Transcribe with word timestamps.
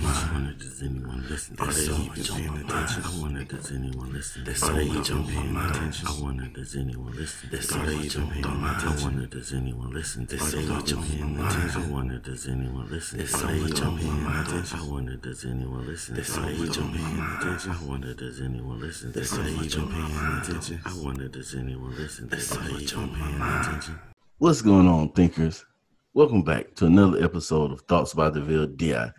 I 0.00 0.30
wonder 0.32 0.52
does 0.54 0.82
anyone 0.82 1.26
listen? 1.28 1.56
Are 1.58 1.66
they 1.66 1.82
even 1.82 2.24
paying 2.24 2.64
attention? 2.64 3.02
I 3.04 3.20
wonder 3.20 3.44
does 3.44 3.70
anyone 3.72 4.12
listen? 4.12 4.42
Are 4.42 4.72
they 4.72 4.84
even 4.84 5.26
paying 5.26 5.56
attention? 5.56 6.08
I 6.08 6.20
wonder 6.22 6.46
does 6.48 6.76
anyone 6.76 7.12
listen? 7.12 7.50
Are 7.52 7.86
they 7.86 7.96
even 7.96 8.28
paying 8.30 8.44
attention? 8.44 8.88
I 8.88 9.04
wonder 9.04 9.26
does 9.26 9.52
anyone 9.52 9.92
listen? 9.92 10.22
Are 10.22 10.36
they 10.38 10.62
even 10.62 11.02
paying 11.02 11.36
attention? 11.36 11.82
I 11.82 11.88
wonder 11.92 12.18
does 12.18 12.48
anyone 12.48 12.90
listen? 12.90 13.20
Are 13.20 13.46
they 13.46 13.58
even 13.60 13.98
paying 13.98 14.26
attention? 14.26 14.78
I 14.80 14.88
wonder 14.88 15.16
does 15.18 15.44
anyone 15.44 15.86
listen? 15.86 16.16
Are 16.16 16.22
they 16.22 16.52
even 16.54 16.88
paying 16.88 17.20
attention? 17.20 17.70
I 17.70 17.84
wonder 17.84 18.14
does 18.14 18.40
anyone 18.40 18.80
listen? 18.80 19.08
Are 19.10 19.42
they 19.42 19.50
even 19.64 19.88
paying 19.88 20.38
attention? 20.40 20.80
I 20.86 20.94
wonder 21.04 21.28
does 21.28 21.54
anyone 21.54 21.96
listen? 21.96 22.24
Are 22.32 22.36
they 22.36 22.82
even 22.82 23.10
paying 23.10 23.42
attention? 23.42 23.98
What's 24.38 24.62
going 24.62 24.88
on, 24.88 25.12
thinkers? 25.12 25.66
Welcome 26.14 26.42
back 26.42 26.74
to 26.76 26.86
another 26.86 27.22
episode 27.22 27.72
of 27.72 27.82
Thoughts 27.82 28.14
by 28.14 28.30
DeVille 28.30 28.68
DI. 28.76 29.12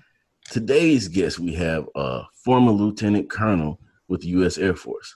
Today's 0.54 1.08
guest, 1.08 1.40
we 1.40 1.52
have 1.56 1.90
a 1.96 2.26
former 2.46 2.72
lieutenant 2.72 3.28
colonel 3.28 3.80
with 4.08 4.22
the 4.22 4.28
U.S. 4.28 4.60
Air 4.60 4.76
Force. 4.76 5.16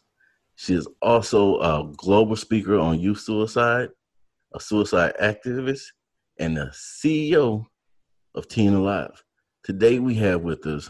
She 0.56 0.74
is 0.74 0.88
also 1.00 1.60
a 1.60 1.94
global 1.96 2.36
speaker 2.36 2.80
on 2.80 3.00
youth 3.00 3.20
suicide, 3.20 3.90
a 4.56 4.60
suicide 4.60 5.14
activist, 5.22 5.84
and 6.40 6.58
the 6.58 6.74
CEO 6.74 7.68
of 8.34 8.48
Teen 8.48 8.74
Alive. 8.74 9.24
Today 9.62 10.00
we 10.00 10.16
have 10.16 10.42
with 10.42 10.66
us 10.66 10.90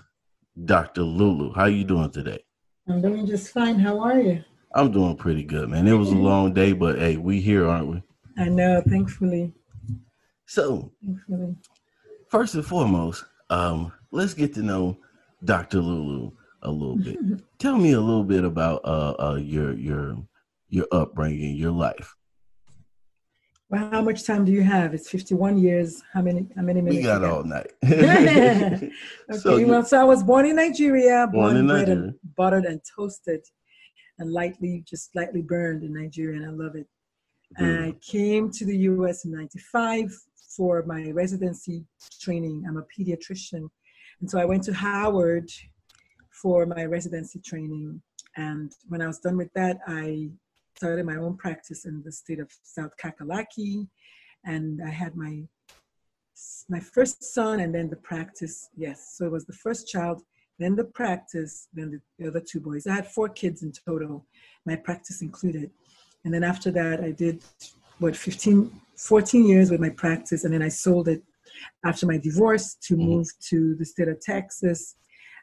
Dr. 0.63 1.02
Lulu. 1.02 1.52
How 1.52 1.63
are 1.63 1.70
you 1.70 1.84
doing 1.84 2.09
today? 2.09 2.40
I'm 2.88 3.02
doing 3.02 3.26
just 3.27 3.49
fine. 3.49 3.77
How 3.77 3.99
are 3.99 4.21
you? 4.21 4.45
I'm 4.73 4.93
doing 4.93 5.18
pretty 5.18 5.43
good, 5.43 5.68
man. 5.68 5.90
It 5.90 5.91
was 5.91 6.12
a 6.12 6.16
long 6.16 6.54
day, 6.54 6.71
but 6.71 6.99
hey, 6.99 7.18
we 7.18 7.41
here, 7.41 7.68
aren't 7.68 7.90
we? 7.90 8.04
I 8.38 8.48
know, 8.48 8.82
thankfully. 8.88 9.52
So, 10.45 10.93
thankfully. 11.05 11.57
first 12.29 12.55
and 12.55 12.66
foremost, 12.66 13.26
um, 13.49 13.91
let's 14.17 14.34
get 14.34 14.53
to 14.55 14.63
know 14.63 14.98
Dr. 15.45 15.80
Lulu 15.80 16.31
a 16.63 16.71
little 16.71 16.98
bit. 16.98 17.17
Tell 17.59 17.77
me 17.77 17.93
a 17.93 18.01
little 18.01 18.23
bit 18.23 18.43
about 18.43 18.82
uh, 18.84 19.13
uh, 19.20 19.35
your 19.35 19.73
your 19.73 20.18
your 20.70 20.87
upbringing, 20.91 21.55
your 21.55 21.71
life. 21.71 22.15
Well, 23.70 23.90
how 23.91 24.01
much 24.01 24.26
time 24.26 24.45
do 24.45 24.51
you 24.51 24.63
have? 24.63 24.93
It's 24.93 25.10
51 25.10 25.57
years. 25.57 26.01
How 26.13 26.21
many 26.21 26.48
how 26.55 26.63
many 26.63 26.82
minutes? 26.82 26.98
We 26.98 27.04
got 27.04 27.23
all 27.23 27.43
night. 27.43 27.71
okay, 27.85 28.91
so, 29.32 29.65
well, 29.65 29.84
so 29.84 30.01
I 30.01 30.04
was 30.04 30.23
born 30.23 30.45
in 30.45 30.55
Nigeria, 30.55 31.27
born, 31.32 31.32
born 31.32 31.57
in 31.57 31.68
Nigeria. 31.68 31.93
and 31.93 32.15
buttered 32.35 32.65
and 32.65 32.82
toasted 32.95 33.45
and 34.20 34.32
lightly, 34.32 34.84
just 34.88 35.15
lightly 35.15 35.41
burned 35.41 35.84
in 35.84 35.93
Nigeria, 35.93 36.38
and 36.38 36.45
I 36.45 36.49
love 36.49 36.76
it. 36.76 36.88
Mm. 37.60 37.88
I 37.88 37.91
came 38.01 38.51
to 38.51 38.65
the 38.65 38.77
US 38.91 39.26
in 39.26 39.32
95 39.32 40.12
for 40.55 40.84
my 40.88 41.12
residency 41.12 41.85
training. 42.20 42.65
I'm 42.68 42.77
a 42.77 42.85
pediatrician. 42.98 43.70
And 44.20 44.29
so 44.29 44.40
I 44.40 44.46
went 44.46 44.63
to 44.63 44.73
Howard 44.73 45.51
for 46.32 46.65
my 46.65 46.85
residency 46.85 47.40
training. 47.40 48.01
And 48.35 48.71
when 48.87 49.01
I 49.01 49.07
was 49.07 49.20
done 49.20 49.37
with 49.37 49.54
that, 49.54 49.79
I 49.87 50.29
started 50.76 51.05
my 51.05 51.15
own 51.15 51.37
practice 51.37 51.85
in 51.85 52.04
the 52.04 52.12
state 52.12 52.40
of 52.40 52.51
South 52.63 52.91
Kakalaki. 53.01 53.88
And 54.45 54.82
I 54.85 54.90
had 54.90 55.15
my 55.15 55.43
my 56.70 56.79
first 56.79 57.23
son 57.23 57.60
and 57.62 57.73
then 57.73 57.90
the 57.90 57.95
practice. 57.95 58.70
Yes, 58.77 59.15
so 59.18 59.26
it 59.26 59.32
was 59.32 59.45
the 59.45 59.54
first 59.54 59.88
child, 59.88 60.21
then 60.60 60.76
the 60.76 60.84
practice, 60.84 61.68
then 61.73 61.90
the, 61.90 62.01
the 62.20 62.29
other 62.29 62.40
two 62.40 62.60
boys. 62.60 62.85
I 62.85 62.93
had 62.93 63.07
four 63.07 63.27
kids 63.27 63.63
in 63.63 63.71
total, 63.71 64.23
my 64.63 64.75
practice 64.75 65.23
included. 65.23 65.72
And 66.23 66.31
then 66.31 66.44
after 66.44 66.69
that, 66.72 67.03
I 67.03 67.09
did 67.09 67.44
what 68.00 68.16
15 68.16 68.72
14 68.95 69.47
years 69.47 69.72
with 69.72 69.79
my 69.79 69.90
practice 69.90 70.44
and 70.44 70.53
then 70.53 70.62
i 70.62 70.68
sold 70.68 71.07
it 71.07 71.23
after 71.86 72.06
my 72.06 72.18
divorce 72.18 72.75
to 72.75 72.96
mm-hmm. 72.96 73.09
move 73.09 73.28
to 73.40 73.75
the 73.75 73.86
state 73.86 74.08
of 74.08 74.19
texas 74.19 74.96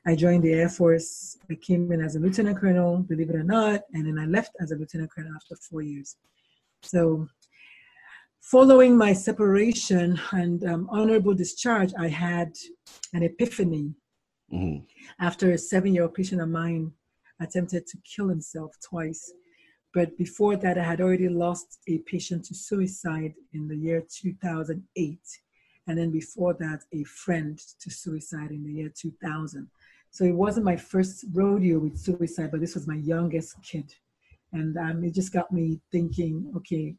i 0.06 0.14
joined 0.14 0.42
the 0.42 0.52
air 0.52 0.68
force 0.68 1.36
i 1.50 1.54
came 1.54 1.90
in 1.92 2.00
as 2.00 2.16
a 2.16 2.18
lieutenant 2.18 2.58
colonel 2.58 2.98
believe 2.98 3.30
it 3.30 3.36
or 3.36 3.42
not 3.42 3.82
and 3.92 4.06
then 4.06 4.18
i 4.18 4.26
left 4.26 4.50
as 4.60 4.70
a 4.70 4.76
lieutenant 4.76 5.10
colonel 5.10 5.32
after 5.34 5.56
four 5.56 5.82
years 5.82 6.16
so 6.82 7.26
following 8.40 8.96
my 8.96 9.12
separation 9.12 10.20
and 10.32 10.64
um, 10.64 10.88
honorable 10.90 11.34
discharge 11.34 11.92
i 11.98 12.08
had 12.08 12.52
an 13.12 13.22
epiphany 13.22 13.92
mm-hmm. 14.52 14.84
after 15.20 15.52
a 15.52 15.58
seven-year-old 15.58 16.14
patient 16.14 16.40
of 16.40 16.48
mine 16.48 16.92
attempted 17.40 17.86
to 17.86 17.98
kill 18.04 18.28
himself 18.28 18.72
twice 18.82 19.32
but 19.94 20.18
before 20.18 20.56
that, 20.56 20.76
I 20.76 20.82
had 20.82 21.00
already 21.00 21.28
lost 21.28 21.78
a 21.86 21.98
patient 21.98 22.44
to 22.46 22.54
suicide 22.54 23.34
in 23.52 23.68
the 23.68 23.76
year 23.76 24.02
2008. 24.10 25.18
And 25.86 25.98
then 25.98 26.10
before 26.10 26.54
that, 26.54 26.80
a 26.92 27.04
friend 27.04 27.58
to 27.80 27.90
suicide 27.90 28.50
in 28.50 28.64
the 28.64 28.72
year 28.72 28.92
2000. 28.94 29.68
So 30.10 30.24
it 30.24 30.34
wasn't 30.34 30.64
my 30.64 30.76
first 30.76 31.24
rodeo 31.32 31.78
with 31.78 31.98
suicide, 31.98 32.50
but 32.50 32.60
this 32.60 32.74
was 32.74 32.86
my 32.86 32.96
youngest 32.96 33.56
kid. 33.62 33.92
And 34.52 34.76
um, 34.78 35.04
it 35.04 35.12
just 35.12 35.32
got 35.32 35.52
me 35.52 35.80
thinking, 35.90 36.52
okay, 36.56 36.94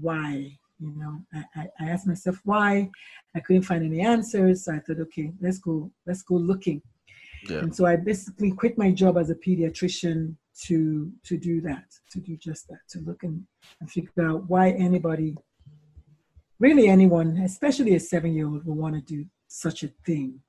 why? 0.00 0.58
You 0.78 0.94
know, 0.96 1.24
I, 1.56 1.68
I 1.80 1.88
asked 1.88 2.06
myself 2.06 2.40
why. 2.44 2.90
I 3.34 3.40
couldn't 3.40 3.62
find 3.62 3.84
any 3.84 4.00
answers. 4.00 4.64
So 4.64 4.74
I 4.74 4.78
thought, 4.80 5.00
okay, 5.00 5.32
let's 5.40 5.58
go, 5.58 5.90
let's 6.06 6.22
go 6.22 6.34
looking. 6.34 6.82
Yeah. 7.48 7.58
And 7.58 7.74
so 7.74 7.86
I 7.86 7.96
basically 7.96 8.52
quit 8.52 8.78
my 8.78 8.90
job 8.90 9.16
as 9.16 9.30
a 9.30 9.34
pediatrician 9.34 10.36
to 10.64 11.12
to 11.24 11.38
do 11.38 11.60
that, 11.62 11.84
to 12.10 12.20
do 12.20 12.36
just 12.36 12.68
that, 12.68 12.80
to 12.90 12.98
look 13.00 13.22
and, 13.22 13.44
and 13.80 13.90
figure 13.90 14.28
out 14.28 14.48
why 14.48 14.70
anybody, 14.72 15.36
really 16.58 16.88
anyone, 16.88 17.38
especially 17.38 17.94
a 17.94 18.00
seven-year-old, 18.00 18.64
will 18.64 18.74
want 18.74 18.94
to 18.94 19.00
do 19.00 19.24
such 19.48 19.82
a 19.82 19.90
thing. 20.04 20.40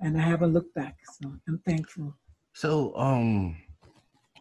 And 0.00 0.16
I 0.16 0.22
haven't 0.22 0.52
looked 0.52 0.74
back, 0.74 0.96
so 1.20 1.32
I'm 1.48 1.58
thankful. 1.66 2.14
So, 2.52 2.96
um, 2.96 3.56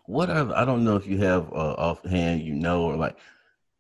what 0.06 0.30
are 0.30 0.54
I 0.56 0.66
don't 0.66 0.84
know 0.84 0.96
if 0.96 1.08
you 1.08 1.18
have 1.20 1.52
uh, 1.52 1.74
offhand, 1.78 2.42
you 2.42 2.54
know, 2.54 2.84
or 2.84 2.96
like, 2.96 3.18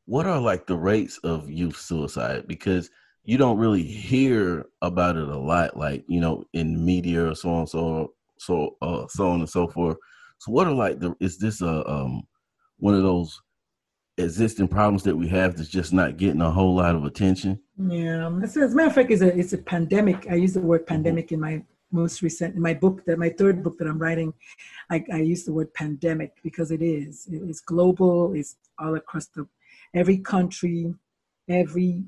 what 0.05 0.25
are 0.25 0.39
like 0.39 0.67
the 0.67 0.75
rates 0.75 1.17
of 1.19 1.49
youth 1.49 1.77
suicide? 1.77 2.47
Because 2.47 2.89
you 3.23 3.37
don't 3.37 3.57
really 3.57 3.83
hear 3.83 4.65
about 4.81 5.17
it 5.17 5.27
a 5.27 5.37
lot, 5.37 5.77
like 5.77 6.03
you 6.07 6.19
know, 6.19 6.43
in 6.53 6.83
media 6.83 7.29
or 7.29 7.35
so 7.35 7.49
on, 7.49 7.67
so 7.67 8.13
so 8.37 8.75
uh, 8.81 9.05
so 9.07 9.29
on 9.29 9.39
and 9.39 9.49
so 9.49 9.67
forth. 9.67 9.97
So 10.39 10.51
what 10.51 10.67
are 10.67 10.73
like 10.73 10.99
the 10.99 11.15
is 11.19 11.37
this 11.37 11.61
a 11.61 11.89
um 11.89 12.23
one 12.77 12.93
of 12.93 13.03
those 13.03 13.41
existing 14.17 14.67
problems 14.67 15.03
that 15.03 15.15
we 15.15 15.27
have 15.27 15.55
that's 15.55 15.69
just 15.69 15.93
not 15.93 16.17
getting 16.17 16.41
a 16.41 16.51
whole 16.51 16.75
lot 16.75 16.95
of 16.95 17.05
attention? 17.05 17.59
Yeah, 17.77 18.29
as 18.41 18.55
a 18.55 18.67
matter 18.69 18.87
of 18.87 18.95
fact, 18.95 19.11
it's 19.11 19.21
a 19.21 19.37
it's 19.37 19.53
a 19.53 19.57
pandemic. 19.57 20.27
I 20.29 20.35
use 20.35 20.53
the 20.53 20.61
word 20.61 20.81
mm-hmm. 20.81 20.95
pandemic 20.95 21.31
in 21.31 21.39
my 21.39 21.63
most 21.91 22.21
recent 22.21 22.55
in 22.55 22.61
my 22.61 22.73
book 22.73 23.05
that 23.05 23.17
my 23.17 23.29
third 23.29 23.63
book 23.63 23.77
that 23.77 23.87
I'm 23.87 23.99
writing. 23.99 24.33
I, 24.89 25.03
I 25.11 25.21
use 25.21 25.43
the 25.45 25.53
word 25.53 25.73
pandemic 25.73 26.33
because 26.43 26.71
it 26.71 26.81
is. 26.81 27.27
It's 27.31 27.61
global. 27.61 28.33
It's 28.33 28.57
all 28.79 28.95
across 28.95 29.27
the 29.27 29.47
every 29.93 30.17
country, 30.17 30.93
every 31.49 32.03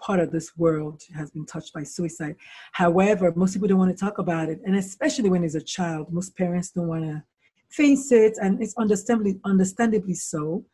part 0.00 0.20
of 0.20 0.30
this 0.30 0.56
world 0.56 1.02
has 1.14 1.30
been 1.30 1.44
touched 1.44 1.72
by 1.72 1.82
suicide. 1.82 2.36
However, 2.72 3.32
most 3.34 3.54
people 3.54 3.68
don't 3.68 3.78
want 3.78 3.96
to 3.96 4.04
talk 4.04 4.18
about 4.18 4.48
it, 4.48 4.60
and 4.64 4.76
especially 4.76 5.28
when 5.28 5.44
it's 5.44 5.54
a 5.54 5.60
child, 5.60 6.12
most 6.12 6.36
parents 6.36 6.70
don't 6.70 6.88
want 6.88 7.04
to 7.04 7.22
face 7.70 8.12
it, 8.12 8.38
and 8.40 8.62
it's 8.62 8.74
understandably 8.78 9.40
understandably 9.44 10.14
so. 10.14 10.64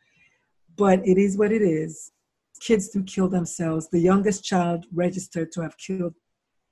But 0.77 1.05
it 1.07 1.17
is 1.17 1.37
what 1.37 1.51
it 1.51 1.61
is. 1.61 2.11
Kids 2.59 2.89
do 2.89 3.03
kill 3.03 3.29
themselves. 3.29 3.89
The 3.89 3.99
youngest 3.99 4.43
child 4.43 4.85
registered 4.93 5.51
to 5.53 5.61
have 5.61 5.77
killed 5.77 6.13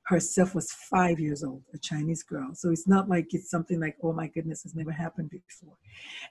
herself 0.05 0.53
was 0.53 0.71
five 0.71 1.19
years 1.19 1.43
old, 1.43 1.63
a 1.73 1.77
Chinese 1.77 2.23
girl. 2.23 2.49
So 2.53 2.71
it's 2.71 2.87
not 2.87 3.07
like 3.07 3.33
it's 3.33 3.49
something 3.49 3.79
like, 3.79 3.95
oh 4.03 4.13
my 4.13 4.27
goodness, 4.27 4.63
has 4.63 4.75
never 4.75 4.91
happened 4.91 5.29
before. 5.29 5.77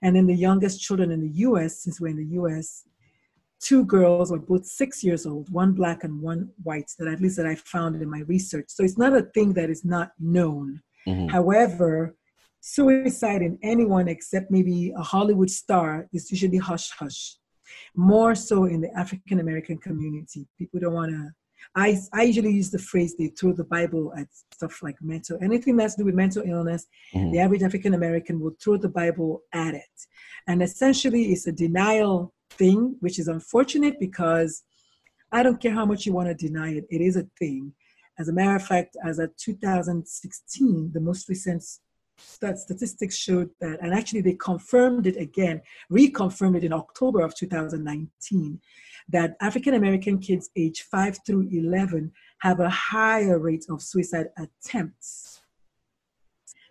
And 0.03 0.15
then 0.15 0.27
the 0.27 0.35
youngest 0.35 0.81
children 0.81 1.11
in 1.11 1.21
the 1.21 1.35
US, 1.47 1.83
since 1.83 2.01
we're 2.01 2.09
in 2.09 2.17
the 2.17 2.37
US, 2.41 2.85
two 3.61 3.85
girls 3.85 4.31
were 4.31 4.39
both 4.39 4.67
six 4.67 5.03
years 5.03 5.25
old, 5.25 5.51
one 5.51 5.73
black 5.73 6.05
and 6.05 6.21
one 6.21 6.51
white, 6.63 6.91
that 6.99 7.09
at 7.09 7.21
least 7.21 7.37
that 7.37 7.47
I 7.47 7.55
found 7.55 8.01
in 8.01 8.11
my 8.11 8.21
research. 8.21 8.67
So 8.69 8.85
it's 8.85 8.99
not 8.99 9.17
a 9.17 9.23
thing 9.23 9.55
that 9.55 9.71
is 9.71 9.85
not 9.85 10.13
known. 10.19 10.83
Mm-hmm. 11.07 11.29
However, 11.29 12.15
suicide 12.61 13.43
in 13.43 13.59
anyone 13.63 14.09
except 14.09 14.51
maybe 14.51 14.93
a 14.97 15.03
Hollywood 15.03 15.51
star 15.51 16.09
is 16.13 16.31
usually 16.31 16.59
hush 16.59 16.91
hush. 16.91 17.37
More 17.95 18.35
so 18.35 18.65
in 18.65 18.81
the 18.81 18.93
African 18.97 19.41
American 19.41 19.79
community. 19.79 20.47
People 20.59 20.81
don't 20.81 20.95
want 20.95 21.13
to. 21.13 21.31
I, 21.77 21.99
I 22.13 22.23
usually 22.23 22.53
use 22.53 22.71
the 22.71 22.79
phrase 22.79 23.15
they 23.17 23.29
throw 23.29 23.53
the 23.53 23.65
Bible 23.65 24.13
at 24.17 24.27
stuff 24.53 24.83
like 24.83 24.97
mental, 25.01 25.39
anything 25.41 25.77
that's 25.77 25.95
to 25.95 26.03
do 26.03 26.07
with 26.07 26.15
mental 26.15 26.43
illness, 26.45 26.87
mm-hmm. 27.15 27.31
the 27.31 27.39
average 27.39 27.63
African 27.63 27.95
American 27.95 28.41
will 28.41 28.57
throw 28.63 28.77
the 28.77 28.89
Bible 28.89 29.43
at 29.53 29.75
it. 29.75 30.07
And 30.47 30.63
essentially, 30.63 31.33
it's 31.33 31.47
a 31.47 31.53
denial 31.53 32.33
thing, 32.51 32.97
which 33.01 33.19
is 33.19 33.29
unfortunate 33.29 33.99
because 34.01 34.63
I 35.31 35.43
don't 35.43 35.61
care 35.61 35.73
how 35.73 35.87
much 35.87 36.05
you 36.05 36.13
want 36.13 36.29
to 36.29 36.35
deny 36.35 36.75
it, 36.75 36.85
it 36.91 37.01
is 37.01 37.17
a 37.17 37.27
thing. 37.39 37.73
As 38.19 38.29
a 38.29 38.33
matter 38.33 38.55
of 38.55 38.65
fact, 38.65 38.97
as 39.05 39.19
of 39.19 39.35
2016, 39.39 40.91
the 40.93 41.01
most 41.01 41.29
recent 41.29 41.65
statistics 42.19 43.17
showed 43.17 43.51
that, 43.61 43.81
and 43.81 43.95
actually 43.95 44.21
they 44.21 44.35
confirmed 44.35 45.07
it 45.07 45.17
again, 45.17 45.61
reconfirmed 45.91 46.57
it 46.57 46.65
in 46.65 46.73
October 46.73 47.21
of 47.21 47.35
2019, 47.35 48.61
that 49.09 49.37
African 49.41 49.75
American 49.75 50.19
kids 50.19 50.51
aged 50.57 50.83
5 50.83 51.19
through 51.27 51.49
11 51.51 52.13
have 52.39 52.61
a 52.61 52.71
higher 52.71 53.39
rate 53.39 53.67
of 53.69 53.83
suicide 53.83 54.29
attempts 54.39 55.43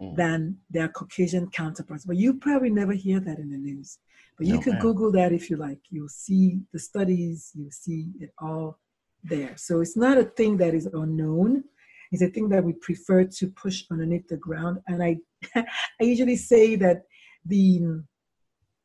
mm. 0.02 0.16
than 0.16 0.58
their 0.70 0.88
Caucasian 0.90 1.50
counterparts. 1.50 2.06
But 2.06 2.18
you 2.18 2.36
probably 2.36 2.70
never 2.70 2.94
hear 2.94 3.20
that 3.20 3.40
in 3.40 3.52
the 3.52 3.58
news. 3.58 4.00
But 4.38 4.48
you 4.48 4.56
no, 4.56 4.62
can 4.62 4.74
man. 4.74 4.82
Google 4.82 5.12
that 5.14 5.32
if 5.32 5.50
you 5.50 5.58
like. 5.58 5.80
You'll 5.90 6.10
see 6.10 6.62
the 6.74 6.80
studies, 6.80 7.52
you'll 7.54 7.72
see 7.72 8.10
it 8.20 8.32
all 8.40 8.80
there. 9.24 9.56
So 9.58 9.82
it's 9.82 9.98
not 9.98 10.18
a 10.18 10.24
thing 10.24 10.58
that 10.58 10.74
is 10.74 10.88
unknown. 10.88 11.64
It's 12.12 12.22
a 12.22 12.28
thing 12.28 12.50
that 12.50 12.64
we 12.64 12.74
prefer 12.74 13.24
to 13.24 13.48
push 13.48 13.84
underneath 13.92 14.28
the 14.28 14.38
ground. 14.38 14.80
And 14.88 15.02
I, 15.02 15.18
I 15.56 16.04
usually 16.04 16.36
say 16.36 16.76
that 16.76 17.04
the 17.46 18.04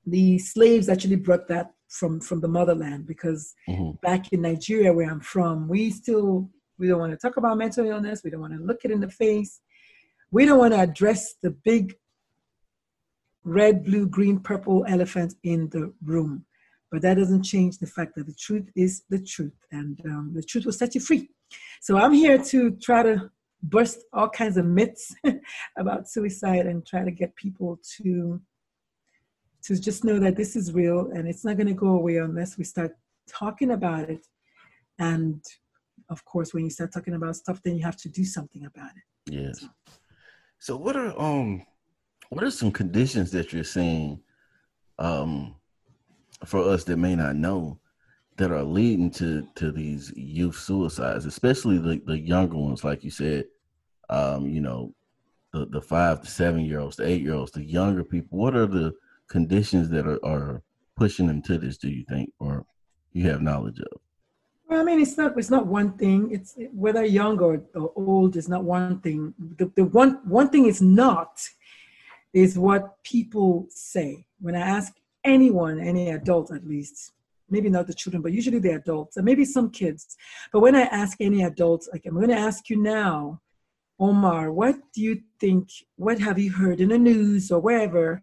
the 0.09 0.39
slaves 0.39 0.89
actually 0.89 1.17
brought 1.17 1.49
that 1.49 1.73
from 1.89 2.21
from 2.21 2.41
the 2.41 2.49
motherland 2.49 3.07
because 3.07 3.55
mm-hmm. 3.69 3.91
back 4.03 4.33
in 4.33 4.43
Nigeria 4.43 4.93
where 4.93 5.11
I'm 5.11 5.21
from, 5.21 5.69
we 5.69 5.91
still 5.91 6.49
we 6.79 6.89
don't 6.89 7.01
want 7.01 7.13
to 7.13 7.19
talk 7.19 7.37
about 7.37 7.59
mental 7.59 7.87
illness. 7.87 8.23
We 8.23 8.31
don't 8.31 8.41
want 8.41 8.55
to 8.55 8.61
look 8.61 8.85
it 8.85 8.91
in 8.91 9.01
the 9.01 9.11
face. 9.11 9.61
We 10.31 10.45
don't 10.45 10.59
want 10.59 10.75
to 10.75 10.81
address 10.81 11.35
the 11.43 11.51
big 11.51 11.95
red, 13.45 13.85
blue, 13.85 14.07
green, 14.07 14.41
purple 14.41 14.85
elephant 14.89 15.35
in 15.45 15.69
the 15.71 15.93
room. 16.05 16.45
But 16.91 17.03
that 17.03 17.15
doesn't 17.15 17.43
change 17.43 17.79
the 17.79 17.87
fact 17.87 18.15
that 18.17 18.27
the 18.27 18.35
truth 18.35 18.69
is 18.77 19.03
the 19.09 19.21
truth, 19.21 19.57
and 19.73 20.01
um, 20.05 20.33
the 20.35 20.43
truth 20.43 20.65
will 20.65 20.73
set 20.73 20.95
you 20.95 21.01
free. 21.01 21.31
So 21.81 21.97
I'm 21.97 22.13
here 22.13 22.39
to 22.39 22.73
try 22.73 23.03
to 23.03 23.31
burst 23.63 24.05
all 24.13 24.29
kinds 24.29 24.57
of 24.57 24.67
myths 24.67 25.15
about 25.77 26.09
suicide 26.09 26.67
and 26.67 26.87
try 26.87 27.05
to 27.05 27.11
get 27.11 27.35
people 27.37 27.79
to 27.99 28.41
to 29.65 29.81
just 29.81 30.05
know 30.05 30.21
that 30.21 30.37
this 30.37 30.55
is 30.55 30.73
real 30.73 31.11
and 31.13 31.27
it's 31.27 31.45
not 31.45 31.57
going 31.57 31.67
to 31.67 31.75
go 31.75 31.89
away 31.89 32.19
unless 32.19 32.57
we 32.57 32.63
start 32.63 32.93
talking 33.29 33.73
about 33.73 34.09
it. 34.09 34.25
And 34.99 35.45
of 36.09 36.25
course 36.25 36.55
when 36.55 36.63
you 36.65 36.71
start 36.71 36.93
talking 36.93 37.15
about 37.15 37.35
stuff 37.35 37.61
then 37.63 37.77
you 37.77 37.83
have 37.85 37.97
to 37.97 38.09
do 38.09 38.25
something 38.25 38.65
about 38.65 38.91
it. 38.91 39.33
Yes. 39.33 39.61
So, 39.61 39.69
so 40.59 40.77
what 40.77 40.97
are 40.97 41.19
um 41.21 41.67
what 42.29 42.45
are 42.45 42.51
some 42.51 42.71
conditions 42.71 43.31
that 43.33 43.53
you're 43.53 43.65
seeing 43.65 44.21
um 44.99 45.57
for 46.45 46.61
us 46.61 46.85
that 46.85 46.99
may 46.99 47.17
not 47.17 47.35
know 47.37 47.81
that 48.37 48.51
are 48.51 48.63
leading 48.63 49.11
to 49.11 49.47
to 49.55 49.73
these 49.73 50.13
youth 50.17 50.57
suicides 50.57 51.27
especially 51.27 51.79
the, 51.79 52.01
the 52.07 52.19
younger 52.19 52.57
ones 52.57 52.85
like 52.85 53.03
you 53.03 53.11
said 53.11 53.45
um 54.11 54.47
you 54.47 54.61
know 54.61 54.93
the 55.53 55.67
the 55.67 55.81
five 55.81 56.21
to 56.21 56.31
seven 56.31 56.65
year 56.65 56.81
olds 56.81 56.97
the 56.97 57.07
eight 57.07 57.23
year 57.23 57.35
olds 57.35 57.53
the 57.53 57.65
younger 57.65 58.05
people 58.05 58.39
what 58.39 58.55
are 58.55 58.67
the 58.67 58.95
conditions 59.29 59.89
that 59.89 60.07
are, 60.07 60.25
are 60.25 60.63
pushing 60.97 61.27
them 61.27 61.43
to 61.43 61.59
this 61.59 61.77
do 61.79 61.89
you 61.89 62.05
think 62.09 62.31
or 62.39 62.65
you 63.13 63.29
have 63.29 63.43
knowledge 63.43 63.79
of 63.81 64.01
well, 64.69 64.81
I 64.81 64.85
mean, 64.85 65.01
it's 65.01 65.17
not 65.17 65.39
it's 65.39 65.51
not 65.51 65.67
one 65.67 65.93
thing. 65.93 66.33
It's 66.33 66.57
whether 66.73 67.05
young 67.05 67.39
or, 67.39 67.63
or 67.75 67.93
old 67.95 68.37
is 68.37 68.49
not 68.49 68.65
one 68.65 69.01
thing. 69.01 69.33
The, 69.59 69.71
the 69.77 69.85
one 69.85 70.19
one 70.25 70.49
thing 70.51 70.67
is 70.67 70.83
not 70.83 71.41
is 72.33 72.59
what 72.59 73.01
people 73.05 73.67
say. 73.71 74.27
When 74.41 74.57
I 74.57 74.61
ask 74.61 74.93
anyone, 75.25 75.79
any 75.81 76.11
adult 76.11 76.53
at 76.53 76.67
least, 76.67 77.13
maybe 77.49 77.69
not 77.69 77.87
the 77.87 77.95
children, 77.95 78.23
but 78.23 78.33
usually 78.33 78.59
the 78.59 78.75
adults, 78.75 79.17
and 79.17 79.25
maybe 79.25 79.45
some 79.45 79.71
kids. 79.71 80.17
But 80.53 80.61
when 80.61 80.75
I 80.75 80.83
ask 80.83 81.17
any 81.21 81.43
adults, 81.45 81.89
like 81.93 82.05
I'm 82.07 82.15
going 82.15 82.29
to 82.29 82.37
ask 82.37 82.69
you 82.71 82.83
now, 82.83 83.41
Omar, 83.99 84.53
what 84.53 84.77
do 84.93 85.01
you 85.01 85.23
think? 85.41 85.71
What 85.97 86.19
have 86.19 86.39
you 86.39 86.53
heard 86.53 86.81
in 86.81 86.91
the 86.91 86.99
news 86.99 87.51
or 87.51 87.61
wherever 87.61 88.23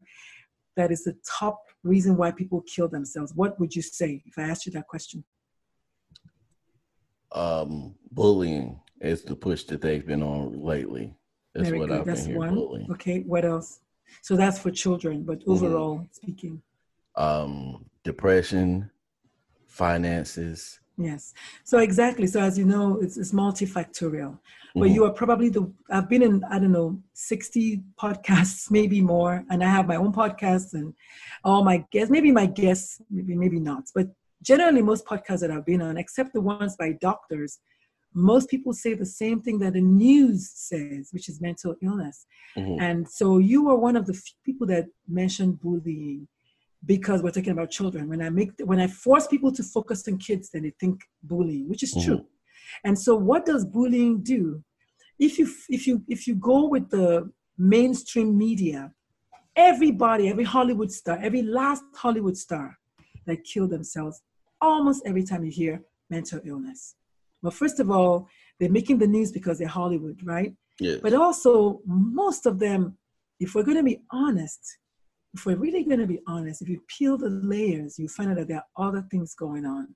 that 0.75 0.91
is 0.91 1.03
the 1.03 1.15
top 1.39 1.59
reason 1.83 2.15
why 2.15 2.31
people 2.31 2.61
kill 2.61 2.87
themselves? 2.87 3.33
What 3.33 3.59
would 3.59 3.75
you 3.75 3.81
say 3.81 4.21
if 4.25 4.37
I 4.37 4.43
asked 4.43 4.65
you 4.65 4.71
that 4.73 4.87
question? 4.87 5.23
Um, 7.31 7.95
bullying 8.11 8.79
is 9.01 9.23
the 9.23 9.35
push 9.35 9.63
that 9.65 9.81
they've 9.81 10.05
been 10.05 10.21
on 10.21 10.61
lately. 10.61 11.15
That's 11.53 11.69
Very 11.69 11.79
what 11.79 11.89
good. 11.89 11.99
I've 11.99 12.05
that's 12.05 12.27
been 12.27 12.37
one. 12.37 12.55
Bullying. 12.55 12.91
Okay, 12.91 13.21
what 13.21 13.45
else? 13.45 13.79
So 14.21 14.35
that's 14.35 14.59
for 14.59 14.71
children, 14.71 15.23
but 15.23 15.39
mm-hmm. 15.39 15.51
overall 15.51 15.95
mm-hmm. 15.95 16.05
speaking. 16.11 16.61
Um, 17.15 17.85
depression, 18.03 18.89
finances. 19.73 20.79
Yes. 20.97 21.33
So 21.63 21.79
exactly. 21.79 22.27
So 22.27 22.39
as 22.39 22.57
you 22.57 22.65
know, 22.65 22.99
it's, 23.01 23.17
it's 23.17 23.31
multifactorial. 23.31 24.37
But 24.75 24.85
mm-hmm. 24.85 24.93
you 24.93 25.05
are 25.05 25.11
probably 25.11 25.49
the 25.49 25.71
I've 25.89 26.07
been 26.07 26.21
in, 26.21 26.43
I 26.49 26.59
don't 26.59 26.71
know, 26.71 26.99
60 27.13 27.81
podcasts, 27.99 28.69
maybe 28.71 29.01
more. 29.01 29.43
And 29.49 29.63
I 29.63 29.69
have 29.69 29.87
my 29.87 29.95
own 29.95 30.13
podcast 30.13 30.73
and 30.73 30.93
all 31.43 31.63
my 31.63 31.83
guests, 31.91 32.11
maybe 32.11 32.31
my 32.31 32.45
guests, 32.45 33.01
maybe, 33.09 33.35
maybe 33.35 33.59
not. 33.59 33.83
But 33.95 34.09
generally 34.43 34.83
most 34.83 35.05
podcasts 35.05 35.39
that 35.39 35.51
I've 35.51 35.65
been 35.65 35.81
on, 35.81 35.97
except 35.97 36.33
the 36.33 36.41
ones 36.41 36.75
by 36.75 36.91
doctors, 37.01 37.59
most 38.13 38.47
people 38.47 38.73
say 38.73 38.93
the 38.93 39.05
same 39.05 39.41
thing 39.41 39.57
that 39.59 39.73
the 39.73 39.81
news 39.81 40.51
says, 40.53 41.09
which 41.11 41.29
is 41.29 41.41
mental 41.41 41.75
illness. 41.81 42.27
Mm-hmm. 42.55 42.79
And 42.79 43.09
so 43.09 43.39
you 43.39 43.69
are 43.69 43.77
one 43.77 43.95
of 43.95 44.05
the 44.05 44.19
people 44.45 44.67
that 44.67 44.85
mentioned 45.07 45.59
bullying 45.61 46.27
because 46.85 47.21
we're 47.21 47.31
talking 47.31 47.51
about 47.51 47.71
children. 47.71 48.09
When 48.09 48.21
I 48.21 48.29
make 48.29 48.51
when 48.63 48.79
I 48.79 48.87
force 48.87 49.27
people 49.27 49.51
to 49.53 49.63
focus 49.63 50.07
on 50.07 50.17
kids, 50.17 50.49
then 50.49 50.63
they 50.63 50.73
think 50.79 51.01
bullying, 51.23 51.69
which 51.69 51.83
is 51.83 51.93
mm-hmm. 51.95 52.05
true. 52.05 52.25
And 52.83 52.97
so 52.97 53.15
what 53.15 53.45
does 53.45 53.65
bullying 53.65 54.21
do? 54.21 54.63
If 55.19 55.37
you 55.39 55.49
if 55.69 55.87
you 55.87 56.03
if 56.07 56.27
you 56.27 56.35
go 56.35 56.67
with 56.67 56.89
the 56.89 57.31
mainstream 57.57 58.37
media, 58.37 58.91
everybody, 59.55 60.29
every 60.29 60.43
Hollywood 60.43 60.91
star, 60.91 61.19
every 61.21 61.41
last 61.41 61.83
Hollywood 61.95 62.37
star 62.37 62.77
that 63.25 63.43
killed 63.43 63.69
themselves, 63.69 64.21
almost 64.59 65.03
every 65.05 65.23
time 65.23 65.45
you 65.45 65.51
hear 65.51 65.81
mental 66.09 66.41
illness. 66.43 66.95
Well, 67.41 67.51
first 67.51 67.79
of 67.79 67.91
all, 67.91 68.27
they're 68.59 68.69
making 68.69 68.99
the 68.99 69.07
news 69.07 69.31
because 69.31 69.59
they're 69.59 69.67
Hollywood, 69.67 70.19
right? 70.23 70.53
Yes. 70.79 70.99
But 71.01 71.13
also, 71.13 71.81
most 71.85 72.45
of 72.45 72.59
them, 72.59 72.97
if 73.39 73.53
we're 73.53 73.63
going 73.63 73.77
to 73.77 73.83
be 73.83 74.01
honest, 74.11 74.77
if 75.33 75.45
we're 75.45 75.55
really 75.55 75.83
going 75.83 75.99
to 75.99 76.07
be 76.07 76.21
honest, 76.27 76.61
if 76.61 76.69
you 76.69 76.81
peel 76.87 77.17
the 77.17 77.29
layers, 77.29 77.97
you 77.97 78.07
find 78.07 78.31
out 78.31 78.37
that 78.37 78.47
there 78.47 78.63
are 78.75 78.87
other 78.87 79.05
things 79.09 79.33
going 79.33 79.65
on. 79.65 79.95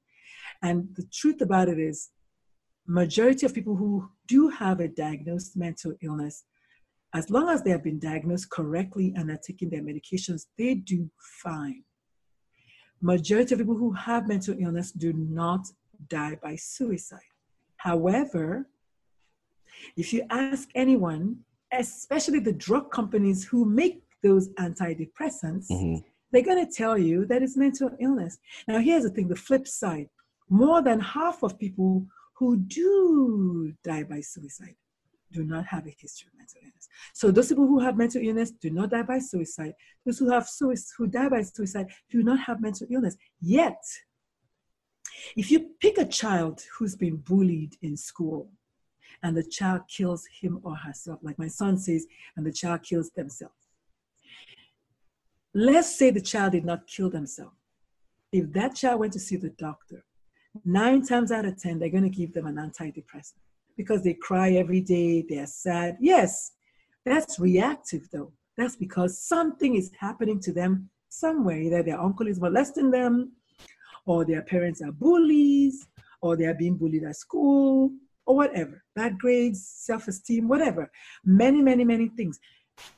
And 0.64 0.88
the 0.96 1.06
truth 1.14 1.42
about 1.42 1.70
it 1.70 1.80
is, 1.80 2.10
majority 2.88 3.46
of 3.46 3.54
people 3.54 3.76
who 3.76 4.10
do 4.28 4.50
have 4.50 4.80
a 4.80 4.88
diagnosed 4.88 5.56
mental 5.56 5.94
illness, 6.02 6.46
as 7.14 7.30
long 7.30 7.50
as 7.50 7.62
they 7.62 7.70
have 7.70 7.84
been 7.84 8.00
diagnosed 8.00 8.50
correctly 8.50 9.14
and 9.16 9.30
are 9.30 9.40
taking 9.46 9.70
their 9.70 9.82
medications, 9.82 10.48
they 10.58 10.76
do 10.76 11.10
fine. 11.44 11.84
Majority 13.02 13.54
of 13.54 13.60
people 13.60 13.78
who 13.78 13.92
have 13.92 14.28
mental 14.28 14.56
illness 14.60 14.92
do 14.92 15.14
not 15.14 15.68
die 16.10 16.38
by 16.42 16.56
suicide. 16.56 17.20
However, 17.78 18.68
if 19.96 20.12
you 20.14 20.24
ask 20.30 20.70
anyone, 20.74 21.38
especially 21.72 22.40
the 22.40 22.54
drug 22.54 22.92
companies 22.92 23.46
who 23.46 23.66
make 23.66 24.02
those 24.24 24.50
antidepressants, 24.54 25.68
mm-hmm. 25.70 25.98
they're 26.32 26.42
going 26.44 26.66
to 26.66 26.72
tell 26.72 26.98
you 26.98 27.26
that 27.26 27.42
it's 27.42 27.58
mental 27.58 27.92
illness. 28.00 28.38
Now, 28.68 28.80
here's 28.80 29.04
the 29.04 29.10
thing 29.10 29.28
the 29.28 29.36
flip 29.36 29.68
side 29.68 30.10
more 30.50 30.82
than 30.82 31.00
half 31.00 31.44
of 31.44 31.60
people 31.60 32.06
who 32.36 32.58
do 32.58 33.74
die 33.84 34.04
by 34.04 34.22
suicide 34.22 34.76
do 35.32 35.44
not 35.44 35.66
have 35.66 35.86
a 35.86 35.96
history 36.00 36.30
of 36.32 36.38
mental 36.38 36.62
illness. 36.64 36.88
So 37.14 37.32
those 37.32 37.50
people 37.50 37.68
who 37.68 37.80
have 37.80 37.98
mental 37.98 38.22
illness 38.22 38.52
do 38.52 38.70
not 38.70 38.92
die 38.92 39.04
by 39.04 39.20
suicide. 39.20 39.74
Those 40.06 40.20
who 40.20 40.30
have 40.30 40.48
suicide, 40.48 40.94
who 40.98 41.08
die 41.08 41.30
by 41.30 41.42
suicide 41.42 41.88
do 42.10 42.24
not 42.24 42.40
have 42.40 42.62
mental 42.62 42.88
illness. 42.90 43.18
Yet, 43.42 43.84
if 45.36 45.52
you 45.52 45.72
pick 45.82 45.98
a 45.98 46.06
child 46.06 46.64
who's 46.78 46.96
been 46.96 47.18
bullied 47.18 47.76
in 47.82 47.98
school 47.98 48.50
and 49.24 49.36
the 49.36 49.44
child 49.44 49.82
kills 49.90 50.26
him 50.42 50.60
or 50.64 50.76
herself, 50.76 51.20
like 51.22 51.40
my 51.40 51.48
son 51.48 51.78
says, 51.78 52.06
and 52.36 52.46
the 52.46 52.52
child 52.52 52.84
kills 52.84 53.10
themselves. 53.12 53.56
Let's 55.60 55.96
say 55.98 56.12
the 56.12 56.22
child 56.22 56.52
did 56.52 56.66
not 56.66 56.86
kill 56.86 57.10
themselves. 57.10 57.56
If 58.32 58.54
that 58.54 58.76
child 58.76 59.00
went 59.00 59.14
to 59.14 59.20
see 59.20 59.38
the 59.38 59.50
doctor, 59.50 60.06
nine 60.64 61.04
times 61.04 61.32
out 61.32 61.46
of 61.46 61.60
10, 61.60 61.80
they're 61.80 61.90
going 61.90 62.04
to 62.04 62.16
give 62.16 62.32
them 62.32 62.46
an 62.46 62.58
antidepressant 62.58 63.40
because 63.76 64.04
they 64.04 64.14
cry 64.14 64.52
every 64.52 64.82
day, 64.82 65.26
they're 65.28 65.48
sad. 65.48 65.98
Yes, 66.00 66.52
that's 67.04 67.40
reactive 67.40 68.08
though. 68.14 68.34
That's 68.56 68.76
because 68.76 69.20
something 69.20 69.74
is 69.76 69.90
happening 70.00 70.40
to 70.42 70.52
them 70.54 70.92
somewhere. 71.10 71.58
Either 71.58 71.82
their 71.82 72.00
uncle 72.00 72.28
is 72.28 72.40
molesting 72.40 72.92
them, 72.92 73.32
or 74.06 74.26
their 74.26 74.44
parents 74.44 74.84
are 74.84 74.92
bullies, 74.92 75.88
or 76.22 76.38
they 76.38 76.46
are 76.46 76.54
being 76.54 76.78
bullied 76.78 77.04
at 77.04 77.16
school, 77.16 77.92
or 78.28 78.36
whatever. 78.36 78.84
Bad 78.96 79.18
grades, 79.18 79.68
self 79.68 80.08
esteem, 80.08 80.48
whatever. 80.48 80.92
Many, 81.26 81.64
many, 81.64 81.84
many 81.84 82.10
things. 82.10 82.40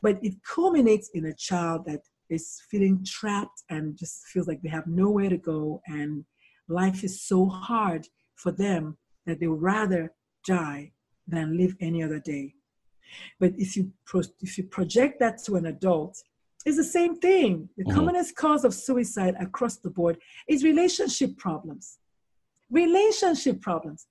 But 0.01 0.19
it 0.21 0.43
culminates 0.43 1.09
in 1.13 1.27
a 1.27 1.33
child 1.33 1.85
that 1.85 2.01
is 2.29 2.61
feeling 2.69 3.03
trapped 3.05 3.63
and 3.69 3.97
just 3.97 4.25
feels 4.27 4.47
like 4.47 4.61
they 4.61 4.69
have 4.69 4.87
nowhere 4.87 5.29
to 5.29 5.37
go, 5.37 5.81
and 5.87 6.25
life 6.67 7.03
is 7.03 7.21
so 7.21 7.47
hard 7.47 8.07
for 8.35 8.51
them 8.51 8.97
that 9.25 9.39
they 9.39 9.47
would 9.47 9.61
rather 9.61 10.13
die 10.45 10.91
than 11.27 11.57
live 11.57 11.75
any 11.79 12.01
other 12.03 12.19
day. 12.19 12.53
But 13.39 13.53
if 13.57 13.75
you 13.75 13.91
pro- 14.05 14.21
if 14.41 14.57
you 14.57 14.65
project 14.65 15.19
that 15.19 15.43
to 15.45 15.55
an 15.55 15.65
adult, 15.65 16.21
it's 16.65 16.77
the 16.77 16.83
same 16.83 17.15
thing. 17.15 17.69
The 17.77 17.83
mm-hmm. 17.83 17.95
commonest 17.95 18.35
cause 18.35 18.65
of 18.65 18.73
suicide 18.73 19.35
across 19.39 19.77
the 19.77 19.89
board 19.89 20.17
is 20.47 20.63
relationship 20.63 21.37
problems. 21.37 21.97
Relationship 22.69 23.61
problems, 23.61 24.07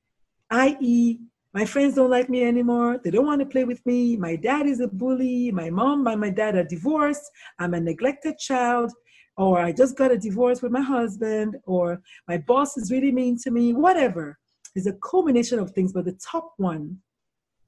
i.e., 0.51 1.19
My 1.55 1.65
friends 1.65 1.95
don't 1.95 2.11
like 2.11 2.29
me 2.29 2.45
anymore. 2.45 3.01
They 3.03 3.11
don't 3.11 3.27
want 3.27 3.41
to 3.41 3.47
play 3.47 3.65
with 3.65 3.85
me. 3.87 4.17
My 4.17 4.37
dad 4.37 4.67
is 4.67 4.81
a 4.81 4.89
bully. 4.89 5.51
My 5.51 5.71
mom 5.71 6.07
and 6.07 6.21
my 6.21 6.29
dad 6.31 6.57
are 6.57 6.65
divorced. 6.65 7.31
I'm 7.59 7.73
a 7.73 7.81
neglected 7.81 8.39
child. 8.39 8.93
Or 9.37 9.59
I 9.59 9.73
just 9.73 9.97
got 9.97 10.11
a 10.11 10.19
divorce 10.19 10.61
with 10.61 10.73
my 10.73 10.83
husband. 10.83 11.57
Or 11.65 12.03
my 12.27 12.37
boss 12.37 12.77
is 12.77 12.91
really 12.91 13.13
mean 13.13 13.39
to 13.45 13.51
me. 13.51 13.73
Whatever. 13.73 14.39
It's 14.75 14.87
a 14.87 14.93
culmination 14.93 15.59
of 15.59 15.71
things. 15.71 15.93
But 15.93 16.05
the 16.05 16.19
top 16.31 16.53
one 16.59 16.99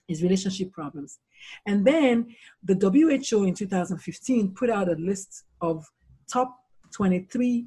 is 0.09 0.23
relationship 0.23 0.73
problems. 0.73 1.19
And 1.67 1.83
then 1.85 2.35
the 2.63 2.75
WHO 2.75 3.45
in 3.45 3.55
2015 3.55 4.55
put 4.55 4.69
out 4.69 4.91
a 4.91 4.97
list 4.97 5.45
of 5.63 5.87
top 6.31 6.55
23 6.93 7.67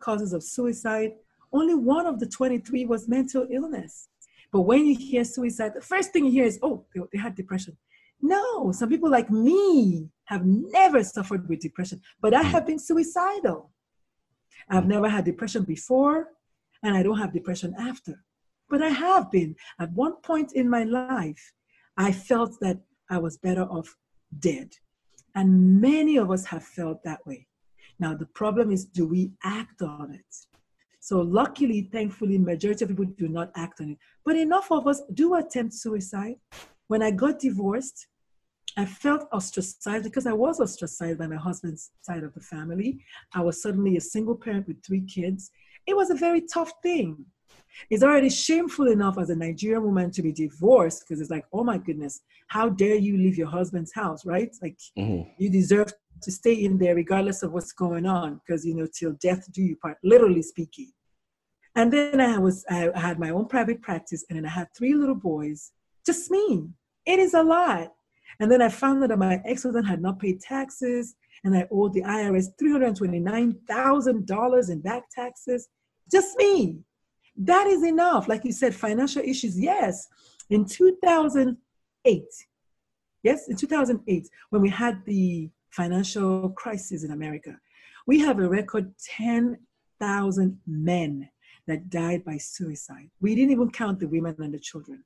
causes 0.00 0.34
of 0.34 0.42
suicide. 0.42 1.12
Only 1.52 1.74
one 1.74 2.06
of 2.06 2.20
the 2.20 2.26
23 2.26 2.84
was 2.84 3.08
mental 3.08 3.46
illness. 3.50 4.08
But 4.54 4.60
when 4.60 4.86
you 4.86 4.96
hear 4.96 5.24
suicide, 5.24 5.72
the 5.74 5.80
first 5.80 6.12
thing 6.12 6.26
you 6.26 6.30
hear 6.30 6.44
is, 6.44 6.60
oh, 6.62 6.86
they, 6.94 7.00
they 7.12 7.18
had 7.18 7.34
depression. 7.34 7.76
No, 8.22 8.70
some 8.70 8.88
people 8.88 9.10
like 9.10 9.28
me 9.28 10.08
have 10.26 10.46
never 10.46 11.02
suffered 11.02 11.48
with 11.48 11.58
depression, 11.58 12.00
but 12.20 12.32
I 12.32 12.42
have 12.42 12.64
been 12.64 12.78
suicidal. 12.78 13.72
I've 14.70 14.86
never 14.86 15.08
had 15.08 15.24
depression 15.24 15.64
before, 15.64 16.28
and 16.84 16.96
I 16.96 17.02
don't 17.02 17.18
have 17.18 17.32
depression 17.32 17.74
after. 17.76 18.22
But 18.70 18.80
I 18.80 18.90
have 18.90 19.28
been. 19.32 19.56
At 19.80 19.90
one 19.90 20.18
point 20.22 20.52
in 20.52 20.70
my 20.70 20.84
life, 20.84 21.52
I 21.96 22.12
felt 22.12 22.60
that 22.60 22.78
I 23.10 23.18
was 23.18 23.36
better 23.36 23.64
off 23.64 23.96
dead. 24.38 24.70
And 25.34 25.80
many 25.80 26.16
of 26.16 26.30
us 26.30 26.44
have 26.46 26.62
felt 26.62 27.02
that 27.02 27.26
way. 27.26 27.48
Now, 27.98 28.14
the 28.14 28.26
problem 28.26 28.70
is 28.70 28.84
do 28.84 29.04
we 29.04 29.32
act 29.42 29.82
on 29.82 30.12
it? 30.12 30.53
So 31.04 31.20
luckily, 31.20 31.90
thankfully, 31.92 32.38
majority 32.38 32.82
of 32.82 32.88
people 32.88 33.04
do 33.04 33.28
not 33.28 33.50
act 33.56 33.82
on 33.82 33.90
it. 33.90 33.98
But 34.24 34.36
enough 34.36 34.72
of 34.72 34.86
us 34.86 35.02
do 35.12 35.34
attempt 35.34 35.74
suicide. 35.74 36.36
When 36.86 37.02
I 37.02 37.10
got 37.10 37.38
divorced, 37.38 38.06
I 38.78 38.86
felt 38.86 39.28
ostracized 39.30 40.04
because 40.04 40.26
I 40.26 40.32
was 40.32 40.60
ostracized 40.60 41.18
by 41.18 41.26
my 41.26 41.36
husband's 41.36 41.90
side 42.00 42.24
of 42.24 42.32
the 42.32 42.40
family. 42.40 43.04
I 43.34 43.42
was 43.42 43.60
suddenly 43.60 43.98
a 43.98 44.00
single 44.00 44.34
parent 44.34 44.66
with 44.66 44.82
three 44.82 45.02
kids. 45.02 45.50
It 45.86 45.94
was 45.94 46.08
a 46.08 46.14
very 46.14 46.40
tough 46.40 46.72
thing. 46.82 47.26
It's 47.90 48.02
already 48.02 48.30
shameful 48.30 48.88
enough 48.88 49.18
as 49.18 49.30
a 49.30 49.36
Nigerian 49.36 49.82
woman 49.82 50.10
to 50.12 50.22
be 50.22 50.32
divorced 50.32 51.04
because 51.06 51.20
it's 51.20 51.30
like, 51.30 51.44
oh 51.52 51.64
my 51.64 51.78
goodness, 51.78 52.20
how 52.48 52.68
dare 52.68 52.94
you 52.94 53.16
leave 53.16 53.36
your 53.36 53.48
husband's 53.48 53.92
house, 53.92 54.24
right? 54.24 54.54
Like 54.62 54.78
mm-hmm. 54.96 55.28
you 55.38 55.50
deserve 55.50 55.92
to 56.22 56.30
stay 56.30 56.54
in 56.54 56.78
there 56.78 56.94
regardless 56.94 57.42
of 57.42 57.52
what's 57.52 57.72
going 57.72 58.06
on 58.06 58.40
because 58.46 58.64
you 58.64 58.74
know 58.74 58.86
till 58.86 59.12
death 59.20 59.52
do 59.52 59.60
you 59.62 59.76
part 59.76 59.98
literally 60.02 60.42
speaking. 60.42 60.92
And 61.76 61.92
then 61.92 62.20
i 62.20 62.38
was 62.38 62.64
I, 62.70 62.88
had 62.94 63.18
my 63.18 63.30
own 63.30 63.46
private 63.46 63.82
practice 63.82 64.24
and 64.28 64.36
then 64.36 64.46
i 64.46 64.50
had 64.50 64.68
three 64.76 64.94
little 64.94 65.16
boys. 65.16 65.72
Just 66.06 66.30
me 66.30 66.68
it 67.06 67.18
is 67.18 67.34
a 67.34 67.42
lot. 67.42 67.92
And 68.40 68.50
then 68.50 68.62
i 68.62 68.68
found 68.68 69.02
out 69.02 69.10
that 69.10 69.18
my 69.18 69.42
ex-husband 69.44 69.86
had 69.86 70.00
not 70.00 70.20
paid 70.20 70.40
taxes 70.40 71.16
and 71.42 71.54
i 71.56 71.66
owed 71.70 71.92
the 71.92 72.02
irs 72.02 72.48
$329000 72.62 74.70
in 74.70 74.80
back 74.80 75.10
taxes. 75.10 75.68
Just 76.10 76.36
me 76.38 76.84
that 77.36 77.66
is 77.66 77.82
enough 77.82 78.28
like 78.28 78.44
you 78.44 78.52
said 78.52 78.74
financial 78.74 79.22
issues 79.22 79.58
yes 79.58 80.08
in 80.50 80.64
2008 80.64 82.22
yes 83.22 83.48
in 83.48 83.56
2008 83.56 84.28
when 84.50 84.62
we 84.62 84.68
had 84.68 85.04
the 85.04 85.50
financial 85.74 86.50
crisis 86.50 87.04
in 87.04 87.10
America. 87.10 87.58
We 88.06 88.20
have 88.20 88.38
a 88.38 88.48
record 88.48 88.94
10,000 89.16 90.60
men 90.66 91.28
that 91.66 91.90
died 91.90 92.24
by 92.24 92.36
suicide. 92.36 93.10
We 93.20 93.34
didn't 93.34 93.50
even 93.50 93.70
count 93.70 93.98
the 93.98 94.08
women 94.08 94.36
and 94.38 94.54
the 94.54 94.58
children. 94.58 95.02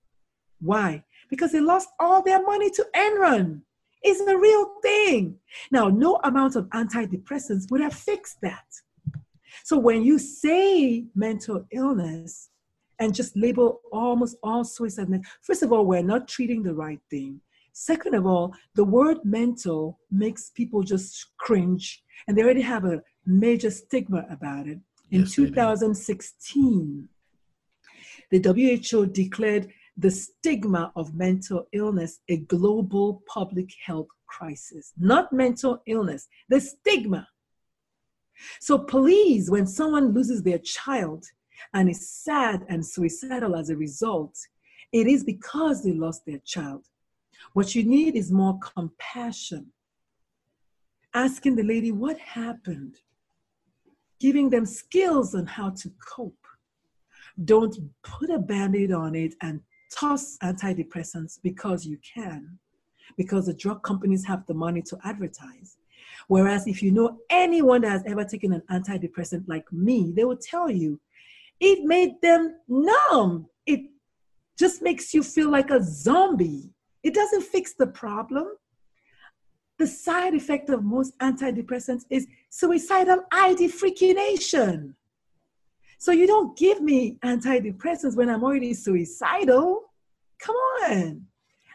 Why? 0.60 1.04
Because 1.30 1.52
they 1.52 1.60
lost 1.60 1.88
all 1.98 2.22
their 2.22 2.42
money 2.42 2.70
to 2.70 2.86
Enron. 2.94 3.62
It's 4.02 4.20
a 4.20 4.36
real 4.36 4.74
thing. 4.82 5.36
Now, 5.70 5.88
no 5.88 6.20
amount 6.24 6.56
of 6.56 6.66
antidepressants 6.66 7.70
would 7.70 7.80
have 7.80 7.94
fixed 7.94 8.40
that. 8.42 8.66
So 9.68 9.76
when 9.76 10.02
you 10.02 10.18
say 10.18 11.04
mental 11.14 11.66
illness 11.72 12.48
and 12.98 13.14
just 13.14 13.36
label 13.36 13.82
almost 13.92 14.38
all 14.42 14.64
suicide, 14.64 15.08
first 15.42 15.62
of 15.62 15.74
all, 15.74 15.84
we're 15.84 16.02
not 16.02 16.26
treating 16.26 16.62
the 16.62 16.72
right 16.72 17.00
thing. 17.10 17.42
Second 17.74 18.14
of 18.14 18.24
all, 18.24 18.54
the 18.76 18.84
word 18.84 19.18
mental 19.24 19.98
makes 20.10 20.48
people 20.48 20.82
just 20.82 21.36
cringe, 21.36 22.02
and 22.26 22.34
they 22.34 22.42
already 22.42 22.62
have 22.62 22.86
a 22.86 23.02
major 23.26 23.70
stigma 23.70 24.24
about 24.30 24.66
it. 24.66 24.78
In 25.10 25.20
yes, 25.20 25.34
2016, 25.34 27.06
the 28.30 28.40
WHO 28.40 29.04
declared 29.04 29.68
the 29.98 30.10
stigma 30.10 30.92
of 30.96 31.14
mental 31.14 31.68
illness 31.72 32.20
a 32.30 32.38
global 32.38 33.22
public 33.26 33.68
health 33.84 34.08
crisis, 34.26 34.94
not 34.98 35.30
mental 35.30 35.82
illness, 35.86 36.26
the 36.48 36.58
stigma. 36.58 37.28
So, 38.60 38.78
please, 38.78 39.50
when 39.50 39.66
someone 39.66 40.12
loses 40.12 40.42
their 40.42 40.58
child 40.58 41.24
and 41.74 41.88
is 41.88 42.08
sad 42.08 42.64
and 42.68 42.84
suicidal 42.84 43.56
as 43.56 43.70
a 43.70 43.76
result, 43.76 44.36
it 44.92 45.06
is 45.06 45.24
because 45.24 45.82
they 45.82 45.92
lost 45.92 46.24
their 46.26 46.38
child. 46.44 46.86
What 47.52 47.74
you 47.74 47.84
need 47.84 48.16
is 48.16 48.32
more 48.32 48.58
compassion. 48.58 49.72
Asking 51.14 51.56
the 51.56 51.62
lady 51.62 51.90
what 51.90 52.18
happened, 52.18 52.96
giving 54.20 54.50
them 54.50 54.66
skills 54.66 55.34
on 55.34 55.46
how 55.46 55.70
to 55.70 55.90
cope. 56.06 56.34
Don't 57.44 57.76
put 58.02 58.30
a 58.30 58.38
band 58.38 58.76
aid 58.76 58.92
on 58.92 59.14
it 59.14 59.34
and 59.42 59.60
toss 59.90 60.36
antidepressants 60.42 61.38
because 61.42 61.86
you 61.86 61.98
can, 62.14 62.58
because 63.16 63.46
the 63.46 63.54
drug 63.54 63.82
companies 63.82 64.26
have 64.26 64.44
the 64.46 64.54
money 64.54 64.82
to 64.82 64.98
advertise. 65.04 65.76
Whereas 66.28 66.66
if 66.66 66.82
you 66.82 66.92
know 66.92 67.18
anyone 67.30 67.80
that 67.80 67.90
has 67.90 68.02
ever 68.06 68.24
taken 68.24 68.52
an 68.52 68.62
antidepressant 68.70 69.44
like 69.48 69.70
me, 69.72 70.12
they 70.14 70.24
will 70.24 70.36
tell 70.36 70.70
you 70.70 71.00
it 71.58 71.84
made 71.84 72.20
them 72.22 72.54
numb. 72.68 73.48
It 73.66 73.80
just 74.58 74.82
makes 74.82 75.12
you 75.14 75.22
feel 75.22 75.50
like 75.50 75.70
a 75.70 75.82
zombie. 75.82 76.70
It 77.02 77.14
doesn't 77.14 77.42
fix 77.42 77.74
the 77.74 77.86
problem. 77.86 78.46
The 79.78 79.86
side 79.86 80.34
effect 80.34 80.68
of 80.68 80.84
most 80.84 81.16
antidepressants 81.18 82.04
is 82.10 82.26
suicidal 82.50 83.24
ideation. 83.34 84.96
So 85.98 86.12
you 86.12 86.26
don't 86.26 86.56
give 86.58 86.82
me 86.82 87.16
antidepressants 87.24 88.16
when 88.16 88.28
I'm 88.28 88.44
already 88.44 88.74
suicidal. 88.74 89.90
Come 90.40 90.56
on. 90.56 91.27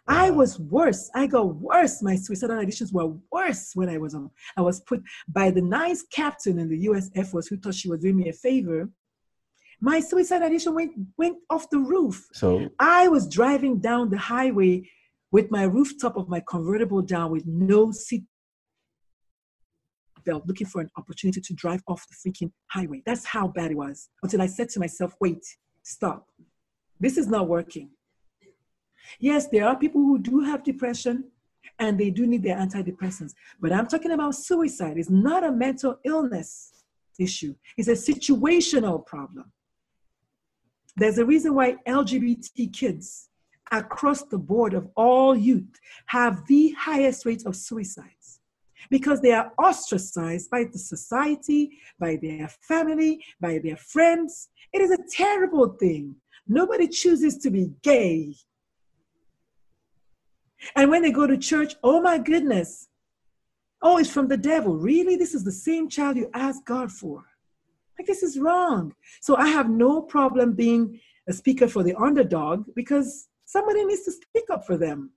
I 0.07 0.31
was 0.31 0.59
worse. 0.59 1.09
I 1.15 1.27
got 1.27 1.55
worse. 1.55 2.01
My 2.01 2.15
suicidal 2.15 2.57
ideations 2.57 2.93
were 2.93 3.13
worse 3.31 3.71
when 3.73 3.89
I 3.89 3.97
was 3.97 4.13
on. 4.13 4.29
I 4.57 4.61
was 4.61 4.81
put 4.81 5.01
by 5.27 5.49
the 5.49 5.61
nice 5.61 6.03
captain 6.11 6.59
in 6.59 6.69
the 6.69 6.77
U.S. 6.89 7.09
Air 7.15 7.23
Force 7.23 7.47
who 7.47 7.57
thought 7.57 7.75
she 7.75 7.89
was 7.89 8.01
doing 8.01 8.17
me 8.17 8.29
a 8.29 8.33
favor. 8.33 8.89
My 9.79 9.99
suicide 9.99 10.41
ideation 10.41 10.73
went 10.75 10.91
went 11.17 11.37
off 11.49 11.69
the 11.69 11.79
roof. 11.79 12.27
So 12.33 12.69
I 12.79 13.07
was 13.07 13.27
driving 13.27 13.79
down 13.79 14.09
the 14.09 14.17
highway 14.17 14.89
with 15.31 15.49
my 15.51 15.63
rooftop 15.63 16.17
of 16.17 16.29
my 16.29 16.41
convertible 16.47 17.01
down 17.01 17.31
with 17.31 17.45
no 17.45 17.91
seat 17.91 18.23
belt, 20.25 20.43
looking 20.47 20.67
for 20.67 20.81
an 20.81 20.89
opportunity 20.97 21.41
to 21.41 21.53
drive 21.53 21.81
off 21.87 22.05
the 22.07 22.15
freaking 22.15 22.51
highway. 22.67 23.01
That's 23.05 23.25
how 23.25 23.47
bad 23.47 23.71
it 23.71 23.77
was. 23.77 24.09
Until 24.21 24.41
I 24.41 24.47
said 24.47 24.69
to 24.69 24.79
myself, 24.79 25.13
wait, 25.19 25.43
stop. 25.83 26.27
This 26.99 27.17
is 27.17 27.27
not 27.27 27.47
working. 27.47 27.89
Yes, 29.19 29.47
there 29.47 29.67
are 29.67 29.77
people 29.77 30.01
who 30.01 30.19
do 30.19 30.41
have 30.41 30.63
depression 30.63 31.25
and 31.79 31.99
they 31.99 32.09
do 32.09 32.27
need 32.27 32.43
their 32.43 32.57
antidepressants. 32.57 33.33
But 33.59 33.71
I'm 33.71 33.87
talking 33.87 34.11
about 34.11 34.35
suicide. 34.35 34.97
It's 34.97 35.09
not 35.09 35.43
a 35.43 35.51
mental 35.51 35.99
illness 36.03 36.71
issue, 37.19 37.55
it's 37.77 37.87
a 37.87 37.91
situational 37.91 39.05
problem. 39.05 39.51
There's 40.95 41.17
a 41.17 41.25
reason 41.25 41.55
why 41.55 41.75
LGBT 41.87 42.71
kids 42.71 43.29
across 43.71 44.23
the 44.23 44.37
board 44.37 44.73
of 44.73 44.87
all 44.95 45.35
youth 45.35 45.79
have 46.07 46.45
the 46.47 46.71
highest 46.71 47.25
rate 47.25 47.43
of 47.45 47.55
suicides 47.55 48.39
because 48.89 49.21
they 49.21 49.31
are 49.31 49.51
ostracized 49.57 50.49
by 50.49 50.65
the 50.65 50.77
society, 50.77 51.79
by 51.99 52.17
their 52.21 52.47
family, 52.47 53.23
by 53.39 53.59
their 53.63 53.77
friends. 53.77 54.49
It 54.71 54.81
is 54.81 54.91
a 54.91 54.97
terrible 55.09 55.69
thing. 55.79 56.15
Nobody 56.47 56.87
chooses 56.87 57.37
to 57.39 57.49
be 57.49 57.71
gay. 57.81 58.35
And 60.75 60.89
when 60.89 61.01
they 61.01 61.11
go 61.11 61.27
to 61.27 61.37
church, 61.37 61.75
oh 61.83 62.01
my 62.01 62.17
goodness, 62.17 62.87
oh, 63.81 63.97
it's 63.97 64.09
from 64.09 64.27
the 64.27 64.37
devil. 64.37 64.77
Really? 64.77 65.15
This 65.15 65.33
is 65.33 65.43
the 65.43 65.51
same 65.51 65.89
child 65.89 66.17
you 66.17 66.29
asked 66.33 66.65
God 66.65 66.91
for. 66.91 67.25
Like, 67.97 68.07
this 68.07 68.23
is 68.23 68.39
wrong. 68.39 68.95
So 69.21 69.35
I 69.35 69.47
have 69.47 69.69
no 69.69 70.01
problem 70.01 70.53
being 70.53 70.99
a 71.27 71.33
speaker 71.33 71.67
for 71.67 71.83
the 71.83 71.95
underdog 71.95 72.65
because 72.75 73.27
Somebody 73.53 73.85
needs 73.85 74.01
to 74.05 74.11
speak 74.11 74.45
up 74.51 74.65
for 74.65 74.77
them. 74.77 75.11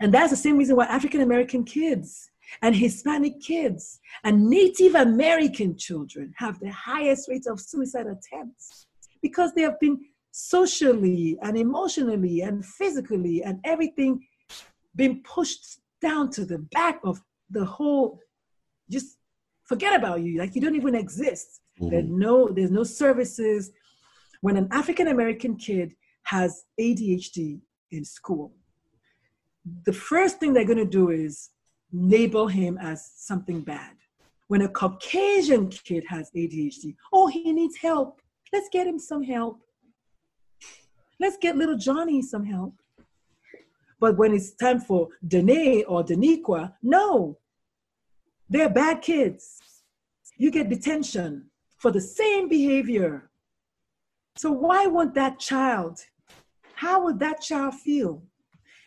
And 0.00 0.14
that's 0.14 0.30
the 0.30 0.36
same 0.36 0.56
reason 0.56 0.76
why 0.76 0.86
African 0.86 1.20
American 1.20 1.62
kids 1.62 2.30
and 2.62 2.74
Hispanic 2.74 3.38
kids 3.38 4.00
and 4.24 4.48
Native 4.48 4.94
American 4.94 5.76
children 5.76 6.32
have 6.36 6.58
the 6.58 6.70
highest 6.70 7.28
rates 7.28 7.46
of 7.46 7.60
suicide 7.60 8.06
attempts 8.06 8.86
because 9.20 9.52
they 9.52 9.60
have 9.60 9.78
been 9.78 9.98
socially 10.38 11.38
and 11.40 11.56
emotionally 11.56 12.42
and 12.42 12.62
physically 12.62 13.42
and 13.42 13.58
everything 13.64 14.22
being 14.94 15.22
pushed 15.22 15.80
down 16.02 16.28
to 16.28 16.44
the 16.44 16.58
back 16.72 17.00
of 17.04 17.22
the 17.48 17.64
whole 17.64 18.20
just 18.90 19.16
forget 19.64 19.96
about 19.96 20.20
you. 20.20 20.38
Like 20.38 20.54
you 20.54 20.60
don't 20.60 20.76
even 20.76 20.94
exist. 20.94 21.62
Mm-hmm. 21.80 21.90
there's 21.90 22.08
no 22.08 22.48
there's 22.48 22.70
no 22.70 22.84
services. 22.84 23.70
When 24.42 24.58
an 24.58 24.68
african 24.72 25.08
american 25.08 25.56
kid 25.56 25.94
has 26.24 26.64
adhd 26.78 27.60
in 27.90 28.04
school 28.04 28.52
the 29.84 29.92
first 29.92 30.38
thing 30.38 30.52
they're 30.52 30.72
going 30.72 30.86
to 30.90 30.96
do 31.02 31.10
is 31.10 31.50
label 31.92 32.46
him 32.46 32.76
as 32.78 33.10
something 33.16 33.62
bad. 33.62 33.94
When 34.48 34.62
a 34.62 34.68
caucasian 34.68 35.70
kid 35.70 36.04
has 36.08 36.30
adhd 36.36 36.94
oh 37.14 37.26
he 37.28 37.52
needs 37.52 37.76
help. 37.78 38.20
Let's 38.52 38.68
get 38.70 38.86
him 38.86 38.98
some 38.98 39.22
help 39.22 39.60
let's 41.20 41.36
get 41.36 41.56
little 41.56 41.76
johnny 41.76 42.22
some 42.22 42.44
help 42.44 42.74
but 43.98 44.16
when 44.16 44.34
it's 44.34 44.52
time 44.52 44.80
for 44.80 45.08
Danae 45.26 45.82
or 45.84 46.04
Daniqua, 46.04 46.74
no, 46.82 47.38
they're 48.48 48.70
bad 48.70 49.02
kids. 49.02 49.58
You 50.36 50.50
get 50.50 50.68
detention 50.68 51.50
for 51.78 51.90
the 51.90 52.00
same 52.00 52.48
behavior. 52.48 53.30
So 54.36 54.50
why 54.52 54.86
won't 54.86 55.14
that 55.14 55.38
child? 55.38 56.00
How 56.74 57.04
would 57.04 57.18
that 57.20 57.40
child 57.40 57.74
feel? 57.74 58.22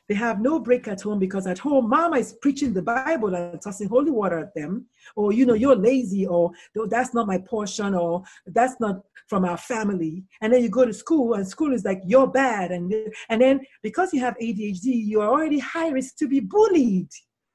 They 0.09 0.15
have 0.15 0.41
no 0.41 0.59
break 0.59 0.87
at 0.87 1.01
home 1.01 1.19
because 1.19 1.45
at 1.45 1.59
home, 1.59 1.87
mama 1.87 2.17
is 2.17 2.33
preaching 2.41 2.73
the 2.73 2.81
Bible 2.81 3.35
and 3.35 3.61
tossing 3.61 3.87
holy 3.87 4.09
water 4.09 4.39
at 4.39 4.55
them, 4.55 4.87
or 5.15 5.31
you 5.31 5.45
know, 5.45 5.53
you're 5.53 5.75
lazy, 5.75 6.25
or 6.25 6.51
that's 6.87 7.13
not 7.13 7.27
my 7.27 7.37
portion, 7.37 7.93
or 7.93 8.23
that's 8.47 8.79
not 8.79 9.01
from 9.27 9.45
our 9.45 9.57
family. 9.57 10.25
And 10.41 10.51
then 10.51 10.63
you 10.63 10.69
go 10.69 10.83
to 10.83 10.93
school, 10.93 11.35
and 11.35 11.47
school 11.47 11.71
is 11.73 11.85
like 11.85 12.01
you're 12.07 12.25
bad, 12.25 12.71
and 12.71 12.91
and 13.29 13.39
then 13.39 13.61
because 13.83 14.11
you 14.11 14.19
have 14.21 14.35
ADHD, 14.41 14.85
you 14.85 15.21
are 15.21 15.29
already 15.29 15.59
high 15.59 15.89
risk 15.89 16.17
to 16.17 16.27
be 16.27 16.39
bullied 16.39 17.11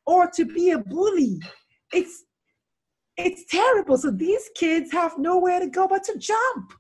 or 0.07 0.31
to 0.31 0.45
be 0.45 0.71
a 0.71 0.79
bully. 0.79 1.41
It's 1.93 2.25
it's 3.17 3.45
terrible. 3.51 3.99
So 3.99 4.13
these 4.13 4.49
kids 4.55 4.93
have 4.93 5.19
nowhere 5.19 5.59
to 5.59 5.67
go 5.67 5.89
but 5.89 6.05
to 6.05 6.19
jump. 6.19 6.73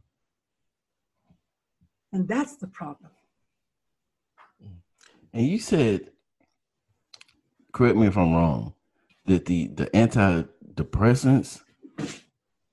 And 2.12 2.28
that's 2.28 2.56
the 2.58 2.68
problem. 2.68 3.10
And 5.34 5.44
you 5.48 5.58
said, 5.58 6.12
correct 7.72 7.96
me 7.96 8.06
if 8.06 8.16
I'm 8.16 8.32
wrong, 8.32 8.72
that 9.26 9.46
the 9.46 9.66
the 9.66 9.86
antidepressants, 9.86 11.60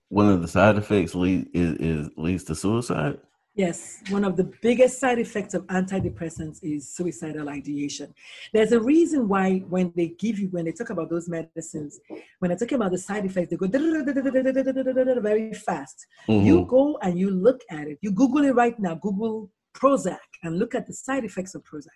one 0.09 0.29
of 0.29 0.43
the 0.43 0.47
side 0.47 0.77
effects 0.77 1.15
lead, 1.15 1.49
is, 1.53 1.73
is 1.77 2.09
leads 2.17 2.43
to 2.45 2.55
suicide. 2.55 3.17
Yes, 3.55 4.01
one 4.09 4.23
of 4.23 4.37
the 4.37 4.49
biggest 4.61 4.99
side 4.99 5.17
effects 5.17 5.55
of 5.55 5.65
antidepressants 5.67 6.59
is 6.61 6.95
suicidal 6.95 7.49
ideation. 7.49 8.13
There's 8.53 8.73
a 8.73 8.79
reason 8.79 9.27
why 9.27 9.57
when 9.67 9.91
they 9.95 10.09
give 10.19 10.37
you, 10.37 10.47
when 10.49 10.65
they 10.65 10.71
talk 10.71 10.91
about 10.91 11.09
those 11.09 11.27
medicines, 11.27 11.99
when 12.39 12.49
they're 12.49 12.57
talking 12.57 12.75
about 12.75 12.91
the 12.91 12.99
side 12.99 13.25
effects, 13.25 13.49
they 13.49 13.57
go 13.57 13.67
very 15.21 15.53
fast. 15.53 16.05
Mm-hmm. 16.29 16.45
You 16.45 16.65
go 16.69 16.99
and 17.01 17.17
you 17.17 17.31
look 17.31 17.61
at 17.71 17.87
it. 17.87 17.97
You 18.01 18.11
Google 18.11 18.45
it 18.45 18.53
right 18.53 18.79
now. 18.79 18.95
Google 18.95 19.49
Prozac 19.73 20.19
and 20.43 20.59
look 20.59 20.75
at 20.75 20.85
the 20.85 20.93
side 20.93 21.25
effects 21.25 21.55
of 21.55 21.63
Prozac. 21.63 21.87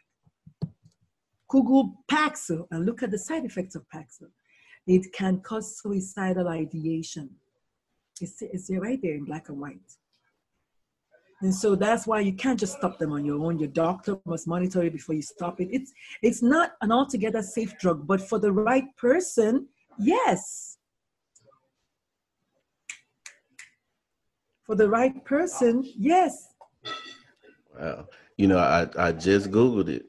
Google 1.55 2.03
Paxil 2.11 2.67
and 2.71 2.85
look 2.85 3.01
at 3.01 3.11
the 3.11 3.17
side 3.17 3.45
effects 3.45 3.75
of 3.75 3.85
Paxil. 3.87 4.29
It 4.87 5.13
can 5.13 5.39
cause 5.39 5.79
suicidal 5.79 6.49
ideation. 6.49 7.29
It's, 8.19 8.41
it's 8.41 8.69
right 8.69 8.99
there 9.01 9.15
in 9.15 9.23
black 9.23 9.47
and 9.47 9.61
white. 9.61 9.89
And 11.41 11.55
so 11.55 11.75
that's 11.75 12.05
why 12.05 12.19
you 12.19 12.33
can't 12.33 12.59
just 12.59 12.77
stop 12.77 12.99
them 12.99 13.13
on 13.13 13.23
your 13.23 13.41
own. 13.45 13.57
Your 13.57 13.69
doctor 13.69 14.17
must 14.25 14.49
monitor 14.49 14.83
it 14.83 14.91
before 14.91 15.15
you 15.15 15.21
stop 15.21 15.61
it. 15.61 15.69
It's 15.71 15.93
it's 16.21 16.41
not 16.41 16.71
an 16.81 16.91
altogether 16.91 17.41
safe 17.41 17.77
drug, 17.77 18.07
but 18.07 18.21
for 18.21 18.39
the 18.39 18.51
right 18.51 18.85
person, 18.97 19.67
yes. 19.97 20.77
For 24.63 24.75
the 24.75 24.89
right 24.89 25.23
person, 25.23 25.83
yes. 25.97 26.49
Wow. 27.77 28.07
You 28.37 28.47
know, 28.47 28.57
I, 28.57 28.87
I 28.97 29.11
just 29.11 29.51
Googled 29.51 29.89
it 29.89 30.05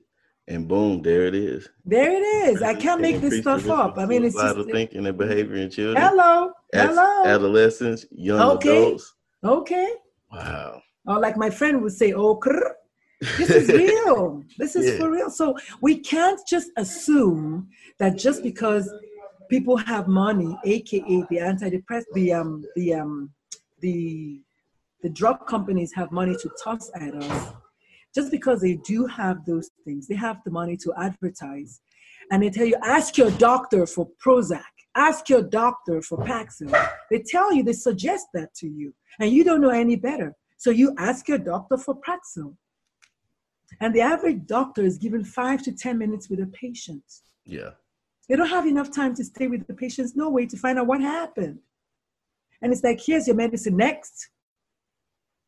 and 0.49 0.69
boom, 0.69 1.03
there 1.03 1.27
it 1.27 1.35
is. 1.35 1.69
There 1.85 2.11
it 2.11 2.51
is. 2.51 2.63
I 2.63 2.75
can't 2.75 3.01
make 3.01 3.21
this 3.21 3.41
stuff 3.41 3.69
up. 3.69 3.99
I 3.99 4.07
mean, 4.07 4.25
it's 4.25 4.37
just 4.37 4.57
of 4.57 4.67
thinking 4.67 5.07
and 5.07 5.19
behavior 5.19 5.57
in 5.57 5.71
children. 5.71 5.97
Hello, 5.97 6.53
hello, 6.73 7.25
adolescents, 7.27 8.07
young 8.13 8.41
okay. 8.53 8.87
adults. 8.87 9.15
Okay. 9.45 9.93
Wow. 10.31 10.81
Or 11.07 11.19
like 11.19 11.37
my 11.37 11.51
friend 11.51 11.83
would 11.83 11.93
say, 11.93 12.13
"Oh, 12.13 12.39
krr. 12.39 12.61
this 13.39 13.51
is 13.51 13.69
real. 13.83 14.43
this 14.59 14.77
is 14.77 14.93
yeah. 14.93 14.99
for 14.99 15.11
real." 15.11 15.31
So 15.31 15.57
we 15.81 15.99
can't 15.99 16.41
just 16.49 16.71
assume 16.77 17.69
that 17.99 18.17
just 18.17 18.43
because 18.43 18.93
people 19.51 19.77
have 19.77 20.07
money, 20.07 20.57
aka 20.65 21.25
the 21.29 21.37
antidepressant, 21.39 22.05
the 22.15 22.33
um, 22.33 22.65
the 22.77 22.95
um, 22.95 23.31
the 23.81 24.41
the 25.03 25.09
drug 25.09 25.45
companies 25.47 25.93
have 25.95 26.13
money 26.13 26.37
to 26.37 26.51
toss 26.63 26.91
at 26.95 27.15
us 27.15 27.53
just 28.17 28.31
because 28.31 28.63
they 28.63 28.77
do 28.77 29.05
have 29.05 29.45
those 29.45 29.71
things, 29.85 30.09
they 30.09 30.15
have 30.15 30.39
the 30.45 30.51
money 30.51 30.77
to 30.79 30.93
advertise. 30.99 31.83
And 32.31 32.43
they 32.43 32.49
tell 32.49 32.65
you, 32.67 32.77
ask 32.83 33.19
your 33.19 33.31
doctor 33.33 33.87
for 33.87 34.09
Prozac, 34.25 34.63
ask 34.97 35.29
your 35.29 35.43
doctor 35.43 36.01
for 36.01 36.19
Paxil. 36.25 36.73
They 37.11 37.23
tell 37.25 37.53
you, 37.53 37.63
they 37.63 37.75
suggest 37.75 38.29
that 38.33 38.55
to 38.55 38.67
you, 38.67 38.95
and 39.21 39.31
you 39.31 39.45
don't 39.45 39.61
know 39.61 39.69
any 39.69 39.97
better. 39.97 40.35
So 40.57 40.71
you 40.71 40.95
ask 40.99 41.29
your 41.29 41.39
doctor 41.39 41.77
for 41.77 41.95
Paxil. 42.01 42.57
And 43.81 43.95
the 43.95 44.01
average 44.01 44.47
doctor 44.47 44.83
is 44.83 44.97
given 44.97 45.23
five 45.23 45.63
to 45.65 45.73
10 45.73 45.99
minutes 45.99 46.31
with 46.31 46.41
a 46.41 46.47
patient. 46.47 47.05
Yeah. 47.45 47.73
They 48.29 48.37
don't 48.37 48.49
have 48.49 48.67
enough 48.67 48.91
time 48.91 49.15
to 49.17 49.25
stay 49.25 49.47
with 49.47 49.67
the 49.67 49.75
patients, 49.75 50.17
no 50.17 50.31
way 50.31 50.47
to 50.47 50.57
find 50.57 50.79
out 50.79 50.87
what 50.87 51.03
happened. 51.03 51.59
And 52.63 52.73
it's 52.73 52.83
like, 52.83 53.01
here's 53.05 53.27
your 53.27 53.37
medicine 53.37 53.77
next. 53.77 54.31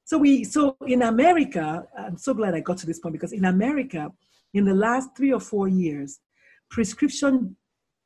So 0.09 0.17
we 0.17 0.43
so 0.43 0.75
in 0.87 1.03
America, 1.03 1.87
I'm 1.99 2.17
so 2.17 2.33
glad 2.33 2.55
I 2.55 2.61
got 2.61 2.79
to 2.79 2.87
this 2.87 2.99
point 2.99 3.13
because 3.13 3.33
in 3.33 3.45
America, 3.45 4.11
in 4.55 4.65
the 4.65 4.73
last 4.73 5.11
three 5.15 5.35
or 5.35 5.39
four 5.39 5.69
years, 5.69 6.21
prescription 6.71 7.55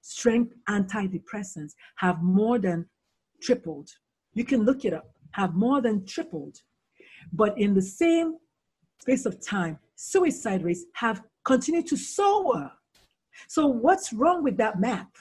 strength 0.01 0.53
antidepressants 0.69 1.75
have 1.99 2.21
more 2.21 2.59
than 2.59 2.87
tripled. 3.41 3.89
You 4.35 4.45
can 4.45 4.65
look 4.65 4.85
it 4.85 4.93
up, 4.93 5.13
have 5.31 5.55
more 5.55 5.81
than 5.81 6.05
tripled. 6.05 6.57
But 7.33 7.57
in 7.57 7.73
the 7.73 7.83
same 7.83 8.35
space 9.01 9.25
of 9.25 9.41
time, 9.41 9.79
suicide 9.95 10.65
rates 10.65 10.85
have 10.95 11.23
continued 11.45 11.87
to 11.87 11.97
soar. 11.97 12.73
So, 13.47 13.69
what's 13.69 14.13
wrong 14.13 14.43
with 14.43 14.57
that 14.57 14.81
map? 14.81 15.15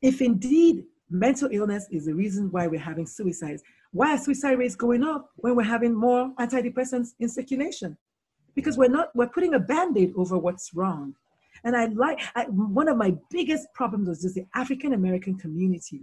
If 0.00 0.22
indeed 0.22 0.84
mental 1.10 1.50
illness 1.52 1.86
is 1.90 2.06
the 2.06 2.14
reason 2.14 2.50
why 2.52 2.68
we're 2.68 2.80
having 2.80 3.06
suicides, 3.06 3.62
why 3.94 4.12
are 4.14 4.18
suicide 4.18 4.58
rates 4.58 4.74
going 4.74 5.04
up 5.04 5.30
when 5.36 5.54
we're 5.54 5.62
having 5.62 5.94
more 5.94 6.32
antidepressants 6.40 7.14
in 7.20 7.28
circulation? 7.28 7.96
Because 8.56 8.76
we're 8.76 8.88
not, 8.88 9.14
we're 9.14 9.28
putting 9.28 9.54
a 9.54 9.60
band-aid 9.60 10.12
over 10.16 10.36
what's 10.36 10.74
wrong. 10.74 11.14
And 11.62 11.76
I 11.76 11.86
like, 11.86 12.20
I, 12.34 12.44
one 12.46 12.88
of 12.88 12.96
my 12.96 13.14
biggest 13.30 13.68
problems 13.72 14.08
was 14.08 14.20
just 14.22 14.34
the 14.34 14.46
African 14.54 14.94
American 14.94 15.38
community. 15.38 16.02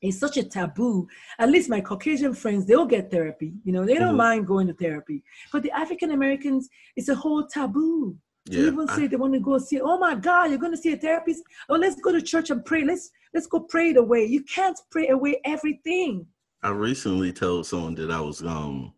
It's 0.00 0.18
such 0.18 0.36
a 0.36 0.44
taboo. 0.44 1.08
At 1.38 1.50
least 1.50 1.68
my 1.68 1.80
Caucasian 1.80 2.32
friends, 2.32 2.64
they'll 2.64 2.86
get 2.86 3.10
therapy. 3.10 3.52
You 3.64 3.72
know, 3.72 3.84
they 3.84 3.94
don't 3.94 4.10
mm-hmm. 4.10 4.16
mind 4.16 4.46
going 4.46 4.68
to 4.68 4.72
therapy. 4.72 5.22
But 5.52 5.64
the 5.64 5.72
African 5.72 6.12
Americans, 6.12 6.68
it's 6.96 7.08
a 7.08 7.14
whole 7.14 7.44
taboo. 7.46 8.16
Yeah, 8.46 8.68
even 8.68 8.88
say 8.88 9.04
I, 9.04 9.06
they 9.08 9.16
want 9.16 9.34
to 9.34 9.40
go 9.40 9.58
see, 9.58 9.80
oh 9.80 9.98
my 9.98 10.14
God, 10.14 10.50
you're 10.50 10.58
going 10.58 10.72
to 10.72 10.78
see 10.78 10.92
a 10.92 10.96
therapist? 10.96 11.42
Oh, 11.68 11.74
let's 11.74 12.00
go 12.00 12.12
to 12.12 12.22
church 12.22 12.50
and 12.50 12.64
pray. 12.64 12.84
Let's 12.84 13.10
let's 13.34 13.46
go 13.46 13.60
pray 13.60 13.90
it 13.90 13.96
away. 13.96 14.24
You 14.24 14.42
can't 14.44 14.78
pray 14.90 15.08
away 15.08 15.40
everything. 15.44 16.26
I 16.62 16.70
recently 16.70 17.32
told 17.32 17.66
someone 17.66 17.94
that 17.96 18.10
I 18.10 18.20
was 18.20 18.42
um 18.42 18.92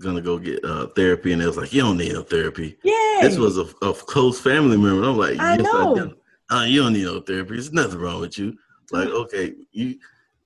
gonna 0.00 0.20
go 0.20 0.38
get 0.38 0.64
uh, 0.64 0.86
therapy, 0.88 1.32
and 1.32 1.40
they 1.40 1.46
was 1.46 1.56
like, 1.56 1.72
"You 1.72 1.82
don't 1.82 1.98
need 1.98 2.12
no 2.12 2.22
therapy." 2.22 2.76
Yeah, 2.82 3.18
this 3.22 3.38
was 3.38 3.58
a, 3.58 3.66
a 3.82 3.94
close 3.94 4.40
family 4.40 4.76
member. 4.76 5.04
I'm 5.04 5.16
like, 5.16 5.38
"I 5.38 5.56
know." 5.56 5.92
I 5.92 5.98
do. 5.98 6.16
Uh, 6.50 6.64
you 6.64 6.82
don't 6.82 6.94
need 6.94 7.04
no 7.04 7.20
therapy. 7.20 7.54
There's 7.54 7.72
nothing 7.72 8.00
wrong 8.00 8.20
with 8.20 8.36
you. 8.36 8.56
Like, 8.90 9.08
mm. 9.08 9.24
okay, 9.24 9.54
you. 9.72 9.98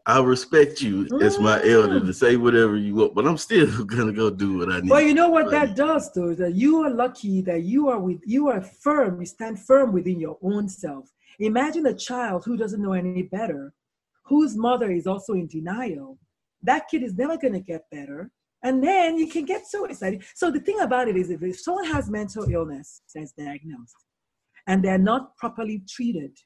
I 0.07 0.21
respect 0.21 0.83
you 0.83 1.07
mm. 1.07 1.23
as 1.23 1.39
my 1.39 1.65
elder 1.65 1.99
to 1.99 2.07
mm. 2.07 2.15
say 2.15 2.37
whatever 2.37 2.77
you 2.77 2.95
want, 2.95 3.15
but 3.15 3.27
I'm 3.27 3.39
still 3.39 3.85
gonna 3.87 4.13
go 4.13 4.29
do 4.29 4.59
what 4.59 4.71
I 4.71 4.81
need. 4.81 4.91
Well, 4.91 5.01
you 5.01 5.15
know 5.15 5.31
what 5.31 5.51
that 5.51 5.75
does, 5.75 6.13
though, 6.13 6.29
is 6.29 6.39
that 6.39 6.55
you 6.55 6.83
are 6.83 6.91
lucky 6.91 7.41
that 7.43 7.63
you 7.63 7.89
are 7.89 7.99
with 7.99 8.21
you 8.27 8.49
are 8.49 8.61
firm. 8.61 9.21
You 9.21 9.27
stand 9.27 9.59
firm 9.59 9.93
within 9.93 10.21
your 10.21 10.37
own 10.43 10.69
self. 10.69 11.11
Imagine 11.39 11.87
a 11.87 11.95
child 11.95 12.45
who 12.45 12.57
doesn't 12.57 12.83
know 12.83 12.93
any 12.93 13.23
better, 13.23 13.73
whose 14.25 14.57
mother 14.57 14.91
is 14.91 15.07
also 15.07 15.33
in 15.33 15.49
denial, 15.49 16.19
that 16.65 16.89
kid 16.91 17.03
is 17.03 17.15
never 17.15 17.37
going 17.37 17.55
to 17.55 17.61
get 17.61 17.83
better. 17.91 18.31
And 18.63 18.83
then 18.83 19.19
you 19.19 19.29
can 19.29 19.45
get 19.45 19.69
suicide. 19.69 20.25
So 20.35 20.51
the 20.51 20.61
thing 20.61 20.81
about 20.81 21.09
it 21.09 21.17
is, 21.17 21.31
if, 21.31 21.43
if 21.43 21.61
someone 21.61 21.85
has 21.85 22.11
mental 22.11 22.45
illness 22.51 23.03
that's 23.15 23.33
diagnosed 23.33 23.95
and 24.67 24.83
they're 24.83 24.99
not 24.99 25.37
properly 25.37 25.83
treated, 25.89 26.37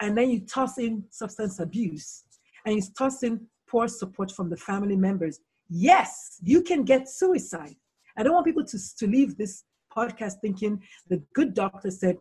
and 0.00 0.16
then 0.16 0.30
you 0.30 0.40
toss 0.40 0.78
in 0.78 1.04
substance 1.10 1.60
abuse 1.60 2.24
and 2.64 2.74
you 2.76 2.82
toss 2.96 3.22
in 3.22 3.46
poor 3.68 3.88
support 3.88 4.32
from 4.32 4.50
the 4.50 4.56
family 4.56 4.96
members, 4.96 5.38
yes, 5.68 6.38
you 6.42 6.62
can 6.62 6.82
get 6.84 7.08
suicide. 7.08 7.76
I 8.16 8.22
don't 8.22 8.34
want 8.34 8.46
people 8.46 8.64
to, 8.64 8.78
to 8.98 9.06
leave 9.06 9.36
this 9.36 9.64
podcast 9.96 10.34
thinking 10.40 10.82
the 11.08 11.22
good 11.34 11.54
doctor 11.54 11.90
said 11.90 12.16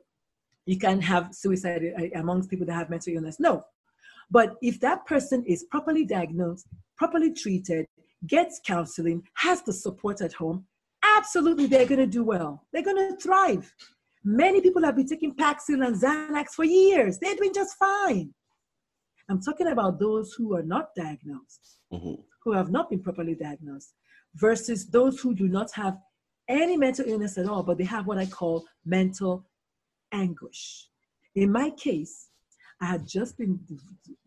you 0.65 0.77
can 0.77 1.01
have 1.01 1.33
suicide 1.33 1.81
uh, 1.97 2.19
amongst 2.19 2.49
people 2.49 2.65
that 2.65 2.73
have 2.73 2.89
mental 2.89 3.13
illness. 3.13 3.39
No. 3.39 3.63
But 4.31 4.55
if 4.61 4.79
that 4.79 5.05
person 5.05 5.43
is 5.45 5.65
properly 5.69 6.05
diagnosed, 6.05 6.67
properly 7.03 7.33
treated, 7.33 7.85
gets 8.27 8.61
counseling, 8.65 9.21
has 9.33 9.61
the 9.63 9.73
support 9.73 10.21
at 10.21 10.31
home, 10.31 10.65
absolutely 11.17 11.67
they're 11.67 11.85
going 11.85 11.99
to 11.99 12.07
do 12.07 12.23
well. 12.23 12.65
They're 12.71 12.89
going 12.89 13.11
to 13.11 13.17
thrive. 13.17 13.69
Many 14.23 14.61
people 14.61 14.81
have 14.85 14.95
been 14.95 15.07
taking 15.13 15.35
Paxil 15.35 15.85
and 15.85 16.01
Xanax 16.01 16.51
for 16.51 16.63
years. 16.63 17.19
They're 17.19 17.35
doing 17.35 17.53
just 17.53 17.75
fine. 17.75 18.33
I'm 19.29 19.41
talking 19.41 19.67
about 19.67 19.99
those 19.99 20.33
who 20.37 20.55
are 20.55 20.63
not 20.63 20.95
diagnosed, 20.95 21.79
mm-hmm. 21.91 22.21
who 22.41 22.53
have 22.53 22.71
not 22.71 22.89
been 22.89 23.01
properly 23.01 23.35
diagnosed, 23.35 23.95
versus 24.35 24.87
those 24.87 25.19
who 25.19 25.35
do 25.35 25.49
not 25.49 25.73
have 25.73 25.97
any 26.47 26.77
mental 26.77 27.05
illness 27.05 27.37
at 27.37 27.49
all, 27.49 27.63
but 27.63 27.77
they 27.77 27.83
have 27.83 28.07
what 28.07 28.17
I 28.17 28.27
call 28.27 28.63
mental 28.85 29.45
anguish. 30.13 30.87
In 31.35 31.51
my 31.51 31.69
case, 31.71 32.29
I 32.81 32.85
had 32.85 33.05
just 33.05 33.37
been 33.37 33.59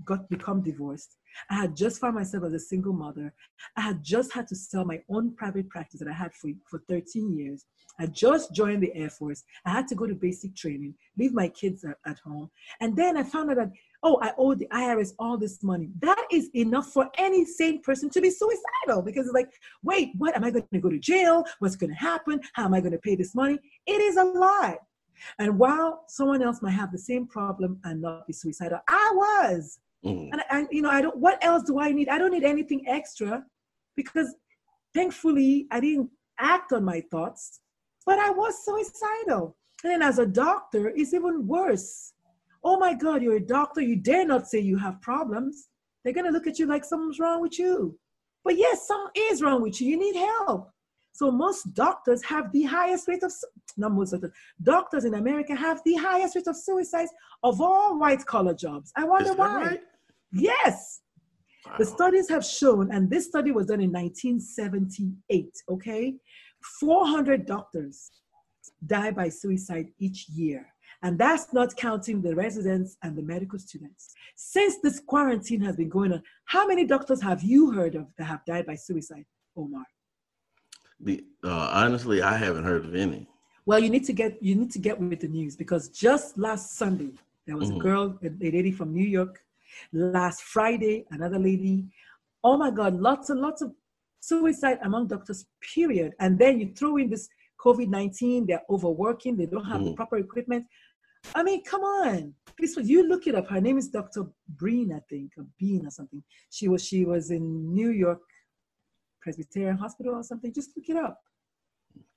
got 0.04 0.28
become 0.28 0.62
divorced. 0.62 1.16
I 1.51 1.55
had 1.55 1.77
just 1.77 2.01
found 2.01 2.14
myself 2.14 2.44
as 2.44 2.53
a 2.53 2.59
single 2.59 2.92
mother. 2.92 3.33
I 3.77 3.83
had 3.83 4.03
just 4.03 4.33
had 4.33 4.49
to 4.49 4.57
sell 4.57 4.85
my 4.85 5.01
own 5.09 5.35
private 5.35 5.68
practice 5.68 6.01
that 6.01 6.09
I 6.09 6.12
had 6.12 6.35
for, 6.35 6.51
for 6.68 6.83
13 6.88 7.37
years. 7.37 7.64
I 7.99 8.07
just 8.07 8.55
joined 8.55 8.83
the 8.83 8.94
Air 8.94 9.11
Force. 9.11 9.42
I 9.64 9.70
had 9.70 9.88
to 9.88 9.94
go 9.94 10.07
to 10.07 10.14
basic 10.14 10.55
training, 10.55 10.94
leave 11.16 11.33
my 11.33 11.49
kids 11.49 11.85
at, 11.85 11.96
at 12.07 12.18
home. 12.18 12.51
And 12.81 12.96
then 12.96 13.16
I 13.16 13.22
found 13.22 13.51
out 13.51 13.57
that, 13.57 13.72
oh, 14.03 14.18
I 14.22 14.33
owe 14.37 14.55
the 14.55 14.66
IRS 14.66 15.12
all 15.18 15.38
this 15.38 15.62
money. 15.62 15.90
That 16.01 16.27
is 16.31 16.51
enough 16.55 16.92
for 16.92 17.09
any 17.16 17.44
sane 17.44 17.83
person 17.83 18.11
to 18.11 18.20
be 18.20 18.31
suicidal 18.31 19.03
because 19.03 19.27
it's 19.27 19.35
like, 19.35 19.51
wait, 19.83 20.11
what? 20.18 20.37
Am 20.37 20.44
I 20.44 20.51
going 20.51 20.66
to 20.72 20.81
go 20.81 20.90
to 20.90 20.99
jail? 20.99 21.44
What's 21.59 21.77
going 21.77 21.90
to 21.90 21.96
happen? 21.96 22.40
How 22.53 22.66
am 22.66 22.75
I 22.75 22.81
going 22.81 22.92
to 22.92 22.99
pay 22.99 23.16
this 23.16 23.35
money? 23.35 23.59
It 23.87 24.01
is 24.01 24.16
a 24.16 24.25
lie. 24.25 24.77
And 25.38 25.59
while 25.59 26.05
someone 26.09 26.42
else 26.42 26.61
might 26.61 26.72
have 26.72 26.92
the 26.92 26.99
same 26.99 27.27
problem 27.27 27.81
and 27.85 28.03
not 28.03 28.27
be 28.27 28.33
suicidal, 28.33 28.81
I 28.88 29.12
was. 29.14 29.79
Mm. 30.06 30.30
And, 30.32 30.42
and 30.50 30.68
you 30.70 30.82
know, 30.82 30.90
I 30.90 31.00
don't. 31.02 31.16
What 31.16 31.42
else 31.42 31.62
do 31.64 31.80
I 31.80 31.92
need? 31.92 32.08
I 32.08 32.18
don't 32.18 32.32
need 32.32 32.44
anything 32.44 32.84
extra, 32.86 33.44
because 33.96 34.34
thankfully 34.94 35.66
I 35.70 35.80
didn't 35.80 36.10
act 36.38 36.72
on 36.72 36.84
my 36.84 37.02
thoughts, 37.10 37.60
but 38.04 38.18
I 38.18 38.30
was 38.30 38.64
suicidal. 38.64 39.56
And 39.82 39.92
then 39.92 40.02
as 40.02 40.18
a 40.18 40.26
doctor, 40.26 40.88
it's 40.94 41.12
even 41.12 41.46
worse. 41.46 42.12
Oh 42.64 42.78
my 42.78 42.94
God, 42.94 43.22
you're 43.22 43.36
a 43.36 43.40
doctor. 43.40 43.80
You 43.80 43.96
dare 43.96 44.26
not 44.26 44.48
say 44.48 44.58
you 44.58 44.78
have 44.78 45.00
problems. 45.00 45.68
They're 46.02 46.14
gonna 46.14 46.30
look 46.30 46.46
at 46.46 46.58
you 46.58 46.66
like 46.66 46.84
something's 46.84 47.18
wrong 47.18 47.42
with 47.42 47.58
you. 47.58 47.98
But 48.44 48.56
yes, 48.56 48.86
something 48.86 49.22
is 49.30 49.42
wrong 49.42 49.60
with 49.62 49.80
you. 49.80 49.88
You 49.88 49.98
need 49.98 50.16
help. 50.16 50.70
So 51.12 51.30
most 51.30 51.72
doctors 51.72 52.22
have 52.24 52.52
the 52.52 52.64
highest 52.64 53.08
rate 53.08 53.22
of 53.22 53.32
not 53.78 53.92
most 53.92 54.10
doctors, 54.10 54.32
doctors 54.62 55.04
in 55.04 55.14
America 55.14 55.54
have 55.54 55.80
the 55.84 55.94
highest 55.94 56.36
rate 56.36 56.46
of 56.46 56.56
suicides 56.56 57.10
of 57.42 57.60
all 57.60 57.98
white 57.98 58.24
collar 58.26 58.54
jobs. 58.54 58.92
I 58.94 59.04
wonder 59.04 59.32
why. 59.32 59.64
Right? 59.64 59.80
Yes. 60.32 61.00
Wow. 61.66 61.74
The 61.78 61.84
studies 61.84 62.28
have 62.28 62.44
shown, 62.44 62.92
and 62.92 63.10
this 63.10 63.26
study 63.26 63.50
was 63.50 63.66
done 63.66 63.80
in 63.80 63.90
1978, 63.90 65.50
okay? 65.70 66.14
400 66.80 67.46
doctors 67.46 68.10
die 68.86 69.10
by 69.10 69.28
suicide 69.28 69.88
each 69.98 70.28
year. 70.28 70.66
And 71.02 71.18
that's 71.18 71.52
not 71.52 71.76
counting 71.76 72.22
the 72.22 72.34
residents 72.34 72.96
and 73.02 73.16
the 73.16 73.22
medical 73.22 73.58
students. 73.58 74.14
Since 74.34 74.78
this 74.82 75.00
quarantine 75.00 75.60
has 75.60 75.76
been 75.76 75.88
going 75.88 76.12
on, 76.12 76.22
how 76.46 76.66
many 76.66 76.86
doctors 76.86 77.22
have 77.22 77.42
you 77.42 77.72
heard 77.72 77.94
of 77.94 78.06
that 78.18 78.24
have 78.24 78.44
died 78.46 78.66
by 78.66 78.76
suicide, 78.76 79.24
Omar? 79.56 79.84
The, 81.00 81.24
uh, 81.44 81.70
honestly, 81.72 82.22
I 82.22 82.36
haven't 82.36 82.64
heard 82.64 82.84
of 82.84 82.94
any. 82.94 83.28
Well, 83.66 83.80
you 83.80 83.90
need 83.90 84.04
to 84.04 84.12
get 84.12 84.40
you 84.42 84.54
need 84.54 84.70
to 84.70 84.78
get 84.78 84.98
with 84.98 85.20
the 85.20 85.28
news 85.28 85.56
because 85.56 85.88
just 85.88 86.38
last 86.38 86.76
Sunday 86.76 87.12
there 87.46 87.56
was 87.56 87.68
mm-hmm. 87.68 87.80
a 87.80 87.82
girl, 87.82 88.18
a 88.24 88.30
lady 88.40 88.70
from 88.70 88.94
New 88.94 89.04
York. 89.04 89.40
Last 89.92 90.42
Friday, 90.42 91.04
another 91.10 91.38
lady. 91.38 91.86
Oh 92.44 92.56
my 92.56 92.70
God, 92.70 92.94
lots 92.94 93.30
and 93.30 93.40
lots 93.40 93.62
of 93.62 93.72
suicide 94.20 94.78
among 94.82 95.08
doctors. 95.08 95.46
Period. 95.74 96.12
And 96.20 96.38
then 96.38 96.60
you 96.60 96.72
throw 96.74 96.96
in 96.96 97.10
this 97.10 97.28
COVID 97.60 97.88
nineteen. 97.88 98.46
They're 98.46 98.62
overworking. 98.70 99.36
They 99.36 99.46
don't 99.46 99.64
have 99.64 99.80
mm-hmm. 99.80 99.90
the 99.90 99.94
proper 99.94 100.18
equipment. 100.18 100.66
I 101.34 101.42
mean, 101.42 101.64
come 101.64 101.82
on. 101.82 102.34
Please, 102.56 102.76
you 102.76 103.06
look 103.06 103.26
it 103.26 103.34
up. 103.34 103.48
Her 103.48 103.60
name 103.60 103.78
is 103.78 103.88
Dr. 103.88 104.26
Breen, 104.48 104.92
I 104.92 105.00
think, 105.10 105.32
or 105.36 105.44
Bean 105.58 105.86
or 105.86 105.90
something. 105.90 106.22
She 106.50 106.68
was 106.68 106.84
she 106.84 107.04
was 107.04 107.30
in 107.30 107.74
New 107.74 107.90
York 107.90 108.20
Presbyterian 109.20 109.76
Hospital 109.76 110.14
or 110.14 110.22
something. 110.22 110.52
Just 110.52 110.70
look 110.76 110.88
it 110.88 110.96
up. 110.96 111.20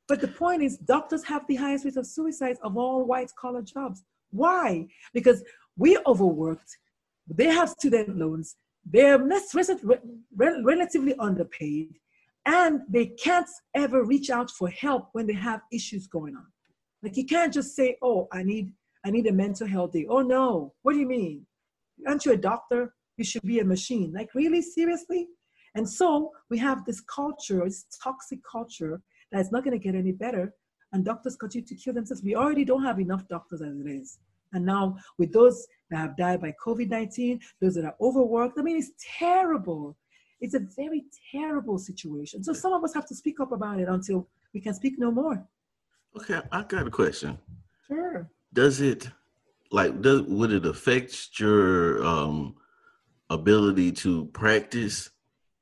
But 0.08 0.22
the 0.22 0.28
point 0.28 0.64
is, 0.64 0.78
doctors 0.78 1.24
have 1.26 1.46
the 1.48 1.56
highest 1.56 1.86
rate 1.86 1.98
of 1.98 2.06
suicides 2.06 2.60
of 2.64 2.78
all 2.78 3.06
white 3.06 3.32
collar 3.40 3.62
jobs. 3.62 4.04
Why? 4.32 4.88
Because 5.14 5.44
we're 5.78 6.02
overworked, 6.06 6.78
they 7.38 7.48
have 7.48 7.70
student 7.70 8.18
loans, 8.18 8.56
they're 8.86 9.20
relatively 10.38 11.16
underpaid, 11.20 11.90
and 12.46 12.82
they 12.90 13.08
can't 13.08 13.50
ever 13.76 14.04
reach 14.04 14.30
out 14.30 14.50
for 14.50 14.70
help 14.70 15.10
when 15.14 15.28
they 15.28 15.34
have 15.34 15.62
issues 15.72 16.08
going 16.08 16.36
on. 16.36 16.46
Like 17.04 17.16
you 17.18 17.26
can't 17.26 17.54
just 17.54 17.76
say, 17.76 17.98
"Oh, 18.02 18.28
I 18.32 18.44
need 18.44 18.74
I 19.06 19.12
need 19.12 19.28
a 19.28 19.32
mental 19.32 19.68
health 19.68 19.92
day." 19.92 20.06
Oh 20.10 20.22
no, 20.22 20.74
what 20.82 20.94
do 20.94 21.00
you 21.00 21.08
mean? 21.08 21.46
Aren't 22.08 22.26
you 22.26 22.34
a 22.34 22.38
doctor? 22.38 22.94
You 23.18 23.26
should 23.26 23.44
be 23.44 23.60
a 23.60 23.66
machine. 23.66 24.12
Like 24.14 24.34
really, 24.34 24.62
seriously? 24.62 25.28
And 25.76 25.88
so 25.88 26.32
we 26.50 26.58
have 26.58 26.86
this 26.86 27.02
culture, 27.02 27.62
this 27.66 27.86
toxic 28.04 28.40
culture 28.50 29.02
that's 29.32 29.52
not 29.52 29.64
going 29.64 29.78
to 29.78 29.84
get 29.84 29.96
any 29.96 30.12
better. 30.12 30.54
And 30.92 31.06
doctors 31.06 31.36
continue 31.36 31.68
to 31.68 31.76
kill 31.76 31.94
themselves. 31.94 32.24
We 32.24 32.36
already 32.36 32.66
don't 32.66 32.84
have 32.84 33.00
enough 33.00 33.28
doctors 33.28 33.62
as 33.62 33.78
it 33.80 33.88
is. 33.88 34.18
And 34.54 34.66
now 34.66 34.98
with 35.18 35.32
those 35.32 35.68
that 35.92 35.98
have 35.98 36.18
died 36.18 36.42
by 36.42 36.54
COVID 36.64 36.90
19, 36.90 37.40
those 37.62 37.76
that 37.76 37.86
are 37.86 37.96
overworked, 38.02 38.58
I 38.58 38.62
mean, 38.62 38.78
it's 38.78 38.92
terrible. 39.18 39.96
It's 40.42 40.54
a 40.54 40.62
very 40.76 41.06
terrible 41.32 41.78
situation. 41.78 42.44
So 42.44 42.54
some 42.54 42.74
of 42.74 42.84
us 42.84 42.94
have 42.94 43.08
to 43.08 43.16
speak 43.16 43.40
up 43.40 43.52
about 43.52 43.80
it 43.80 43.88
until 43.88 44.28
we 44.54 44.62
can 44.62 44.74
speak 44.74 44.94
no 44.98 45.12
more. 45.12 45.46
Okay, 46.16 46.40
I 46.52 46.64
got 46.64 46.88
a 46.88 46.92
question. 46.92 47.38
Sure. 47.88 48.30
Does 48.54 48.82
it 48.82 49.10
like 49.72 50.02
does 50.02 50.24
would 50.24 50.52
it 50.52 50.66
affect 50.66 51.40
your 51.40 52.04
um 52.04 52.56
ability 53.30 53.92
to 53.92 54.26
practice 54.28 55.12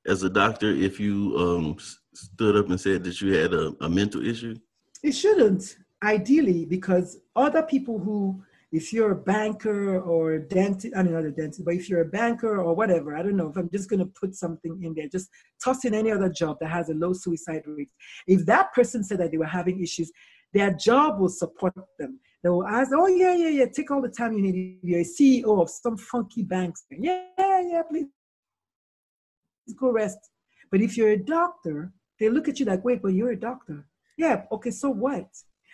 as 0.05 0.23
a 0.23 0.29
doctor 0.29 0.69
if 0.69 0.99
you 0.99 1.35
um 1.37 1.77
stood 2.13 2.55
up 2.55 2.69
and 2.69 2.79
said 2.79 3.03
that 3.03 3.19
you 3.21 3.33
had 3.33 3.53
a, 3.53 3.73
a 3.81 3.89
mental 3.89 4.25
issue? 4.25 4.55
It 5.03 5.11
shouldn't, 5.11 5.77
ideally, 6.03 6.65
because 6.65 7.19
other 7.35 7.61
people 7.61 7.99
who, 7.99 8.43
if 8.71 8.91
you're 8.91 9.11
a 9.11 9.15
banker 9.15 9.99
or 10.01 10.33
a 10.33 10.39
dentist, 10.41 10.93
I 10.95 11.03
mean, 11.03 11.13
not 11.13 11.23
a 11.23 11.31
dentist, 11.31 11.63
but 11.63 11.75
if 11.75 11.89
you're 11.89 12.01
a 12.01 12.05
banker 12.05 12.61
or 12.61 12.75
whatever, 12.75 13.15
I 13.15 13.23
don't 13.23 13.37
know, 13.37 13.47
if 13.47 13.55
I'm 13.55 13.69
just 13.69 13.89
going 13.89 13.99
to 13.99 14.05
put 14.07 14.35
something 14.35 14.83
in 14.83 14.93
there, 14.93 15.07
just 15.07 15.29
toss 15.63 15.85
in 15.85 15.93
any 15.93 16.11
other 16.11 16.29
job 16.29 16.57
that 16.59 16.69
has 16.69 16.89
a 16.89 16.93
low 16.93 17.13
suicide 17.13 17.63
rate. 17.65 17.89
If 18.27 18.45
that 18.45 18.73
person 18.73 19.03
said 19.03 19.19
that 19.19 19.31
they 19.31 19.37
were 19.37 19.45
having 19.45 19.81
issues, 19.81 20.11
their 20.53 20.73
job 20.73 21.19
will 21.19 21.29
support 21.29 21.73
them. 21.97 22.19
They 22.43 22.49
will 22.49 22.67
ask, 22.67 22.91
oh, 22.93 23.07
yeah, 23.07 23.35
yeah, 23.35 23.49
yeah, 23.49 23.65
take 23.73 23.89
all 23.89 24.01
the 24.01 24.09
time 24.09 24.33
you 24.33 24.41
need. 24.41 24.79
You're 24.83 25.01
a 25.01 25.03
CEO 25.03 25.61
of 25.61 25.69
some 25.69 25.97
funky 25.97 26.43
banks. 26.43 26.85
Yeah, 26.91 27.25
yeah, 27.37 27.81
please 27.89 28.07
go 29.77 29.91
rest. 29.91 30.17
But 30.71 30.81
if 30.81 30.97
you're 30.97 31.11
a 31.11 31.17
doctor, 31.17 31.93
they 32.19 32.29
look 32.29 32.47
at 32.47 32.59
you 32.59 32.65
like, 32.65 32.83
wait, 32.83 33.01
but 33.01 33.13
you're 33.13 33.31
a 33.31 33.39
doctor. 33.39 33.87
Yeah, 34.17 34.43
okay, 34.51 34.71
so 34.71 34.89
what? 34.89 35.29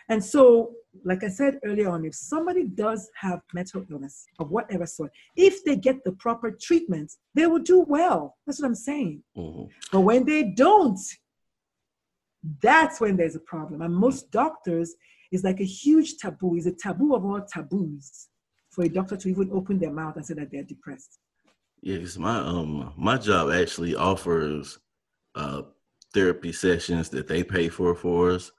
And 0.10 0.23
so, 0.23 0.73
like 1.03 1.23
I 1.23 1.27
said 1.27 1.60
earlier 1.63 1.89
on, 1.89 2.06
if 2.06 2.15
somebody 2.15 2.65
does 2.65 3.10
have 3.15 3.41
mental 3.53 3.86
illness 3.89 4.25
of 4.39 4.51
whatever 4.51 4.86
sort, 4.86 5.12
if 5.36 5.63
they 5.63 5.75
get 5.75 6.03
the 6.03 6.12
proper 6.13 6.51
treatment, 6.51 7.12
they 7.34 7.47
will 7.47 7.60
do 7.60 7.82
well. 7.82 8.38
That's 8.45 8.62
what 8.62 8.67
I'm 8.67 8.75
saying. 8.75 9.23
Mm-hmm. 9.36 9.65
But 9.91 10.01
when 10.01 10.25
they 10.25 10.43
don't, 10.43 10.99
that's 12.62 12.99
when 12.99 13.17
there's 13.17 13.36
a 13.36 13.39
problem. 13.39 13.82
And 13.82 13.93
most 13.95 14.32
doctors 14.32 14.93
is 15.32 15.43
like 15.43 15.60
a 15.60 15.65
huge 15.65 16.17
taboo. 16.17 16.56
It's 16.56 16.67
a 16.67 16.71
taboo 16.71 17.15
of 17.15 17.25
all 17.25 17.41
taboos 17.41 18.27
for 18.69 18.84
a 18.84 18.89
doctor 18.89 19.17
to 19.17 19.29
even 19.29 19.49
open 19.51 19.79
their 19.79 19.91
mouth 19.91 20.15
and 20.15 20.25
say 20.25 20.34
that 20.36 20.51
they're 20.51 20.63
depressed. 20.63 21.19
Yes, 21.82 22.17
my 22.17 22.38
um 22.38 22.93
my 22.95 23.17
job 23.17 23.51
actually 23.51 23.95
offers 23.95 24.79
uh 25.36 25.63
therapy 26.13 26.53
sessions 26.53 27.10
that 27.10 27.27
they 27.27 27.43
pay 27.43 27.67
for 27.67 27.93
for 27.95 28.32
us. 28.32 28.51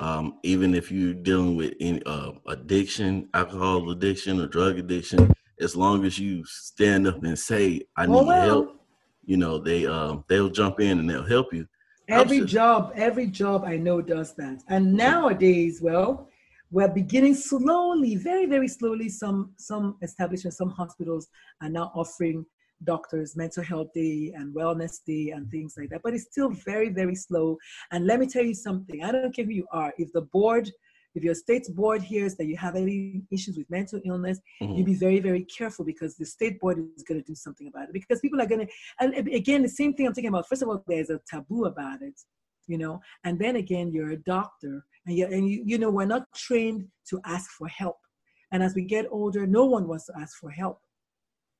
Um, 0.00 0.38
even 0.42 0.74
if 0.74 0.90
you're 0.90 1.14
dealing 1.14 1.56
with 1.56 1.74
any 1.80 2.02
uh, 2.04 2.32
addiction, 2.46 3.28
alcohol 3.34 3.90
addiction, 3.90 4.40
or 4.40 4.46
drug 4.46 4.78
addiction, 4.78 5.32
as 5.60 5.76
long 5.76 6.04
as 6.04 6.18
you 6.18 6.44
stand 6.46 7.06
up 7.06 7.22
and 7.24 7.38
say, 7.38 7.82
"I 7.96 8.06
need 8.06 8.12
well. 8.26 8.42
help," 8.42 8.80
you 9.24 9.36
know 9.36 9.58
they 9.58 9.86
um 9.86 10.24
they'll 10.28 10.50
jump 10.50 10.80
in 10.80 10.98
and 10.98 11.08
they'll 11.08 11.26
help 11.26 11.52
you. 11.52 11.66
Every 12.08 12.44
job, 12.44 12.92
every 12.94 13.26
job 13.26 13.64
I 13.64 13.76
know 13.76 14.00
does 14.00 14.34
that. 14.36 14.62
And 14.68 14.94
nowadays, 14.94 15.80
well, 15.82 16.28
we're 16.70 16.88
beginning 16.88 17.34
slowly, 17.34 18.16
very, 18.16 18.46
very 18.46 18.68
slowly. 18.68 19.08
Some 19.08 19.52
some 19.56 19.96
establishments, 20.02 20.58
some 20.58 20.70
hospitals 20.70 21.28
are 21.62 21.68
now 21.68 21.92
offering 21.94 22.46
doctors 22.84 23.36
mental 23.36 23.62
health 23.62 23.88
day 23.94 24.32
and 24.36 24.54
wellness 24.54 24.98
day 25.06 25.30
and 25.34 25.50
things 25.50 25.74
like 25.76 25.90
that 25.90 26.00
but 26.02 26.14
it's 26.14 26.24
still 26.24 26.50
very 26.50 26.88
very 26.90 27.14
slow 27.14 27.56
and 27.90 28.06
let 28.06 28.20
me 28.20 28.26
tell 28.26 28.44
you 28.44 28.54
something 28.54 29.02
i 29.02 29.10
don't 29.10 29.34
care 29.34 29.44
who 29.44 29.52
you 29.52 29.66
are 29.72 29.92
if 29.98 30.12
the 30.12 30.22
board 30.22 30.70
if 31.14 31.24
your 31.24 31.34
state's 31.34 31.68
board 31.68 32.02
hears 32.02 32.36
that 32.36 32.46
you 32.46 32.56
have 32.56 32.76
any 32.76 33.22
issues 33.30 33.56
with 33.56 33.68
mental 33.70 34.00
illness, 34.04 34.38
mm-hmm. 34.62 34.74
you 34.74 34.84
be 34.84 34.94
very, 34.94 35.18
very 35.18 35.44
careful 35.44 35.84
because 35.84 36.16
the 36.16 36.24
state 36.24 36.60
board 36.60 36.78
is 36.96 37.02
going 37.02 37.20
to 37.20 37.26
do 37.26 37.34
something 37.34 37.66
about 37.66 37.88
it. 37.88 37.92
Because 37.92 38.20
people 38.20 38.40
are 38.40 38.46
going 38.46 38.66
to, 38.66 38.72
and 39.00 39.28
again, 39.28 39.62
the 39.62 39.68
same 39.68 39.94
thing 39.94 40.06
I'm 40.06 40.12
talking 40.12 40.28
about. 40.28 40.48
First 40.48 40.62
of 40.62 40.68
all, 40.68 40.84
there's 40.86 41.10
a 41.10 41.20
taboo 41.28 41.64
about 41.64 42.02
it, 42.02 42.14
you 42.66 42.78
know, 42.78 43.00
and 43.24 43.38
then 43.38 43.56
again, 43.56 43.90
you're 43.90 44.10
a 44.10 44.16
doctor, 44.16 44.84
and 45.06 45.16
you 45.16 45.26
and 45.26 45.50
you, 45.50 45.62
you 45.64 45.78
know, 45.78 45.90
we're 45.90 46.04
not 46.04 46.26
trained 46.34 46.86
to 47.08 47.20
ask 47.24 47.50
for 47.50 47.66
help. 47.66 47.96
And 48.52 48.62
as 48.62 48.74
we 48.74 48.82
get 48.82 49.06
older, 49.10 49.46
no 49.46 49.64
one 49.64 49.88
wants 49.88 50.06
to 50.06 50.12
ask 50.18 50.38
for 50.38 50.50
help. 50.50 50.80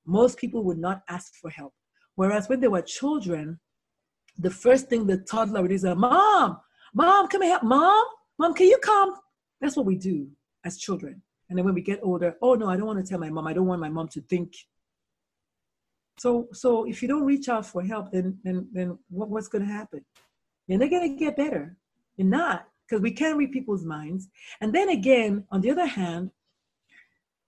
Most 0.08 0.38
people 0.38 0.64
would 0.64 0.78
not 0.78 1.02
ask 1.08 1.34
for 1.34 1.50
help. 1.50 1.74
Whereas 2.14 2.48
when 2.48 2.60
they 2.60 2.68
were 2.68 2.82
children, 2.82 3.60
the 4.38 4.50
first 4.50 4.88
thing 4.88 5.06
the 5.06 5.18
toddler 5.18 5.60
would 5.60 5.80
say, 5.80 5.90
uh, 5.90 5.94
"Mom, 5.94 6.58
mom, 6.94 7.28
come 7.28 7.42
here, 7.42 7.60
mom, 7.62 8.04
mom, 8.38 8.54
can 8.54 8.66
you 8.66 8.78
come? 8.78 9.14
That's 9.60 9.76
what 9.76 9.86
we 9.86 9.96
do 9.96 10.28
as 10.64 10.78
children. 10.78 11.22
And 11.48 11.58
then 11.58 11.64
when 11.64 11.74
we 11.74 11.82
get 11.82 12.00
older, 12.02 12.36
oh 12.40 12.54
no, 12.54 12.68
I 12.68 12.76
don't 12.76 12.86
want 12.86 13.04
to 13.04 13.08
tell 13.08 13.18
my 13.18 13.30
mom. 13.30 13.46
I 13.46 13.52
don't 13.52 13.66
want 13.66 13.80
my 13.80 13.88
mom 13.90 14.08
to 14.08 14.20
think. 14.22 14.54
So, 16.18 16.48
so 16.52 16.84
if 16.84 17.02
you 17.02 17.08
don't 17.08 17.24
reach 17.24 17.48
out 17.48 17.66
for 17.66 17.82
help, 17.82 18.10
then 18.10 18.38
then 18.42 18.68
then 18.72 18.98
what, 19.10 19.28
what's 19.28 19.48
going 19.48 19.66
to 19.66 19.72
happen? 19.72 20.04
You're 20.66 20.78
not 20.78 20.90
going 20.90 21.10
to 21.10 21.24
get 21.24 21.36
better. 21.36 21.76
You're 22.16 22.28
not 22.28 22.66
because 22.86 23.02
we 23.02 23.12
can't 23.12 23.36
read 23.36 23.52
people's 23.52 23.84
minds. 23.84 24.28
And 24.60 24.74
then 24.74 24.88
again, 24.88 25.44
on 25.50 25.60
the 25.60 25.70
other 25.70 25.86
hand, 25.86 26.30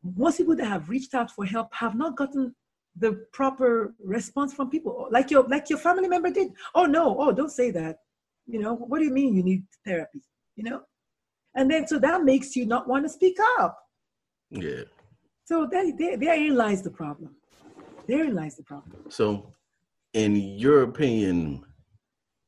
most 0.03 0.39
people 0.39 0.57
that 0.57 0.67
have 0.67 0.89
reached 0.89 1.15
out 1.15 1.31
for 1.31 1.45
help 1.45 1.73
have 1.75 1.95
not 1.95 2.17
gotten 2.17 2.55
the 2.97 3.25
proper 3.33 3.95
response 4.03 4.53
from 4.53 4.71
people, 4.71 5.09
like 5.11 5.31
your 5.31 5.45
like 5.49 5.71
your 5.71 5.79
family 5.79 6.09
member 6.09 6.31
did. 6.31 6.53
Oh 6.75 6.87
no, 6.87 7.17
oh 7.19 7.33
don't 7.33 7.51
say 7.51 7.71
that. 7.73 7.97
You 8.47 8.61
know, 8.61 8.75
what 8.75 8.99
do 8.99 9.05
you 9.05 9.13
mean 9.13 9.35
you 9.35 9.43
need 9.43 9.65
therapy? 9.87 10.23
You 10.57 10.65
know, 10.65 10.81
and 11.55 11.71
then 11.71 11.87
so 11.87 11.99
that 11.99 12.25
makes 12.25 12.57
you 12.57 12.67
not 12.67 12.89
want 12.89 13.05
to 13.05 13.09
speak 13.09 13.37
up. 13.59 13.79
Yeah. 14.51 14.83
So 15.45 15.69
that, 15.71 15.95
there, 15.99 16.17
therein 16.17 16.57
lies 16.57 16.83
the 16.83 16.91
problem. 16.91 17.35
Therein 18.07 18.35
lies 18.35 18.57
the 18.57 18.63
problem. 18.63 19.05
So, 19.09 19.53
in 20.13 20.37
your 20.37 20.83
opinion, 20.83 21.65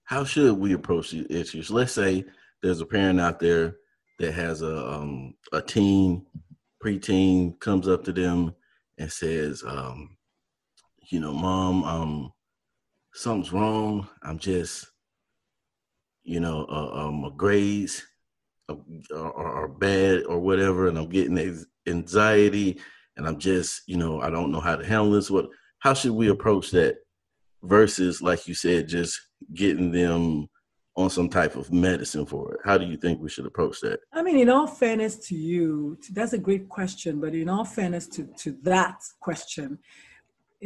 how 0.05 0.25
should 0.25 0.57
we 0.59 0.73
approach 0.73 1.11
these 1.11 1.27
issues? 1.31 1.71
Let's 1.71 1.93
say 1.93 2.25
there's 2.63 2.81
a 2.81 2.87
parent 2.87 3.21
out 3.21 3.41
there 3.41 3.77
that 4.19 4.33
has 4.33 4.63
a 4.63 4.93
um, 4.93 5.35
a 5.53 5.61
teen, 5.63 6.25
preteen, 6.83 7.59
comes 7.61 7.89
up 7.89 8.05
to 8.05 8.13
them 8.13 8.55
and 8.99 9.11
says, 9.11 9.63
um, 9.67 10.17
"You 11.11 11.21
know, 11.21 11.33
mom, 11.33 11.85
um, 11.85 12.33
something's 13.15 13.53
wrong. 13.53 14.09
I'm 14.23 14.39
just, 14.39 14.87
you 16.25 16.41
know, 16.41 16.67
uh, 16.69 17.07
um, 17.07 17.33
grades 17.37 18.03
are, 19.15 19.69
bad 19.69 20.25
or 20.25 20.39
whatever, 20.41 20.89
and 20.89 20.99
I'm 20.99 21.09
getting 21.09 21.65
anxiety, 21.87 22.81
and 23.17 23.27
I'm 23.27 23.39
just, 23.39 23.83
you 23.87 23.97
know, 23.97 24.21
I 24.21 24.31
don't 24.31 24.53
know 24.53 24.61
how 24.61 24.77
to 24.77 24.85
handle 24.85 25.13
this. 25.13 25.31
What? 25.31 25.49
How 25.81 25.95
should 25.95 26.13
we 26.13 26.29
approach 26.29 26.71
that? 26.73 26.97
Versus, 27.65 28.21
like 28.21 28.49
you 28.49 28.55
said, 28.55 28.89
just 28.89 29.21
getting 29.55 29.93
them 29.93 30.49
on 30.95 31.09
some 31.09 31.29
type 31.29 31.57
of 31.57 31.73
medicine 31.73 32.27
for 32.27 32.53
it. 32.53 32.61
How 32.65 32.77
do 32.77 32.85
you 32.85 32.97
think 32.97 33.21
we 33.21 33.31
should 33.31 33.47
approach 33.47 33.81
that? 33.81 34.01
I 34.13 34.23
mean, 34.23 34.39
in 34.39 34.51
all 34.51 34.67
fairness 34.67 35.17
to 35.29 35.35
you, 35.35 35.99
that's 36.13 36.35
a 36.35 36.39
great 36.39 36.69
question. 36.69 37.21
But 37.21 37.35
in 37.35 37.49
all 37.49 37.65
fairness 37.65 38.07
to 38.09 38.29
to 38.39 38.57
that 38.63 39.01
question, 39.21 39.79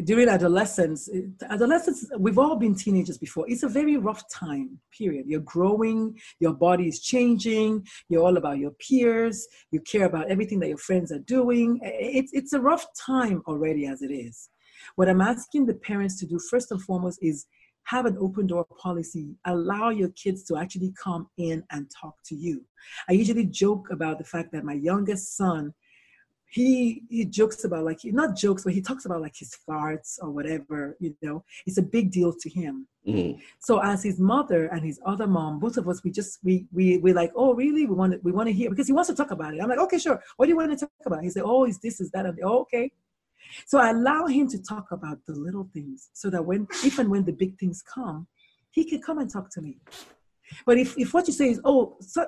during 0.04 0.28
adolescence, 0.28 1.08
adolescence, 1.48 2.10
we've 2.18 2.38
all 2.38 2.56
been 2.56 2.74
teenagers 2.74 3.16
before. 3.16 3.46
It's 3.48 3.62
a 3.62 3.68
very 3.68 3.96
rough 3.96 4.22
time 4.28 4.78
period. 4.96 5.24
You're 5.26 5.40
growing, 5.40 6.18
your 6.38 6.52
body 6.52 6.88
is 6.88 7.00
changing, 7.00 7.86
you're 8.08 8.22
all 8.22 8.36
about 8.36 8.58
your 8.58 8.72
peers, 8.72 9.46
you 9.70 9.80
care 9.80 10.04
about 10.04 10.28
everything 10.30 10.60
that 10.60 10.68
your 10.68 10.78
friends 10.78 11.12
are 11.12 11.20
doing. 11.20 11.80
It's, 11.82 12.32
it's 12.34 12.52
a 12.52 12.60
rough 12.60 12.84
time 12.94 13.42
already 13.46 13.86
as 13.86 14.02
it 14.02 14.12
is. 14.12 14.50
What 14.96 15.08
I'm 15.08 15.22
asking 15.22 15.66
the 15.66 15.74
parents 15.74 16.18
to 16.20 16.26
do 16.26 16.38
first 16.50 16.70
and 16.70 16.82
foremost 16.82 17.18
is 17.22 17.46
have 17.86 18.04
an 18.04 18.16
open 18.20 18.46
door 18.46 18.66
policy. 18.78 19.36
Allow 19.44 19.90
your 19.90 20.10
kids 20.10 20.42
to 20.44 20.56
actually 20.56 20.92
come 21.02 21.28
in 21.38 21.64
and 21.70 21.90
talk 21.90 22.14
to 22.26 22.34
you. 22.34 22.64
I 23.08 23.12
usually 23.12 23.46
joke 23.46 23.88
about 23.90 24.18
the 24.18 24.24
fact 24.24 24.52
that 24.52 24.64
my 24.64 24.74
youngest 24.74 25.36
son 25.36 25.72
he 26.48 27.02
he 27.10 27.24
jokes 27.24 27.64
about 27.64 27.84
like 27.84 27.98
he 28.00 28.12
not 28.12 28.36
jokes 28.36 28.62
but 28.62 28.72
he 28.72 28.80
talks 28.80 29.04
about 29.04 29.20
like 29.20 29.34
his 29.36 29.52
farts 29.68 30.16
or 30.22 30.30
whatever 30.30 30.96
you 31.00 31.14
know? 31.20 31.44
It's 31.66 31.76
a 31.76 31.82
big 31.82 32.12
deal 32.12 32.32
to 32.32 32.48
him. 32.48 32.86
Mm-hmm. 33.06 33.38
so 33.60 33.80
as 33.82 34.02
his 34.02 34.18
mother 34.18 34.66
and 34.66 34.84
his 34.84 35.00
other 35.06 35.28
mom 35.28 35.60
both 35.60 35.76
of 35.76 35.88
us 35.88 36.02
we 36.02 36.10
just 36.10 36.38
we 36.42 36.66
we 36.72 36.98
we're 36.98 37.14
like 37.14 37.32
oh 37.36 37.54
really? 37.54 37.84
We 37.86 37.94
want 37.94 38.12
to 38.12 38.20
we 38.22 38.32
want 38.32 38.48
to 38.48 38.52
hear 38.52 38.70
because 38.70 38.86
he 38.86 38.92
wants 38.92 39.10
to 39.10 39.16
talk 39.16 39.32
about 39.32 39.54
it. 39.54 39.60
I'm 39.60 39.68
like 39.68 39.78
okay 39.78 39.98
sure. 39.98 40.20
What 40.36 40.46
do 40.46 40.50
you 40.50 40.56
want 40.56 40.70
to 40.70 40.76
talk 40.76 40.90
about? 41.04 41.22
He 41.22 41.30
said 41.30 41.42
oh 41.44 41.64
is 41.66 41.78
this 41.78 42.00
is 42.00 42.10
that 42.12 42.26
and 42.26 42.38
oh, 42.44 42.60
okay 42.60 42.90
so 43.66 43.78
i 43.78 43.90
allow 43.90 44.26
him 44.26 44.48
to 44.48 44.62
talk 44.62 44.86
about 44.92 45.18
the 45.26 45.34
little 45.34 45.68
things 45.72 46.08
so 46.12 46.30
that 46.30 46.44
when 46.44 46.66
if 46.84 46.98
and 46.98 47.10
when 47.10 47.24
the 47.24 47.32
big 47.32 47.58
things 47.58 47.82
come 47.82 48.26
he 48.70 48.84
can 48.84 49.00
come 49.00 49.18
and 49.18 49.32
talk 49.32 49.50
to 49.50 49.60
me 49.60 49.78
but 50.64 50.78
if, 50.78 50.96
if 50.98 51.12
what 51.12 51.26
you 51.26 51.32
say 51.32 51.50
is, 51.50 51.60
oh, 51.64 51.96
so, 52.00 52.26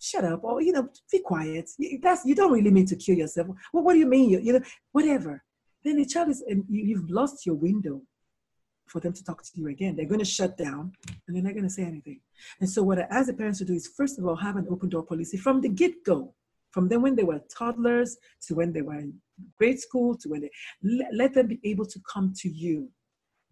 shut 0.00 0.24
up, 0.24 0.44
or 0.44 0.62
you 0.62 0.72
know, 0.72 0.88
be 1.10 1.20
quiet. 1.20 1.70
That's 2.02 2.24
you 2.24 2.34
don't 2.34 2.52
really 2.52 2.70
mean 2.70 2.86
to 2.86 2.96
kill 2.96 3.16
yourself. 3.16 3.48
Well, 3.72 3.84
what 3.84 3.92
do 3.92 3.98
you 3.98 4.06
mean? 4.06 4.30
You, 4.30 4.38
you 4.40 4.52
know, 4.54 4.60
whatever. 4.92 5.42
Then 5.84 5.96
the 5.96 6.06
child 6.06 6.28
is, 6.28 6.42
and 6.48 6.64
you've 6.68 7.08
lost 7.10 7.46
your 7.46 7.54
window 7.54 8.02
for 8.86 9.00
them 9.00 9.12
to 9.12 9.24
talk 9.24 9.42
to 9.42 9.50
you 9.54 9.68
again. 9.68 9.96
They're 9.96 10.06
going 10.06 10.18
to 10.20 10.24
shut 10.24 10.56
down, 10.56 10.92
and 11.26 11.36
they're 11.36 11.42
not 11.42 11.52
going 11.52 11.64
to 11.64 11.70
say 11.70 11.84
anything. 11.84 12.20
And 12.60 12.68
so, 12.68 12.82
what 12.82 12.98
I 12.98 13.06
ask 13.10 13.26
the 13.26 13.34
parents 13.34 13.58
to 13.58 13.64
do 13.64 13.74
is, 13.74 13.86
first 13.86 14.18
of 14.18 14.26
all, 14.26 14.36
have 14.36 14.56
an 14.56 14.66
open 14.70 14.88
door 14.88 15.02
policy 15.02 15.36
from 15.36 15.60
the 15.60 15.68
get 15.68 16.04
go. 16.04 16.34
From 16.70 16.88
them 16.88 17.02
when 17.02 17.16
they 17.16 17.24
were 17.24 17.40
toddlers 17.56 18.16
to 18.46 18.54
when 18.54 18.72
they 18.72 18.82
were 18.82 18.98
in 18.98 19.14
grade 19.56 19.80
school 19.80 20.16
to 20.18 20.28
when 20.28 20.42
they 20.42 20.50
let 21.12 21.34
them 21.34 21.46
be 21.46 21.60
able 21.64 21.86
to 21.86 22.00
come 22.12 22.32
to 22.38 22.48
you 22.48 22.90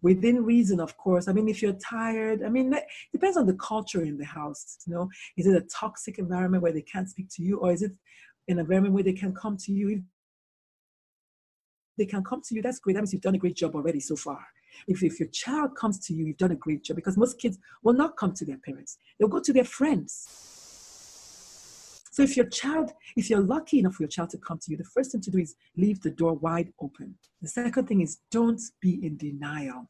within 0.01 0.43
reason, 0.43 0.79
of 0.79 0.95
course. 0.97 1.27
I 1.27 1.33
mean, 1.33 1.47
if 1.47 1.61
you're 1.61 1.73
tired, 1.73 2.43
I 2.43 2.49
mean, 2.49 2.73
it 2.73 2.85
depends 3.11 3.37
on 3.37 3.47
the 3.47 3.55
culture 3.55 4.03
in 4.03 4.17
the 4.17 4.25
house. 4.25 4.77
You 4.85 4.93
know, 4.93 5.09
is 5.35 5.47
it 5.47 5.55
a 5.55 5.65
toxic 5.67 6.19
environment 6.19 6.63
where 6.63 6.71
they 6.71 6.81
can't 6.81 7.09
speak 7.09 7.27
to 7.35 7.43
you, 7.43 7.57
or 7.57 7.71
is 7.71 7.81
it 7.81 7.91
an 8.47 8.59
environment 8.59 8.93
where 8.93 9.03
they 9.03 9.13
can 9.13 9.33
come 9.33 9.57
to 9.57 9.71
you? 9.71 9.89
If 9.89 10.01
they 11.97 12.05
can 12.05 12.23
come 12.23 12.41
to 12.47 12.55
you, 12.55 12.61
that's 12.61 12.79
great. 12.79 12.93
That 12.93 13.01
means 13.01 13.13
you've 13.13 13.21
done 13.21 13.35
a 13.35 13.39
great 13.39 13.55
job 13.55 13.75
already 13.75 13.99
so 13.99 14.15
far. 14.15 14.45
If, 14.87 15.01
if 15.01 15.19
your 15.19 15.29
child 15.29 15.75
comes 15.75 15.99
to 16.05 16.13
you, 16.13 16.25
you've 16.25 16.37
done 16.37 16.51
a 16.51 16.55
great 16.55 16.83
job 16.83 16.95
because 16.95 17.17
most 17.17 17.39
kids 17.39 17.57
will 17.81 17.93
not 17.93 18.15
come 18.15 18.33
to 18.33 18.45
their 18.45 18.59
parents, 18.59 18.97
they'll 19.19 19.27
go 19.27 19.39
to 19.39 19.53
their 19.53 19.63
friends. 19.63 20.56
So 22.17 22.23
if 22.23 22.35
your 22.35 22.47
child, 22.47 22.93
if 23.15 23.29
you're 23.29 23.41
lucky 23.41 23.77
enough 23.77 23.93
for 23.93 24.01
your 24.01 24.09
child 24.09 24.31
to 24.31 24.39
come 24.39 24.57
to 24.57 24.71
you, 24.71 24.77
the 24.77 24.83
first 24.85 25.11
thing 25.11 25.21
to 25.21 25.29
do 25.29 25.37
is 25.37 25.53
leave 25.75 26.01
the 26.01 26.09
door 26.09 26.33
wide 26.33 26.73
open. 26.81 27.15
The 27.43 27.47
second 27.47 27.85
thing 27.85 28.01
is 28.01 28.21
don't 28.31 28.59
be 28.81 29.05
in 29.05 29.17
denial. 29.17 29.87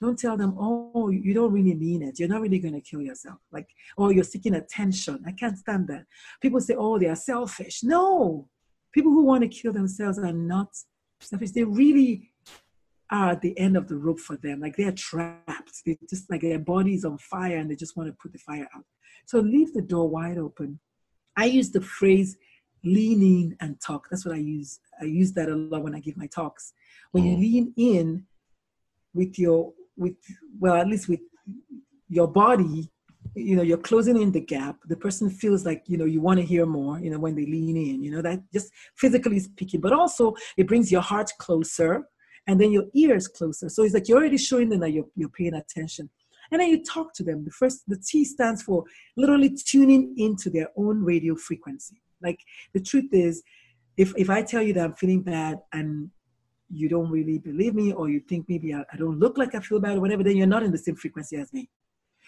Don't 0.00 0.18
tell 0.18 0.38
them, 0.38 0.56
oh, 0.58 1.10
you 1.10 1.34
don't 1.34 1.52
really 1.52 1.74
mean 1.74 2.00
it. 2.00 2.18
You're 2.18 2.30
not 2.30 2.40
really 2.40 2.60
going 2.60 2.72
to 2.72 2.80
kill 2.80 3.02
yourself. 3.02 3.40
Like, 3.52 3.68
oh, 3.98 4.08
you're 4.08 4.24
seeking 4.24 4.54
attention. 4.54 5.22
I 5.26 5.32
can't 5.32 5.58
stand 5.58 5.88
that. 5.88 6.06
People 6.40 6.60
say, 6.60 6.74
oh, 6.78 6.98
they 6.98 7.08
are 7.08 7.14
selfish. 7.14 7.82
No, 7.82 8.48
people 8.94 9.12
who 9.12 9.24
want 9.24 9.42
to 9.42 9.48
kill 9.48 9.74
themselves 9.74 10.18
are 10.18 10.32
not 10.32 10.68
selfish. 11.20 11.50
They 11.50 11.64
really 11.64 12.32
are 13.10 13.32
at 13.32 13.42
the 13.42 13.58
end 13.58 13.76
of 13.76 13.86
the 13.86 13.98
rope 13.98 14.20
for 14.20 14.38
them. 14.38 14.60
Like 14.60 14.76
they're 14.76 14.92
trapped. 14.92 15.82
They 15.84 15.98
just 16.08 16.30
like 16.30 16.40
their 16.40 16.58
body's 16.58 17.04
on 17.04 17.18
fire 17.18 17.58
and 17.58 17.70
they 17.70 17.76
just 17.76 17.98
want 17.98 18.08
to 18.08 18.16
put 18.18 18.32
the 18.32 18.38
fire 18.38 18.66
out. 18.74 18.84
So 19.26 19.40
leave 19.40 19.74
the 19.74 19.82
door 19.82 20.08
wide 20.08 20.38
open. 20.38 20.80
I 21.36 21.46
use 21.46 21.70
the 21.70 21.80
phrase 21.80 22.36
lean 22.84 23.22
in 23.22 23.56
and 23.60 23.80
talk. 23.80 24.08
That's 24.10 24.24
what 24.24 24.34
I 24.34 24.38
use. 24.38 24.80
I 25.00 25.04
use 25.04 25.32
that 25.32 25.48
a 25.48 25.56
lot 25.56 25.82
when 25.82 25.94
I 25.94 26.00
give 26.00 26.16
my 26.16 26.26
talks. 26.26 26.72
When 27.12 27.24
mm. 27.24 27.30
you 27.30 27.36
lean 27.36 27.74
in 27.76 28.24
with 29.14 29.38
your 29.38 29.72
with 29.96 30.14
well, 30.58 30.76
at 30.76 30.86
least 30.86 31.08
with 31.08 31.20
your 32.08 32.28
body, 32.28 32.90
you 33.34 33.56
know, 33.56 33.62
you're 33.62 33.78
closing 33.78 34.20
in 34.20 34.32
the 34.32 34.40
gap. 34.40 34.76
The 34.86 34.96
person 34.96 35.28
feels 35.28 35.64
like, 35.64 35.84
you 35.86 35.98
know, 35.98 36.04
you 36.04 36.20
want 36.20 36.38
to 36.40 36.46
hear 36.46 36.66
more, 36.66 36.98
you 37.00 37.10
know, 37.10 37.18
when 37.18 37.34
they 37.34 37.46
lean 37.46 37.76
in, 37.76 38.02
you 38.02 38.10
know, 38.10 38.22
that 38.22 38.40
just 38.52 38.72
physically 38.96 39.40
speaking, 39.40 39.80
but 39.80 39.92
also 39.92 40.34
it 40.56 40.68
brings 40.68 40.92
your 40.92 41.02
heart 41.02 41.30
closer 41.38 42.04
and 42.46 42.60
then 42.60 42.70
your 42.70 42.84
ears 42.94 43.26
closer. 43.28 43.68
So 43.68 43.82
it's 43.82 43.94
like 43.94 44.08
you're 44.08 44.18
already 44.18 44.38
showing 44.38 44.68
them 44.68 44.80
that 44.80 44.92
you're, 44.92 45.06
you're 45.16 45.28
paying 45.28 45.54
attention 45.54 46.08
and 46.50 46.60
then 46.60 46.68
you 46.68 46.84
talk 46.84 47.14
to 47.14 47.22
them. 47.22 47.44
The 47.44 47.50
first, 47.50 47.82
the 47.88 47.96
T 47.96 48.24
stands 48.24 48.62
for 48.62 48.84
literally 49.16 49.50
tuning 49.50 50.14
into 50.16 50.50
their 50.50 50.68
own 50.76 51.02
radio 51.02 51.34
frequency. 51.34 52.00
Like 52.22 52.40
the 52.72 52.80
truth 52.80 53.08
is, 53.12 53.42
if 53.96 54.12
if 54.16 54.30
I 54.30 54.42
tell 54.42 54.62
you 54.62 54.72
that 54.74 54.84
I'm 54.84 54.94
feeling 54.94 55.22
bad 55.22 55.60
and 55.72 56.10
you 56.68 56.88
don't 56.88 57.10
really 57.10 57.38
believe 57.38 57.74
me, 57.74 57.92
or 57.92 58.08
you 58.08 58.20
think 58.20 58.46
maybe 58.48 58.74
I, 58.74 58.80
I 58.92 58.96
don't 58.96 59.18
look 59.18 59.38
like 59.38 59.54
I 59.54 59.60
feel 59.60 59.80
bad 59.80 59.96
or 59.96 60.00
whatever, 60.00 60.22
then 60.22 60.36
you're 60.36 60.46
not 60.46 60.62
in 60.62 60.72
the 60.72 60.78
same 60.78 60.96
frequency 60.96 61.36
as 61.36 61.52
me. 61.52 61.68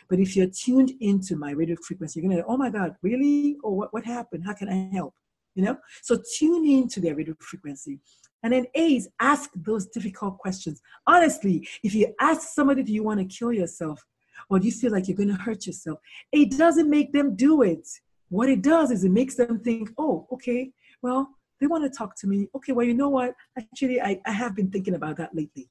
But 0.09 0.21
if 0.21 0.37
you're 0.37 0.47
tuned 0.47 0.93
into 1.01 1.37
my 1.37 1.51
radio 1.51 1.77
frequency, 1.83 2.21
you're 2.21 2.31
gonna, 2.31 2.45
oh 2.47 2.57
my 2.57 2.71
God, 2.71 2.95
really? 3.03 3.57
Or 3.63 3.77
what, 3.77 3.93
what 3.93 4.05
happened? 4.05 4.45
How 4.47 4.55
can 4.55 4.69
I 4.69 4.95
help? 4.95 5.15
You 5.59 5.65
know? 5.65 5.77
So 6.03 6.17
tune 6.39 6.65
in 6.65 6.89
to 6.91 7.01
their 7.01 7.17
radio 7.17 7.35
frequency. 7.41 7.99
And 8.45 8.53
then 8.53 8.67
A 8.77 8.95
is 8.95 9.09
ask 9.19 9.51
those 9.57 9.89
difficult 9.89 10.39
questions. 10.39 10.81
Honestly, 11.05 11.67
if 11.83 11.97
you 11.97 12.15
ask 12.21 12.55
somebody, 12.55 12.85
do 12.85 12.93
you 12.93 13.03
want 13.03 13.19
to 13.19 13.27
kill 13.27 13.53
yourself? 13.53 14.01
Or 14.49 14.61
do 14.61 14.67
you 14.67 14.73
feel 14.73 14.93
like 14.93 15.09
you're 15.09 15.17
going 15.17 15.37
to 15.37 15.43
hurt 15.43 15.67
yourself? 15.67 15.99
It 16.31 16.57
doesn't 16.57 16.89
make 16.89 17.13
them 17.13 17.35
do 17.35 17.63
it. 17.63 17.89
What 18.29 18.49
it 18.49 18.63
does 18.63 18.93
is 18.93 19.03
it 19.03 19.11
makes 19.11 19.35
them 19.35 19.59
think, 19.59 19.91
oh, 19.99 20.29
okay, 20.33 20.71
well, 21.03 21.29
they 21.61 21.67
want 21.67 21.83
to 21.83 21.99
talk 21.99 22.15
to 22.21 22.29
me. 22.29 22.47
Okay, 22.55 22.71
well, 22.71 22.87
you 22.87 22.95
know 22.95 23.09
what? 23.09 23.35
Actually, 23.59 24.01
I, 24.01 24.21
I 24.25 24.31
have 24.31 24.55
been 24.55 24.71
thinking 24.71 24.95
about 24.95 25.17
that 25.17 25.35
lately. 25.35 25.69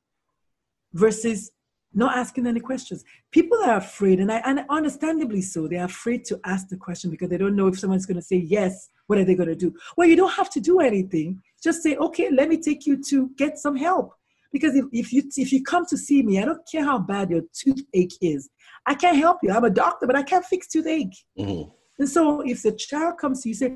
Versus 0.91 1.51
not 1.97 2.15
asking 2.15 2.45
any 2.45 2.59
questions. 2.59 3.03
People 3.31 3.57
are 3.65 3.77
afraid, 3.77 4.19
and 4.19 4.31
I 4.31 4.37
and 4.45 4.63
understandably 4.69 5.41
so, 5.41 5.67
they're 5.67 5.83
afraid 5.83 6.23
to 6.25 6.39
ask 6.45 6.67
the 6.69 6.77
question 6.77 7.09
because 7.09 7.29
they 7.29 7.37
don't 7.37 7.55
know 7.55 7.67
if 7.67 7.79
someone's 7.79 8.05
going 8.05 8.17
to 8.17 8.21
say 8.21 8.37
yes. 8.37 8.89
What 9.07 9.17
are 9.17 9.25
they 9.25 9.33
going 9.33 9.49
to 9.49 9.55
do? 9.55 9.73
Well, 9.97 10.07
you 10.07 10.15
don't 10.15 10.33
have 10.33 10.51
to 10.51 10.59
do 10.59 10.79
anything. 10.79 11.41
Just 11.63 11.81
say, 11.81 11.95
okay, 11.95 12.29
let 12.29 12.49
me 12.49 12.61
take 12.61 12.85
you 12.85 13.01
to 13.09 13.31
get 13.35 13.57
some 13.57 13.75
help. 13.75 14.13
Because 14.53 14.75
if, 14.75 14.85
if 14.91 15.11
you 15.11 15.23
if 15.35 15.51
you 15.51 15.63
come 15.63 15.85
to 15.87 15.97
see 15.97 16.21
me, 16.21 16.39
I 16.39 16.45
don't 16.45 16.61
care 16.71 16.83
how 16.83 16.99
bad 16.99 17.31
your 17.31 17.41
toothache 17.51 18.17
is. 18.21 18.47
I 18.85 18.93
can't 18.93 19.17
help 19.17 19.39
you. 19.41 19.51
I'm 19.51 19.65
a 19.65 19.69
doctor, 19.71 20.05
but 20.05 20.15
I 20.15 20.21
can't 20.21 20.45
fix 20.45 20.67
toothache. 20.67 21.17
Mm-hmm. 21.37 21.69
And 21.99 22.09
so 22.09 22.41
if 22.41 22.61
the 22.61 22.73
child 22.73 23.17
comes 23.17 23.41
to 23.41 23.49
you, 23.49 23.55
say, 23.55 23.75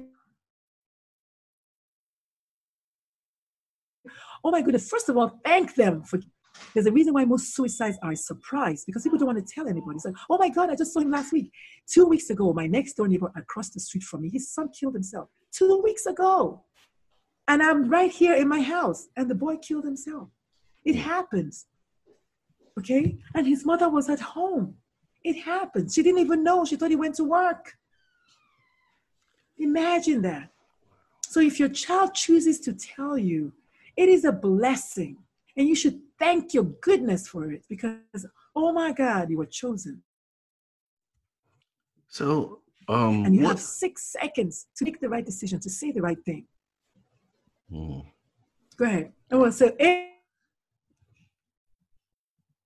Oh 4.44 4.52
my 4.52 4.62
goodness, 4.62 4.90
first 4.90 5.10
of 5.10 5.18
all, 5.18 5.40
thank 5.44 5.76
them 5.76 6.04
for 6.04 6.20
there's 6.74 6.86
a 6.86 6.92
reason 6.92 7.14
why 7.14 7.26
most 7.26 7.56
suicides 7.56 7.98
are 8.02 8.12
a 8.12 8.16
surprise 8.16 8.84
because 8.86 9.04
people 9.04 9.18
don't 9.18 9.28
want 9.28 9.46
to 9.46 9.54
tell 9.54 9.68
anybody. 9.68 10.00
Like, 10.04 10.16
oh 10.30 10.38
my 10.38 10.50
God, 10.50 10.70
I 10.70 10.76
just 10.76 10.94
saw 10.94 11.00
him 11.00 11.12
last 11.12 11.32
week. 11.32 11.52
Two 11.88 12.06
weeks 12.06 12.30
ago, 12.30 12.54
my 12.54 12.68
next 12.68 12.94
door 12.94 13.08
neighbor 13.08 13.32
across 13.36 13.70
the 13.70 13.80
street 13.80 14.04
from 14.04 14.22
me, 14.22 14.30
his 14.30 14.50
son 14.50 14.70
killed 14.70 14.94
himself. 14.94 15.30
Two 15.52 15.82
weeks 15.84 16.06
ago. 16.06 16.64
And 17.48 17.62
I'm 17.62 17.90
right 17.90 18.12
here 18.12 18.36
in 18.36 18.48
my 18.48 18.62
house, 18.62 19.10
and 19.18 19.30
the 19.30 19.36
boy 19.36 19.58
killed 19.58 19.84
himself. 19.84 20.30
It 20.86 20.96
happens. 20.96 21.66
Okay? 22.80 23.18
And 23.36 23.46
his 23.46 23.66
mother 23.66 23.90
was 23.90 24.10
at 24.10 24.20
home. 24.20 24.76
It 25.24 25.42
happened. 25.42 25.92
She 25.92 26.02
didn't 26.02 26.22
even 26.22 26.44
know. 26.44 26.66
She 26.66 26.76
thought 26.76 26.90
he 26.90 26.96
went 26.96 27.16
to 27.16 27.24
work. 27.24 27.74
Imagine 29.60 30.22
that. 30.24 30.50
So 31.28 31.40
if 31.40 31.60
your 31.60 31.70
child 31.70 32.14
chooses 32.14 32.60
to 32.62 32.74
tell 32.74 33.18
you, 33.18 33.54
it 33.96 34.10
is 34.10 34.26
a 34.26 34.32
blessing. 34.32 35.18
And 35.58 35.68
you 35.68 35.76
should 35.76 36.00
thank 36.22 36.54
your 36.54 36.66
goodness 36.90 37.28
for 37.28 37.52
it 37.52 37.66
because, 37.68 38.26
oh 38.56 38.72
my 38.72 38.92
God, 38.92 39.30
you 39.32 39.38
were 39.38 39.48
chosen. 39.48 40.04
So, 42.08 42.60
um, 42.88 43.26
and 43.26 43.36
you 43.36 43.42
what? 43.42 43.52
have 43.52 43.60
six 43.60 44.12
seconds 44.12 44.68
to 44.78 44.86
make 44.86 45.00
the 45.00 45.10
right 45.10 45.26
decision, 45.26 45.60
to 45.62 45.70
say 45.70 45.92
the 45.92 46.02
right 46.02 46.24
thing. 46.24 46.46
Hmm. 47.70 48.00
Go 48.78 48.86
ahead. 48.86 49.12
I 49.32 49.36
Oh, 49.36 49.50
so 49.50 49.74
A, 49.80 50.10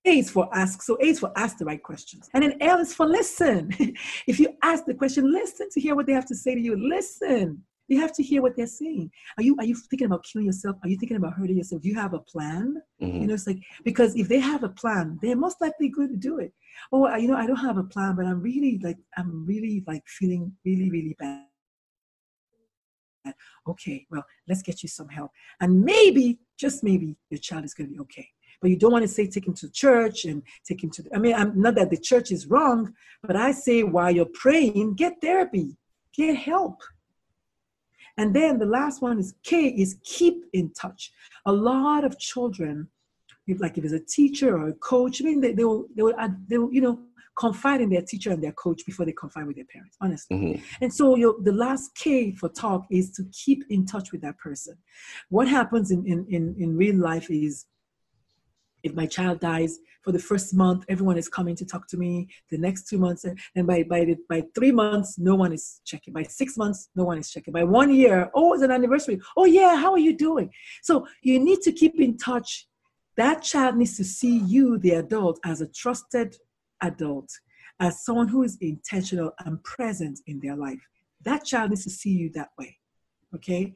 a 0.06 0.18
is 0.18 0.30
for 0.30 0.48
ask. 0.52 0.82
So 0.82 0.98
A 1.00 1.06
is 1.06 1.20
for 1.20 1.32
ask 1.36 1.56
the 1.56 1.64
right 1.64 1.82
questions. 1.82 2.28
And 2.34 2.42
then 2.42 2.56
L 2.60 2.78
is 2.80 2.92
for 2.92 3.06
listen. 3.06 3.72
if 4.26 4.38
you 4.38 4.48
ask 4.62 4.84
the 4.84 4.94
question, 4.94 5.32
listen 5.32 5.68
to 5.70 5.80
hear 5.80 5.94
what 5.94 6.06
they 6.06 6.12
have 6.12 6.26
to 6.26 6.34
say 6.34 6.54
to 6.54 6.60
you. 6.60 6.76
Listen. 6.76 7.62
You 7.88 8.00
have 8.00 8.12
to 8.14 8.22
hear 8.22 8.42
what 8.42 8.56
they're 8.56 8.66
saying. 8.66 9.12
Are 9.38 9.44
you 9.44 9.56
are 9.60 9.64
you 9.64 9.76
thinking 9.76 10.06
about 10.06 10.24
killing 10.24 10.46
yourself? 10.46 10.76
Are 10.82 10.88
you 10.88 10.98
thinking 10.98 11.16
about 11.16 11.34
hurting 11.34 11.56
yourself? 11.56 11.82
Do 11.82 11.88
you 11.88 11.94
have 11.94 12.14
a 12.14 12.18
plan? 12.18 12.82
Mm-hmm. 13.00 13.20
You 13.20 13.26
know, 13.26 13.34
it's 13.34 13.46
like 13.46 13.62
because 13.84 14.16
if 14.16 14.28
they 14.28 14.40
have 14.40 14.62
a 14.62 14.70
plan, 14.70 15.18
they're 15.20 15.36
most 15.36 15.60
likely 15.60 15.88
going 15.88 16.08
to 16.08 16.16
do 16.16 16.38
it. 16.38 16.52
Oh, 16.92 17.14
you 17.16 17.28
know, 17.28 17.36
I 17.36 17.46
don't 17.46 17.56
have 17.56 17.76
a 17.76 17.84
plan, 17.84 18.16
but 18.16 18.24
I'm 18.24 18.40
really 18.40 18.80
like 18.82 18.96
I'm 19.16 19.44
really 19.44 19.84
like 19.86 20.02
feeling 20.06 20.52
really 20.64 20.90
really 20.90 21.16
bad. 21.18 21.44
Okay, 23.68 24.06
well, 24.10 24.24
let's 24.48 24.62
get 24.62 24.82
you 24.82 24.88
some 24.88 25.08
help, 25.08 25.30
and 25.60 25.82
maybe 25.82 26.38
just 26.56 26.82
maybe 26.82 27.16
your 27.28 27.38
child 27.38 27.64
is 27.64 27.74
going 27.74 27.88
to 27.88 27.94
be 27.94 28.00
okay. 28.00 28.28
But 28.62 28.70
you 28.70 28.76
don't 28.76 28.92
want 28.92 29.02
to 29.02 29.08
say 29.08 29.26
take 29.26 29.46
him 29.46 29.54
to 29.54 29.70
church 29.70 30.24
and 30.24 30.42
take 30.64 30.82
him 30.82 30.90
to. 30.90 31.02
The, 31.02 31.14
I 31.14 31.18
mean, 31.18 31.34
I'm 31.34 31.60
not 31.60 31.74
that 31.74 31.90
the 31.90 31.98
church 31.98 32.30
is 32.30 32.46
wrong, 32.46 32.94
but 33.22 33.36
I 33.36 33.50
say 33.50 33.82
while 33.82 34.10
you're 34.10 34.24
praying, 34.32 34.94
get 34.94 35.20
therapy, 35.20 35.76
get 36.14 36.36
help 36.36 36.80
and 38.16 38.34
then 38.34 38.58
the 38.58 38.66
last 38.66 39.02
one 39.02 39.18
is 39.18 39.34
K 39.42 39.68
is 39.68 39.96
keep 40.04 40.44
in 40.52 40.72
touch. 40.72 41.12
A 41.44 41.52
lot 41.52 42.04
of 42.04 42.18
children, 42.18 42.88
if 43.46 43.60
like 43.60 43.78
if 43.78 43.84
it's 43.84 43.92
a 43.92 44.00
teacher 44.00 44.56
or 44.56 44.68
a 44.68 44.74
coach, 44.74 45.20
I 45.20 45.24
mean 45.24 45.40
they, 45.40 45.52
they 45.52 45.64
will 45.64 45.86
they 45.94 46.02
will 46.02 46.14
they 46.48 46.58
will, 46.58 46.72
you 46.72 46.80
know 46.80 46.98
confide 47.38 47.82
in 47.82 47.90
their 47.90 48.00
teacher 48.00 48.30
and 48.30 48.42
their 48.42 48.52
coach 48.52 48.80
before 48.86 49.04
they 49.04 49.12
confide 49.12 49.46
with 49.46 49.56
their 49.56 49.66
parents, 49.66 49.94
honestly. 50.00 50.36
Mm-hmm. 50.36 50.62
And 50.80 50.92
so 50.92 51.16
your 51.16 51.36
the 51.42 51.52
last 51.52 51.94
K 51.94 52.32
for 52.32 52.48
talk 52.48 52.86
is 52.90 53.10
to 53.12 53.24
keep 53.32 53.62
in 53.68 53.84
touch 53.84 54.10
with 54.10 54.22
that 54.22 54.38
person. 54.38 54.78
What 55.28 55.46
happens 55.46 55.90
in, 55.90 56.06
in, 56.06 56.26
in, 56.30 56.56
in 56.58 56.76
real 56.76 56.96
life 56.96 57.30
is 57.30 57.66
if 58.86 58.94
my 58.94 59.06
child 59.06 59.40
dies 59.40 59.78
for 60.02 60.12
the 60.12 60.18
first 60.18 60.54
month 60.54 60.84
everyone 60.88 61.18
is 61.18 61.28
coming 61.28 61.56
to 61.56 61.64
talk 61.64 61.86
to 61.88 61.96
me. 61.96 62.28
The 62.50 62.58
next 62.58 62.88
two 62.88 62.98
months 62.98 63.24
and 63.24 63.66
by 63.66 63.82
by 63.82 64.04
the, 64.04 64.16
by 64.28 64.44
three 64.54 64.72
months 64.72 65.18
no 65.18 65.34
one 65.34 65.52
is 65.52 65.80
checking. 65.84 66.12
By 66.14 66.22
six 66.22 66.56
months 66.56 66.88
no 66.94 67.04
one 67.04 67.18
is 67.18 67.30
checking. 67.30 67.52
By 67.52 67.64
one 67.64 67.92
year 67.94 68.30
oh 68.34 68.54
it's 68.54 68.62
an 68.62 68.70
anniversary. 68.70 69.20
Oh 69.36 69.44
yeah 69.44 69.76
how 69.76 69.92
are 69.92 70.04
you 70.08 70.16
doing? 70.16 70.50
So 70.82 71.06
you 71.22 71.38
need 71.38 71.60
to 71.62 71.72
keep 71.72 72.00
in 72.00 72.16
touch. 72.16 72.66
That 73.16 73.42
child 73.42 73.76
needs 73.76 73.96
to 73.96 74.04
see 74.04 74.38
you 74.38 74.78
the 74.78 74.92
adult 74.92 75.40
as 75.44 75.60
a 75.60 75.68
trusted 75.68 76.36
adult 76.82 77.30
as 77.80 78.04
someone 78.04 78.28
who 78.28 78.42
is 78.42 78.56
intentional 78.60 79.32
and 79.44 79.62
present 79.62 80.20
in 80.26 80.40
their 80.40 80.56
life. 80.56 80.80
That 81.22 81.44
child 81.44 81.70
needs 81.70 81.84
to 81.84 81.90
see 81.90 82.10
you 82.10 82.30
that 82.34 82.50
way 82.58 82.78
okay? 83.34 83.74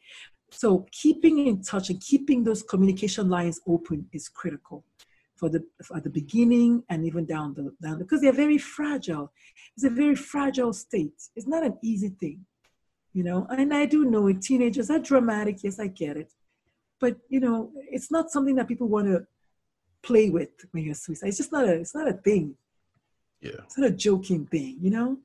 So 0.51 0.87
keeping 0.91 1.47
in 1.47 1.63
touch 1.63 1.91
and 1.91 2.01
keeping 2.01 2.43
those 2.43 2.63
communication 2.63 3.29
lines 3.29 3.61
open 3.67 4.07
is 4.13 4.29
critical 4.29 4.85
for 5.41 5.49
the 5.49 5.65
at 5.97 6.05
the 6.05 6.11
beginning 6.11 6.85
and 6.91 7.07
even 7.07 7.25
down 7.25 7.55
the 7.55 7.73
down 7.83 7.99
because 7.99 8.21
they're 8.21 8.43
very 8.45 8.59
fragile. 8.59 9.33
It's 9.75 9.85
a 9.85 9.91
very 9.91 10.15
fragile 10.15 10.75
state. 10.75 11.19
It's 11.35 11.47
not 11.47 11.65
an 11.65 11.79
easy 11.83 12.11
thing, 12.11 12.45
you 13.15 13.25
know. 13.25 13.47
And 13.49 13.73
I 13.73 13.87
do 13.87 14.05
know 14.05 14.27
it. 14.29 14.43
Teenagers 14.43 14.91
are 14.91 14.99
dramatic. 14.99 15.65
Yes, 15.65 15.81
I 15.81 15.87
get 15.87 16.19
it, 16.19 16.31
but 17.01 17.17
you 17.31 17.41
know, 17.41 17.73
it's 17.91 18.11
not 18.13 18.31
something 18.31 18.55
that 18.57 18.69
people 18.69 18.89
want 18.89 19.07
to 19.07 19.27
play 20.03 20.29
with 20.29 20.51
when 20.73 20.85
you're 20.85 20.95
suicide. 20.95 21.29
It's 21.29 21.39
just 21.39 21.53
not 21.53 21.65
a. 21.65 21.73
It's 21.73 21.95
not 21.95 22.07
a 22.07 22.13
thing. 22.13 22.55
Yeah. 23.41 23.63
It's 23.65 23.79
not 23.79 23.89
a 23.89 23.93
joking 23.93 24.47
thing, 24.47 24.77
you 24.81 24.91
know. 24.91 25.19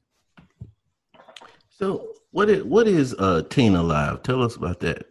So 1.70 2.14
what 2.32 2.50
is 2.50 2.64
what 2.64 2.88
is 2.88 3.14
uh 3.16 3.42
Teen 3.50 3.76
Alive? 3.76 4.24
Tell 4.24 4.42
us 4.42 4.56
about 4.56 4.80
that. 4.80 5.06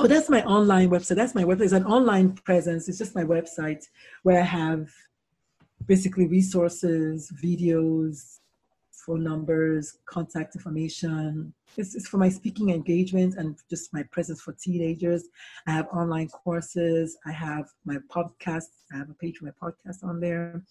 Oh, 0.00 0.06
that's 0.06 0.30
my 0.30 0.44
online 0.44 0.90
website. 0.90 1.16
That's 1.16 1.34
my 1.34 1.42
website. 1.42 1.62
It's 1.62 1.72
an 1.72 1.84
online 1.84 2.30
presence. 2.30 2.88
It's 2.88 2.98
just 2.98 3.16
my 3.16 3.24
website 3.24 3.84
where 4.22 4.40
I 4.40 4.44
have 4.44 4.88
basically 5.86 6.28
resources, 6.28 7.32
videos, 7.42 8.38
phone 8.92 9.24
numbers, 9.24 9.98
contact 10.06 10.54
information. 10.54 11.52
It's, 11.76 11.96
it's 11.96 12.06
for 12.06 12.18
my 12.18 12.28
speaking 12.28 12.70
engagement 12.70 13.34
and 13.38 13.58
just 13.68 13.92
my 13.92 14.04
presence 14.04 14.40
for 14.40 14.52
teenagers. 14.52 15.24
I 15.66 15.72
have 15.72 15.88
online 15.88 16.28
courses. 16.28 17.18
I 17.26 17.32
have 17.32 17.68
my 17.84 17.96
podcast. 18.08 18.66
I 18.92 18.98
have 18.98 19.10
a 19.10 19.14
page 19.14 19.38
for 19.38 19.46
my 19.46 19.52
podcast 19.60 20.04
on 20.04 20.20
there. 20.20 20.62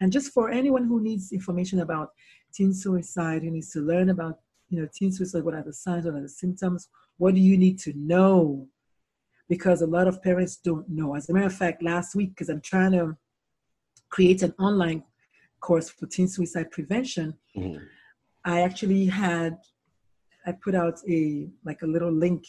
And 0.00 0.10
just 0.10 0.32
for 0.32 0.50
anyone 0.50 0.88
who 0.88 1.00
needs 1.00 1.30
information 1.30 1.82
about 1.82 2.10
teen 2.52 2.74
suicide, 2.74 3.44
who 3.44 3.52
needs 3.52 3.70
to 3.74 3.78
learn 3.80 4.10
about 4.10 4.40
you 4.70 4.80
know, 4.80 4.88
teen 4.92 5.12
suicide, 5.12 5.44
what 5.44 5.54
are 5.54 5.62
the 5.62 5.72
signs, 5.72 6.06
what 6.06 6.14
are 6.14 6.22
the 6.22 6.28
symptoms, 6.28 6.88
what 7.18 7.34
do 7.34 7.40
you 7.40 7.58
need 7.58 7.78
to 7.78 7.92
know? 7.94 8.66
Because 9.52 9.82
a 9.82 9.86
lot 9.96 10.06
of 10.10 10.22
parents 10.28 10.54
don't 10.68 10.88
know. 10.88 11.08
As 11.14 11.28
a 11.28 11.32
matter 11.34 11.46
of 11.52 11.54
fact, 11.64 11.82
last 11.82 12.14
week, 12.14 12.30
because 12.30 12.48
I'm 12.48 12.62
trying 12.62 12.92
to 12.92 13.04
create 14.08 14.40
an 14.42 14.54
online 14.58 15.02
course 15.60 15.88
for 15.90 16.06
teen 16.06 16.28
suicide 16.28 16.70
prevention, 16.70 17.34
mm-hmm. 17.56 17.84
I 18.44 18.62
actually 18.62 19.04
had 19.06 19.58
I 20.46 20.52
put 20.52 20.74
out 20.74 20.96
a 21.08 21.48
like 21.68 21.82
a 21.82 21.86
little 21.94 22.14
link 22.24 22.44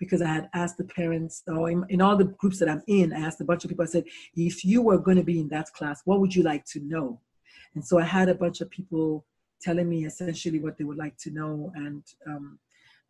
because 0.00 0.22
I 0.22 0.28
had 0.38 0.48
asked 0.54 0.78
the 0.78 0.90
parents, 1.00 1.42
or 1.46 1.70
in, 1.70 1.84
in, 1.90 2.00
all 2.00 2.16
the 2.16 2.32
groups 2.40 2.58
that 2.58 2.70
I'm 2.70 2.82
in, 2.86 3.12
I 3.12 3.20
asked 3.20 3.40
a 3.42 3.44
bunch 3.44 3.62
of 3.64 3.68
people. 3.68 3.84
I 3.84 3.94
said, 3.94 4.04
if 4.34 4.64
you 4.64 4.80
were 4.80 4.98
going 4.98 5.18
to 5.18 5.22
be 5.22 5.38
in 5.38 5.48
that 5.48 5.70
class, 5.74 6.00
what 6.06 6.20
would 6.20 6.34
you 6.34 6.42
like 6.42 6.64
to 6.72 6.80
know? 6.80 7.20
And 7.74 7.84
so 7.84 7.98
I 7.98 8.04
had 8.04 8.30
a 8.30 8.34
bunch 8.34 8.62
of 8.62 8.70
people 8.70 9.26
telling 9.60 9.88
me 9.88 10.06
essentially 10.06 10.58
what 10.58 10.78
they 10.78 10.84
would 10.84 10.96
like 10.96 11.18
to 11.18 11.30
know. 11.30 11.70
And 11.74 12.02
um, 12.26 12.58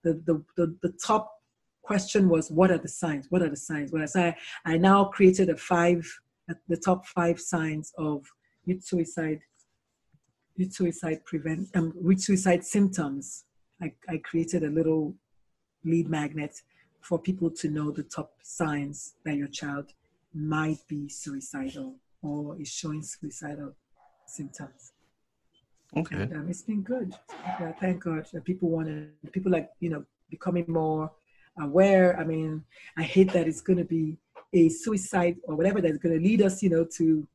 the, 0.03 0.15
the, 0.27 0.43
the, 0.57 0.77
the, 0.83 0.93
top 1.07 1.31
question 1.91 2.23
was, 2.35 2.45
what 2.59 2.71
are 2.75 2.83
the 2.87 2.95
signs? 3.03 3.25
What 3.33 3.43
are 3.45 3.53
the 3.57 3.63
signs? 3.71 3.89
When 3.93 4.03
I 4.25 4.29
I 4.73 4.75
now 4.91 5.01
created 5.17 5.47
a 5.57 5.59
five, 5.73 6.03
the 6.75 6.81
top 6.89 7.01
five 7.19 7.37
signs 7.53 7.87
of 8.09 8.19
youth 8.69 8.83
suicide, 8.91 9.41
youth 10.61 10.73
suicide 10.81 11.19
prevent, 11.31 11.63
um, 11.79 11.87
youth 12.09 12.23
suicide 12.29 12.63
symptoms. 12.77 13.25
I, 13.85 13.89
I 14.15 14.17
created 14.31 14.63
a 14.63 14.73
little 14.79 15.05
lead 15.93 16.07
magnet 16.19 16.55
for 17.09 17.17
people 17.29 17.51
to 17.61 17.67
know 17.77 17.89
the 17.91 18.07
top 18.17 18.31
signs 18.61 18.97
that 19.25 19.37
your 19.41 19.51
child 19.61 19.87
might 20.57 20.81
be 20.93 21.01
suicidal 21.09 21.89
or 22.29 22.41
is 22.63 22.71
showing 22.81 23.03
suicidal 23.03 23.71
symptoms. 24.37 24.81
Okay. 26.01 26.15
And, 26.23 26.33
um, 26.37 26.47
it's 26.51 26.67
been 26.71 26.83
good. 26.95 27.09
Yeah, 27.61 27.73
thank 27.83 27.97
God. 28.05 28.23
People 28.51 28.69
want 28.77 28.87
to, 28.89 29.09
people 29.37 29.51
like, 29.57 29.69
you 29.85 29.91
know, 29.93 30.03
becoming 30.35 30.67
more 30.69 31.11
aware. 31.61 32.19
I 32.19 32.25
mean, 32.25 32.65
I 32.97 33.03
hate 33.03 33.33
that 33.33 33.47
it's 33.47 33.61
going 33.61 33.79
to 33.79 33.85
be 33.85 34.17
a 34.53 34.69
suicide 34.69 35.37
or 35.45 35.55
whatever 35.55 35.81
that's 35.81 35.99
going 35.99 36.19
to 36.19 36.25
lead 36.29 36.43
us, 36.43 36.63
you 36.63 36.71
know, 36.71 36.87
to 36.97 37.27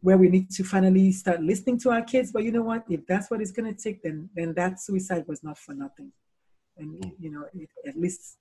where 0.00 0.18
we 0.18 0.28
need 0.28 0.50
to 0.50 0.62
finally 0.64 1.10
start 1.12 1.42
listening 1.42 1.78
to 1.80 1.90
our 1.90 2.02
kids. 2.02 2.30
But 2.30 2.44
you 2.44 2.52
know 2.52 2.62
what? 2.62 2.84
If 2.88 3.06
that's 3.06 3.30
what 3.30 3.40
it's 3.40 3.52
going 3.52 3.74
to 3.74 3.82
take, 3.82 4.02
then 4.02 4.28
then 4.34 4.54
that 4.54 4.80
suicide 4.80 5.24
was 5.26 5.42
not 5.42 5.58
for 5.58 5.74
nothing. 5.74 6.12
And 6.76 7.02
mm. 7.02 7.12
you 7.18 7.30
know, 7.30 7.46
it, 7.54 7.68
at 7.88 7.96
least 7.96 8.36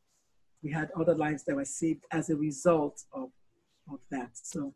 we 0.62 0.72
had 0.72 0.92
other 1.00 1.16
lives 1.16 1.44
that 1.46 1.56
were 1.56 1.66
saved 1.66 2.06
as 2.12 2.30
a 2.30 2.36
result 2.36 3.04
of 3.14 3.30
of 3.92 4.00
that. 4.12 4.32
So. 4.34 4.74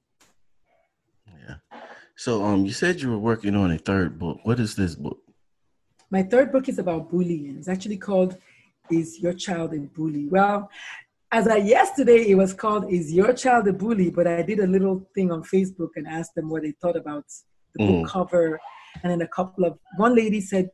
Yeah. 1.46 1.56
So 2.16 2.44
um, 2.44 2.66
you 2.66 2.72
said 2.72 3.02
you 3.02 3.12
were 3.12 3.20
working 3.20 3.56
on 3.56 3.72
a 3.72 3.78
third 3.78 4.18
book. 4.18 4.40
What 4.44 4.60
is 4.60 4.76
this 4.76 4.96
book? 4.96 5.20
My 6.10 6.24
third 6.24 6.52
book 6.52 6.70
is 6.70 6.80
about 6.80 7.12
bullying. 7.12 7.58
It's 7.58 7.68
actually 7.68 7.98
called 7.98 8.38
"Is 8.92 9.20
Your 9.20 9.34
Child 9.34 9.74
a 9.74 9.80
Bully?" 9.80 10.28
Well, 10.28 10.70
as 11.32 11.48
I 11.48 11.58
yesterday, 11.58 12.30
it 12.30 12.36
was 12.36 12.54
called 12.54 12.92
"Is 12.92 13.12
Your 13.12 13.34
Child 13.34 13.68
a 13.68 13.74
Bully?" 13.74 14.10
But 14.10 14.28
I 14.28 14.42
did 14.42 14.60
a 14.60 14.68
little 14.68 15.08
thing 15.14 15.32
on 15.32 15.44
Facebook 15.44 15.92
and 15.96 16.08
asked 16.08 16.36
them 16.36 16.50
what 16.50 16.64
they 16.64 16.72
thought 16.72 16.96
about 16.96 17.26
the 17.74 17.84
mm. 17.84 18.02
book 18.02 18.12
cover, 18.12 18.60
and 19.04 19.12
then 19.12 19.22
a 19.22 19.28
couple 19.28 19.66
of 19.66 19.78
one 19.98 20.16
lady 20.16 20.42
said, 20.42 20.70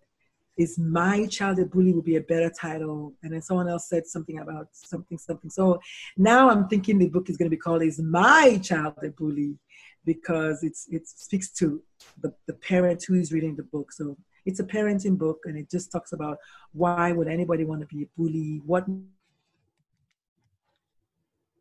"Is 0.58 0.78
My 0.78 1.26
Child 1.28 1.60
a 1.60 1.66
Bully?" 1.66 1.94
would 1.94 2.06
be 2.06 2.18
a 2.18 2.22
better 2.22 2.50
title, 2.50 3.14
and 3.24 3.34
then 3.34 3.42
someone 3.42 3.68
else 3.68 3.90
said 3.90 4.06
something 4.06 4.40
about 4.40 4.68
something 4.74 5.18
something. 5.18 5.50
So 5.50 5.80
now 6.18 6.50
I'm 6.50 6.68
thinking 6.68 6.98
the 6.98 7.10
book 7.10 7.30
is 7.30 7.38
going 7.38 7.50
to 7.50 7.58
be 7.58 7.62
called 7.66 7.82
"Is 7.82 8.00
My 8.00 8.60
Child 8.62 8.96
a 9.04 9.10
Bully?" 9.10 9.58
because 10.06 10.64
it's 10.64 10.88
it 10.90 11.08
speaks 11.08 11.50
to 11.54 11.82
the, 12.22 12.34
the 12.48 12.54
parent 12.54 13.04
who 13.08 13.16
is 13.16 13.32
reading 13.32 13.56
the 13.56 13.64
book. 13.64 13.92
So 13.92 14.18
it's 14.46 14.60
a 14.60 14.64
parenting 14.64 15.18
book, 15.18 15.40
and 15.46 15.58
it 15.58 15.70
just 15.70 15.92
talks 15.92 16.14
about 16.14 16.38
why 16.74 17.12
would 17.12 17.28
anybody 17.28 17.64
want 17.64 17.82
to 17.82 17.88
be 17.88 18.04
a 18.04 18.08
bully? 18.18 18.62
What 18.66 18.86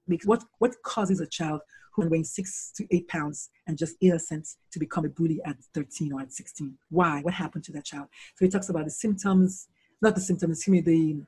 makes 0.06 0.26
what 0.26 0.44
what 0.58 0.74
causes 0.82 1.20
a 1.20 1.26
child 1.26 1.60
who 1.94 2.08
weighs 2.08 2.34
six 2.34 2.72
to 2.76 2.86
eight 2.90 3.06
pounds 3.08 3.50
and 3.66 3.76
just 3.76 3.96
innocent 4.00 4.48
to 4.70 4.78
become 4.78 5.04
a 5.04 5.10
bully 5.10 5.40
at 5.44 5.56
13 5.74 6.12
or 6.12 6.20
at 6.22 6.32
16? 6.32 6.76
Why? 6.88 7.20
What 7.20 7.34
happened 7.34 7.64
to 7.64 7.72
that 7.72 7.84
child? 7.84 8.08
So 8.36 8.44
he 8.44 8.50
talks 8.50 8.70
about 8.70 8.84
the 8.84 8.90
symptoms, 8.90 9.68
not 10.00 10.14
the 10.14 10.20
symptoms, 10.20 10.58
excuse 10.58 10.72
me, 10.72 10.80
the 10.80 11.22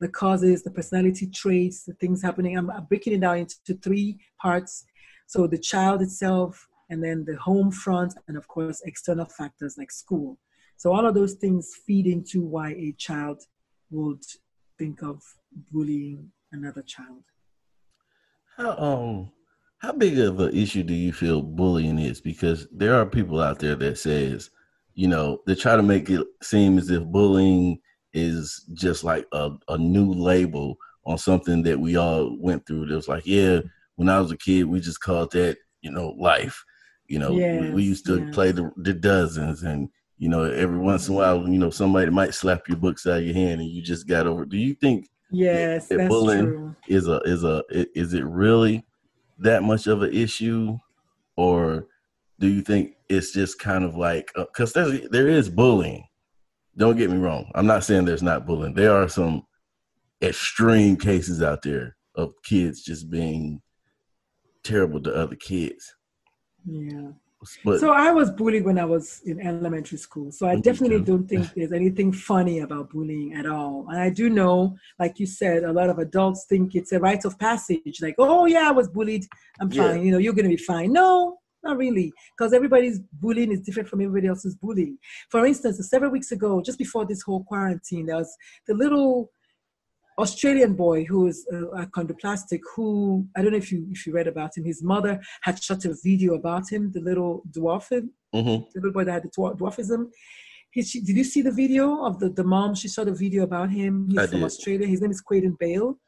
the 0.00 0.08
causes, 0.08 0.62
the 0.62 0.70
personality 0.70 1.26
traits, 1.26 1.84
the 1.84 1.94
things 1.94 2.22
happening. 2.22 2.58
I'm, 2.58 2.70
I'm 2.70 2.84
breaking 2.84 3.14
it 3.14 3.20
down 3.20 3.38
into 3.38 3.74
three 3.82 4.18
parts. 4.40 4.84
So 5.26 5.46
the 5.46 5.58
child 5.58 6.02
itself, 6.02 6.68
and 6.90 7.02
then 7.02 7.24
the 7.24 7.36
home 7.36 7.70
front, 7.70 8.14
and 8.28 8.36
of 8.36 8.46
course 8.46 8.82
external 8.84 9.24
factors 9.26 9.76
like 9.78 9.90
school. 9.90 10.38
So 10.76 10.92
all 10.92 11.06
of 11.06 11.14
those 11.14 11.34
things 11.34 11.74
feed 11.86 12.06
into 12.06 12.42
why 12.42 12.70
a 12.70 12.92
child 12.98 13.42
would 13.90 14.22
think 14.78 15.02
of 15.02 15.22
bullying 15.72 16.30
another 16.52 16.82
child. 16.82 17.22
How 18.56 18.76
um 18.76 19.32
how 19.78 19.92
big 19.92 20.18
of 20.18 20.40
an 20.40 20.54
issue 20.54 20.82
do 20.82 20.94
you 20.94 21.12
feel 21.12 21.42
bullying 21.42 21.98
is? 21.98 22.20
Because 22.20 22.66
there 22.72 22.94
are 22.94 23.06
people 23.06 23.40
out 23.40 23.58
there 23.58 23.76
that 23.76 23.98
says, 23.98 24.50
you 24.94 25.06
know, 25.08 25.42
they 25.46 25.54
try 25.54 25.76
to 25.76 25.82
make 25.82 26.08
it 26.08 26.26
seem 26.42 26.78
as 26.78 26.90
if 26.90 27.04
bullying 27.04 27.78
is 28.14 28.64
just 28.72 29.04
like 29.04 29.26
a, 29.32 29.50
a 29.68 29.76
new 29.76 30.10
label 30.12 30.76
on 31.04 31.18
something 31.18 31.62
that 31.62 31.78
we 31.78 31.96
all 31.96 32.36
went 32.40 32.66
through. 32.66 32.84
It 32.84 32.94
was 32.94 33.08
like, 33.08 33.26
yeah, 33.26 33.60
when 33.96 34.08
I 34.08 34.18
was 34.18 34.32
a 34.32 34.36
kid, 34.36 34.64
we 34.64 34.80
just 34.80 35.00
called 35.00 35.32
that, 35.32 35.58
you 35.82 35.90
know, 35.90 36.14
life. 36.18 36.64
You 37.06 37.18
know, 37.18 37.32
yes, 37.32 37.62
we, 37.62 37.70
we, 37.70 37.82
used 37.84 38.06
to 38.06 38.18
yes. 38.18 38.34
play 38.34 38.50
the, 38.50 38.72
the 38.78 38.92
dozens 38.92 39.62
and 39.62 39.88
you 40.18 40.28
know, 40.28 40.44
every 40.44 40.78
once 40.78 41.08
in 41.08 41.14
a 41.14 41.16
while, 41.16 41.48
you 41.48 41.58
know, 41.58 41.70
somebody 41.70 42.10
might 42.10 42.34
slap 42.34 42.68
your 42.68 42.78
books 42.78 43.06
out 43.06 43.18
of 43.18 43.24
your 43.24 43.34
hand 43.34 43.60
and 43.60 43.70
you 43.70 43.82
just 43.82 44.06
got 44.06 44.26
over. 44.26 44.44
Do 44.44 44.56
you 44.56 44.74
think 44.74 45.08
Yes, 45.30 45.88
that, 45.88 46.08
bullying 46.08 46.44
true. 46.46 46.76
is 46.88 47.08
a 47.08 47.16
is 47.24 47.42
a 47.42 47.62
is 47.70 48.14
it 48.14 48.24
really 48.24 48.86
that 49.38 49.62
much 49.62 49.86
of 49.86 50.02
an 50.02 50.14
issue, 50.14 50.78
or 51.36 51.86
do 52.38 52.46
you 52.46 52.62
think 52.62 52.92
it's 53.08 53.32
just 53.32 53.58
kind 53.58 53.84
of 53.84 53.96
like 53.96 54.30
because 54.36 54.76
uh, 54.76 54.84
there's 54.84 55.08
there 55.10 55.28
is 55.28 55.48
bullying. 55.48 56.06
Don't 56.76 56.96
get 56.96 57.10
me 57.10 57.16
wrong. 57.16 57.50
I'm 57.54 57.66
not 57.66 57.84
saying 57.84 58.04
there's 58.04 58.22
not 58.22 58.46
bullying. 58.46 58.74
There 58.74 58.94
are 58.94 59.08
some 59.08 59.42
extreme 60.22 60.96
cases 60.96 61.42
out 61.42 61.62
there 61.62 61.96
of 62.14 62.32
kids 62.44 62.82
just 62.82 63.10
being 63.10 63.60
terrible 64.62 65.00
to 65.02 65.14
other 65.14 65.36
kids. 65.36 65.94
Yeah. 66.64 67.10
But, 67.64 67.80
so 67.80 67.92
I 67.92 68.12
was 68.12 68.30
bullied 68.30 68.64
when 68.64 68.78
I 68.78 68.84
was 68.84 69.20
in 69.24 69.40
elementary 69.40 69.98
school. 69.98 70.32
So 70.32 70.46
I 70.48 70.56
definitely 70.56 71.00
don't 71.00 71.26
think 71.26 71.52
there's 71.54 71.72
anything 71.72 72.12
funny 72.12 72.60
about 72.60 72.90
bullying 72.90 73.34
at 73.34 73.46
all. 73.46 73.86
And 73.90 74.00
I 74.00 74.10
do 74.10 74.30
know, 74.30 74.76
like 74.98 75.18
you 75.18 75.26
said, 75.26 75.64
a 75.64 75.72
lot 75.72 75.90
of 75.90 75.98
adults 75.98 76.46
think 76.48 76.74
it's 76.74 76.92
a 76.92 76.98
rite 76.98 77.24
of 77.24 77.38
passage. 77.38 77.98
Like, 78.00 78.16
oh 78.18 78.46
yeah, 78.46 78.68
I 78.68 78.72
was 78.72 78.88
bullied. 78.88 79.26
I'm 79.60 79.70
fine. 79.70 79.98
Yeah. 79.98 80.02
You 80.02 80.10
know, 80.12 80.18
you're 80.18 80.34
gonna 80.34 80.48
be 80.48 80.56
fine. 80.56 80.92
No, 80.92 81.38
not 81.62 81.78
really, 81.78 82.12
because 82.36 82.52
everybody's 82.52 83.00
bullying 83.20 83.50
is 83.50 83.60
different 83.60 83.88
from 83.88 84.00
everybody 84.00 84.28
else's 84.28 84.54
bullying. 84.54 84.98
For 85.30 85.44
instance, 85.44 85.78
several 85.90 86.12
weeks 86.12 86.30
ago, 86.30 86.62
just 86.62 86.78
before 86.78 87.04
this 87.04 87.22
whole 87.22 87.42
quarantine, 87.44 88.06
there 88.06 88.16
was 88.16 88.34
the 88.68 88.74
little 88.74 89.30
Australian 90.18 90.74
boy 90.74 91.04
who 91.04 91.26
is 91.26 91.46
uh, 91.52 91.84
achondroplastic, 91.84 92.60
who 92.74 93.26
I 93.36 93.42
don't 93.42 93.52
know 93.52 93.58
if 93.58 93.70
you 93.70 93.86
if 93.90 94.06
you 94.06 94.14
read 94.14 94.26
about 94.26 94.56
him. 94.56 94.64
His 94.64 94.82
mother 94.82 95.20
had 95.42 95.62
shot 95.62 95.84
a 95.84 95.94
video 96.02 96.34
about 96.34 96.70
him, 96.70 96.90
the 96.92 97.00
little 97.00 97.42
dwarfism, 97.50 98.08
mm-hmm. 98.34 98.64
the 98.72 98.80
little 98.80 98.92
boy 98.92 99.04
that 99.04 99.12
had 99.12 99.24
the 99.24 99.28
dwarfism. 99.28 100.10
He, 100.70 100.82
she, 100.82 101.00
did 101.00 101.16
you 101.16 101.24
see 101.24 101.42
the 101.42 101.52
video 101.52 102.04
of 102.04 102.18
the, 102.18 102.30
the 102.30 102.44
mom? 102.44 102.74
She 102.74 102.88
shot 102.88 103.08
a 103.08 103.14
video 103.14 103.42
about 103.44 103.70
him. 103.70 104.08
He's 104.08 104.18
I 104.18 104.26
from 104.26 104.40
did. 104.40 104.46
Australia. 104.46 104.86
His 104.86 105.00
name 105.00 105.10
is 105.10 105.22
Quaden 105.22 105.58
Bale. 105.58 105.98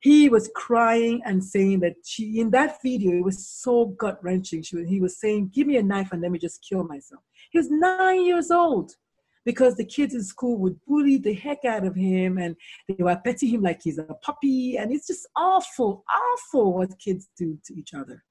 He 0.00 0.28
was 0.28 0.48
crying 0.54 1.20
and 1.24 1.42
saying 1.42 1.80
that 1.80 1.94
she 2.04 2.38
in 2.38 2.50
that 2.50 2.78
video 2.82 3.18
it 3.18 3.24
was 3.24 3.46
so 3.46 3.86
gut 3.86 4.18
wrenching. 4.22 4.62
He 4.88 5.00
was 5.00 5.20
saying, 5.20 5.50
"Give 5.54 5.66
me 5.66 5.76
a 5.76 5.82
knife 5.82 6.10
and 6.12 6.22
let 6.22 6.32
me 6.32 6.38
just 6.38 6.64
kill 6.68 6.84
myself." 6.84 7.22
He 7.50 7.58
was 7.58 7.70
nine 7.70 8.24
years 8.24 8.50
old 8.50 8.94
because 9.48 9.76
the 9.76 9.84
kids 9.84 10.12
in 10.12 10.22
school 10.22 10.58
would 10.58 10.78
bully 10.86 11.16
the 11.16 11.32
heck 11.32 11.64
out 11.64 11.86
of 11.86 11.94
him 11.94 12.36
and 12.36 12.54
they 12.86 13.02
were 13.02 13.18
petting 13.24 13.48
him 13.48 13.62
like 13.62 13.80
he's 13.82 13.96
a 13.96 14.04
puppy. 14.20 14.76
And 14.76 14.92
it's 14.92 15.06
just 15.06 15.26
awful, 15.36 16.04
awful 16.14 16.74
what 16.74 16.98
kids 16.98 17.30
do 17.38 17.56
to 17.64 17.74
each 17.74 17.94
other. 17.94 18.22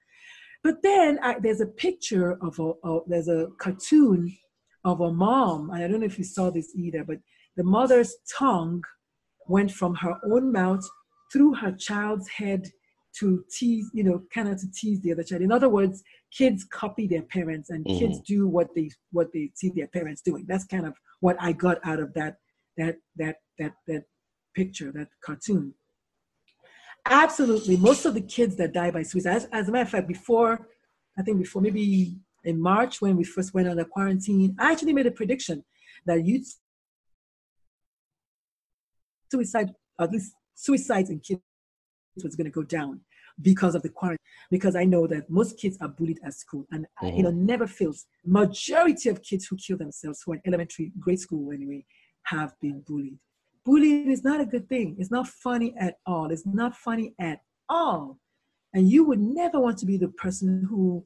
But 0.64 0.84
then 0.84 1.18
I, 1.24 1.40
there's 1.40 1.60
a 1.60 1.66
picture 1.66 2.38
of 2.44 2.60
a, 2.60 2.74
a, 2.88 3.00
there's 3.08 3.30
a 3.30 3.48
cartoon 3.58 4.38
of 4.86 5.02
a 5.02 5.12
mom. 5.12 5.72
and 5.72 5.84
I 5.84 5.88
don't 5.88 6.02
know 6.02 6.06
if 6.06 6.20
you 6.20 6.24
saw 6.24 6.52
this 6.52 6.72
either, 6.76 7.04
but 7.04 7.18
the 7.56 7.64
mother's 7.64 8.16
tongue 8.38 8.84
went 9.48 9.72
from 9.72 9.96
her 9.96 10.14
own 10.24 10.52
mouth 10.52 10.88
through 11.34 11.56
her 11.56 11.72
child's 11.72 12.30
head 12.30 12.68
to 13.22 13.44
tease, 13.52 13.90
you 13.92 14.04
know, 14.04 14.22
kind 14.32 14.50
of 14.50 14.60
to 14.60 14.68
tease 14.72 15.02
the 15.02 15.14
other 15.14 15.24
child. 15.24 15.42
In 15.42 15.52
other 15.52 15.70
words, 15.70 16.04
kids 16.32 16.64
copy 16.72 17.08
their 17.08 17.24
parents 17.24 17.72
and 17.72 17.84
mm-hmm. 17.84 17.98
kids 17.98 18.20
do 18.20 18.48
what 18.48 18.68
they 18.76 18.92
what 19.12 19.34
they 19.34 19.50
see 19.56 19.72
their 19.76 19.88
parents 19.88 20.22
doing. 20.22 20.46
That's 20.48 20.66
kind 20.66 20.86
of 20.86 20.94
what 21.20 21.38
I 21.40 21.52
got 21.52 21.80
out 21.84 22.00
of 22.00 22.14
that 22.14 22.38
that 22.78 22.98
that 23.16 23.38
that 23.60 23.74
that 23.88 24.04
picture, 24.56 24.92
that 24.94 25.10
cartoon. 25.24 25.74
Absolutely, 27.06 27.78
most 27.78 28.06
of 28.06 28.14
the 28.14 28.22
kids 28.22 28.56
that 28.58 28.74
die 28.74 28.92
by 28.92 29.04
suicide. 29.04 29.38
As, 29.38 29.46
as 29.52 29.70
a 29.70 29.72
matter 29.72 29.84
of 29.84 29.90
fact, 29.90 30.08
before 30.08 30.68
I 31.18 31.24
think 31.24 31.40
before 31.40 31.62
maybe 31.62 32.18
in 32.44 32.62
March 32.62 33.02
when 33.02 33.18
we 33.18 33.24
first 33.24 33.54
went 33.54 33.68
on 33.68 33.78
the 33.78 33.86
quarantine, 33.86 34.56
I 34.60 34.72
actually 34.72 34.94
made 34.94 35.08
a 35.08 35.12
prediction 35.12 35.64
that 36.06 36.26
youth 36.26 36.60
suicide, 39.32 39.74
at 40.00 40.12
least 40.12 40.34
suicides 40.54 41.10
in 41.10 41.20
kids 41.20 41.42
was 42.24 42.36
going 42.36 42.46
to 42.46 42.52
go 42.52 42.64
down 42.64 43.02
because 43.42 43.76
of 43.76 43.82
the 43.84 43.90
quarantine 43.90 44.18
because 44.50 44.76
i 44.76 44.84
know 44.84 45.06
that 45.06 45.30
most 45.30 45.58
kids 45.58 45.78
are 45.82 45.88
bullied 45.88 46.20
at 46.24 46.34
school 46.34 46.66
and 46.72 46.86
mm-hmm. 47.02 47.18
you 47.18 47.24
know 47.24 47.30
mm-hmm. 47.30 47.46
never 47.46 47.68
fails. 47.68 48.06
Majority 48.26 49.10
of 49.10 49.22
kids 49.22 49.46
who 49.46 49.56
kill 49.58 49.78
themselves 49.78 50.22
who 50.24 50.34
are 50.34 50.36
in 50.36 50.42
elementary 50.46 50.92
grade 51.00 51.20
school 51.20 51.52
anyway 51.52 51.86
have 52.24 52.54
been 52.60 52.82
bullied. 52.88 53.18
Bullying 53.66 54.12
is 54.12 54.24
not 54.24 54.42
a 54.42 54.46
good 54.46 54.68
thing. 54.70 54.96
It's 55.00 55.12
not 55.12 55.28
funny 55.28 55.74
at 55.78 55.98
all. 56.06 56.32
It's 56.32 56.46
not 56.46 56.76
funny 56.76 57.14
at 57.20 57.42
all. 57.70 58.18
And 58.74 58.90
you 58.90 59.04
would 59.06 59.20
never 59.20 59.60
want 59.60 59.78
to 59.80 59.86
be 59.86 59.98
the 59.98 60.10
person 60.10 60.66
who 60.70 61.06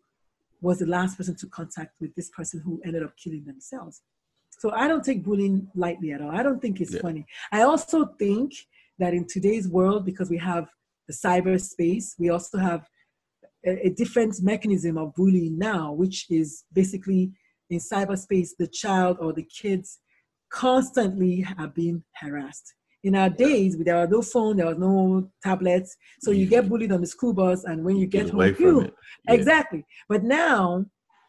was 0.61 0.79
the 0.79 0.86
last 0.86 1.17
person 1.17 1.36
to 1.36 1.47
contact 1.47 1.93
with 1.99 2.13
this 2.15 2.29
person 2.29 2.61
who 2.63 2.82
ended 2.86 3.03
up 3.03 3.15
killing 3.17 3.45
themselves. 3.45 4.01
So 4.59 4.69
i 4.71 4.88
don't 4.88 5.03
take 5.03 5.23
bullying 5.23 5.67
lightly 5.73 6.11
at 6.11 6.21
all. 6.21 6.32
I 6.32 6.43
don't 6.43 6.61
think 6.61 6.82
it's 6.82 6.93
yeah. 6.93 7.01
funny. 7.01 7.25
I 7.51 7.61
also 7.63 8.05
think 8.19 8.53
that 8.99 9.13
in 9.13 9.25
today's 9.25 9.67
world 9.67 10.05
because 10.05 10.29
we 10.29 10.38
have 10.38 10.67
the 11.12 11.28
cyberspace. 11.28 12.14
We 12.18 12.30
also 12.30 12.57
have 12.57 12.88
a, 13.66 13.88
a 13.88 13.89
different 13.89 14.41
mechanism 14.41 14.97
of 14.97 15.14
bullying 15.16 15.57
now, 15.57 15.91
which 15.93 16.30
is 16.30 16.64
basically 16.74 17.32
in 17.70 17.80
cyberspace, 17.80 18.49
the 18.57 18.68
child 18.68 19.18
or 19.20 19.34
the 19.34 19.43
kids 19.62 19.99
constantly 20.51 21.41
have 21.41 21.74
been 21.74 22.03
harassed. 22.16 22.74
In 23.03 23.16
our 23.16 23.30
days, 23.30 23.78
there 23.78 23.95
was 23.95 24.09
no 24.09 24.22
phone, 24.22 24.57
there 24.57 24.68
was 24.68 24.78
no 24.78 25.32
tablets, 25.41 25.95
so 26.20 26.32
you 26.32 26.45
get 26.45 26.70
bullied 26.70 26.91
on 26.91 27.01
the 27.01 27.07
school 27.07 27.34
bus, 27.34 27.64
and 27.64 27.84
when 27.84 27.95
you 27.95 28.05
get, 28.05 28.26
get 28.26 28.34
home, 28.34 28.55
you 28.59 28.82
yeah. 28.82 29.34
exactly. 29.34 29.84
But 30.07 30.24
now, 30.24 30.86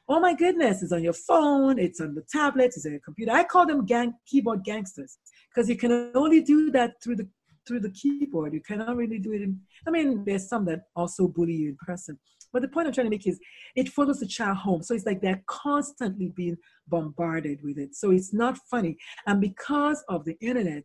oh 0.08 0.20
my 0.20 0.34
goodness, 0.34 0.82
it's 0.82 0.92
on 0.92 1.02
your 1.02 1.14
phone, 1.14 1.78
it's 1.78 2.00
on 2.00 2.14
the 2.14 2.24
tablet, 2.30 2.72
it's 2.76 2.84
on 2.84 2.92
your 2.92 3.00
computer. 3.00 3.32
I 3.32 3.44
call 3.44 3.64
them 3.64 3.86
gang 3.86 4.12
keyboard 4.26 4.64
gangsters 4.64 5.16
because 5.48 5.70
you 5.70 5.76
can 5.76 6.10
only 6.14 6.42
do 6.42 6.70
that 6.72 6.94
through 7.02 7.16
the 7.16 7.28
through 7.66 7.80
the 7.80 7.90
keyboard. 7.90 8.54
You 8.54 8.60
cannot 8.60 8.96
really 8.96 9.18
do 9.18 9.32
it 9.32 9.42
in, 9.42 9.60
I 9.86 9.90
mean, 9.90 10.24
there's 10.24 10.48
some 10.48 10.64
that 10.66 10.82
also 10.96 11.28
bully 11.28 11.54
you 11.54 11.68
in 11.70 11.76
person. 11.76 12.18
But 12.52 12.62
the 12.62 12.68
point 12.68 12.86
I'm 12.86 12.92
trying 12.92 13.06
to 13.06 13.10
make 13.10 13.26
is 13.26 13.40
it 13.76 13.88
follows 13.88 14.20
the 14.20 14.26
child 14.26 14.58
home. 14.58 14.82
So 14.82 14.94
it's 14.94 15.06
like 15.06 15.22
they're 15.22 15.42
constantly 15.46 16.32
being 16.36 16.58
bombarded 16.86 17.60
with 17.62 17.78
it. 17.78 17.94
So 17.94 18.10
it's 18.10 18.34
not 18.34 18.58
funny. 18.70 18.98
And 19.26 19.40
because 19.40 20.04
of 20.08 20.24
the 20.24 20.36
internet, 20.40 20.84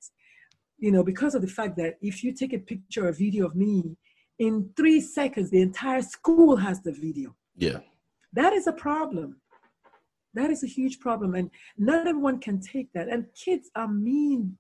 you 0.78 0.92
know, 0.92 1.04
because 1.04 1.36
of 1.36 1.42
the 1.42 1.48
fact 1.48 1.76
that 1.78 1.96
if 2.02 2.24
you 2.24 2.34
take 2.34 2.54
a 2.54 2.60
picture 2.60 3.08
or 3.08 3.12
video 3.12 3.46
of 3.48 3.56
me, 3.56 3.98
in 4.40 4.70
three 4.78 5.02
seconds, 5.02 5.50
the 5.50 5.62
entire 5.62 6.04
school 6.04 6.56
has 6.58 6.82
the 6.82 6.92
video. 6.92 7.36
Yeah. 7.56 7.80
That 8.34 8.54
is 8.54 8.68
a 8.68 8.72
problem. 8.72 9.42
That 10.36 10.52
is 10.52 10.64
a 10.64 10.68
huge 10.68 11.00
problem. 11.00 11.34
And 11.34 11.50
not 11.78 12.08
everyone 12.08 12.40
can 12.40 12.62
take 12.62 12.94
that. 12.94 13.08
And 13.08 13.26
kids 13.34 13.70
are 13.76 13.88
mean. 13.88 14.58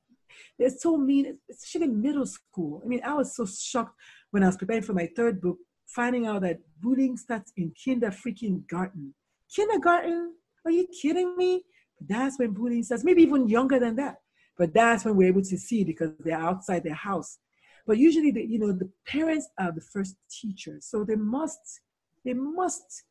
They're 0.58 0.70
so 0.70 0.98
mean, 0.98 1.38
especially 1.50 1.88
in 1.88 2.02
middle 2.02 2.26
school. 2.26 2.82
I 2.84 2.88
mean, 2.88 3.02
I 3.04 3.14
was 3.14 3.36
so 3.36 3.46
shocked 3.46 3.96
when 4.32 4.44
I 4.44 4.48
was 4.48 4.58
preparing 4.58 4.84
for 4.84 4.94
my 4.94 5.10
third 5.16 5.42
book, 5.42 5.58
finding 5.86 6.28
out 6.28 6.42
that 6.42 6.60
bullying 6.82 7.18
starts 7.18 7.52
in 7.58 7.74
kinder 7.84 8.10
freaking 8.10 8.68
garden. 8.68 9.14
Kindergarten? 9.54 10.34
Are 10.66 10.72
you 10.72 10.88
kidding 11.02 11.36
me? 11.38 11.64
That's 12.00 12.38
when 12.38 12.52
bullying 12.52 12.84
starts, 12.84 13.04
maybe 13.04 13.24
even 13.24 13.48
younger 13.48 13.80
than 13.80 13.96
that. 13.96 14.18
But 14.58 14.74
that's 14.74 15.06
when 15.06 15.16
we're 15.16 15.30
able 15.30 15.44
to 15.44 15.58
see 15.58 15.84
because 15.84 16.12
they're 16.20 16.38
outside 16.38 16.84
their 16.84 16.94
house. 16.94 17.38
But 17.86 17.98
usually, 17.98 18.32
the, 18.32 18.44
you 18.44 18.60
know, 18.60 18.74
the 18.74 18.90
parents 19.08 19.48
are 19.58 19.72
the 19.72 19.82
first 19.82 20.18
teachers, 20.30 20.86
so 20.86 21.06
they 21.06 21.16
must, 21.16 21.82
they 22.26 22.34
must 22.34 23.04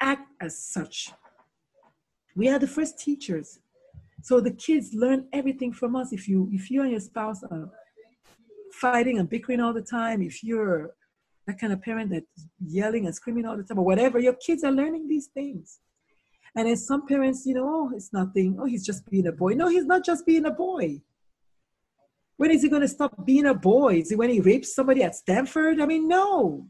act 0.00 0.28
as 0.40 0.58
such. 0.58 1.12
We 2.34 2.48
are 2.48 2.58
the 2.58 2.66
first 2.66 2.98
teachers, 2.98 3.60
so 4.24 4.40
the 4.40 4.52
kids 4.52 4.94
learn 4.94 5.28
everything 5.34 5.70
from 5.70 5.94
us. 5.94 6.10
If 6.10 6.26
you, 6.28 6.48
if 6.50 6.70
you 6.70 6.80
and 6.80 6.90
your 6.92 7.00
spouse 7.00 7.42
are 7.42 7.68
fighting 8.72 9.18
and 9.18 9.28
bickering 9.28 9.60
all 9.60 9.74
the 9.74 9.82
time, 9.82 10.22
if 10.22 10.42
you're 10.42 10.94
that 11.46 11.60
kind 11.60 11.74
of 11.74 11.82
parent 11.82 12.10
that's 12.10 12.46
yelling 12.66 13.04
and 13.04 13.14
screaming 13.14 13.44
all 13.44 13.54
the 13.54 13.64
time 13.64 13.78
or 13.78 13.84
whatever, 13.84 14.18
your 14.18 14.32
kids 14.32 14.64
are 14.64 14.72
learning 14.72 15.08
these 15.08 15.26
things. 15.26 15.78
And 16.56 16.66
then 16.66 16.76
some 16.78 17.06
parents, 17.06 17.44
you 17.44 17.52
know, 17.52 17.68
oh, 17.68 17.90
it's 17.94 18.14
nothing. 18.14 18.56
Oh, 18.58 18.64
he's 18.64 18.86
just 18.86 19.04
being 19.10 19.26
a 19.26 19.32
boy. 19.32 19.52
No, 19.52 19.68
he's 19.68 19.84
not 19.84 20.02
just 20.02 20.24
being 20.24 20.46
a 20.46 20.50
boy. 20.50 21.02
When 22.38 22.50
is 22.50 22.62
he 22.62 22.70
going 22.70 22.80
to 22.80 22.88
stop 22.88 23.26
being 23.26 23.44
a 23.44 23.54
boy? 23.54 23.96
Is 23.96 24.10
it 24.10 24.16
when 24.16 24.30
he 24.30 24.40
rapes 24.40 24.74
somebody 24.74 25.02
at 25.02 25.16
Stanford? 25.16 25.82
I 25.82 25.84
mean, 25.84 26.08
no. 26.08 26.66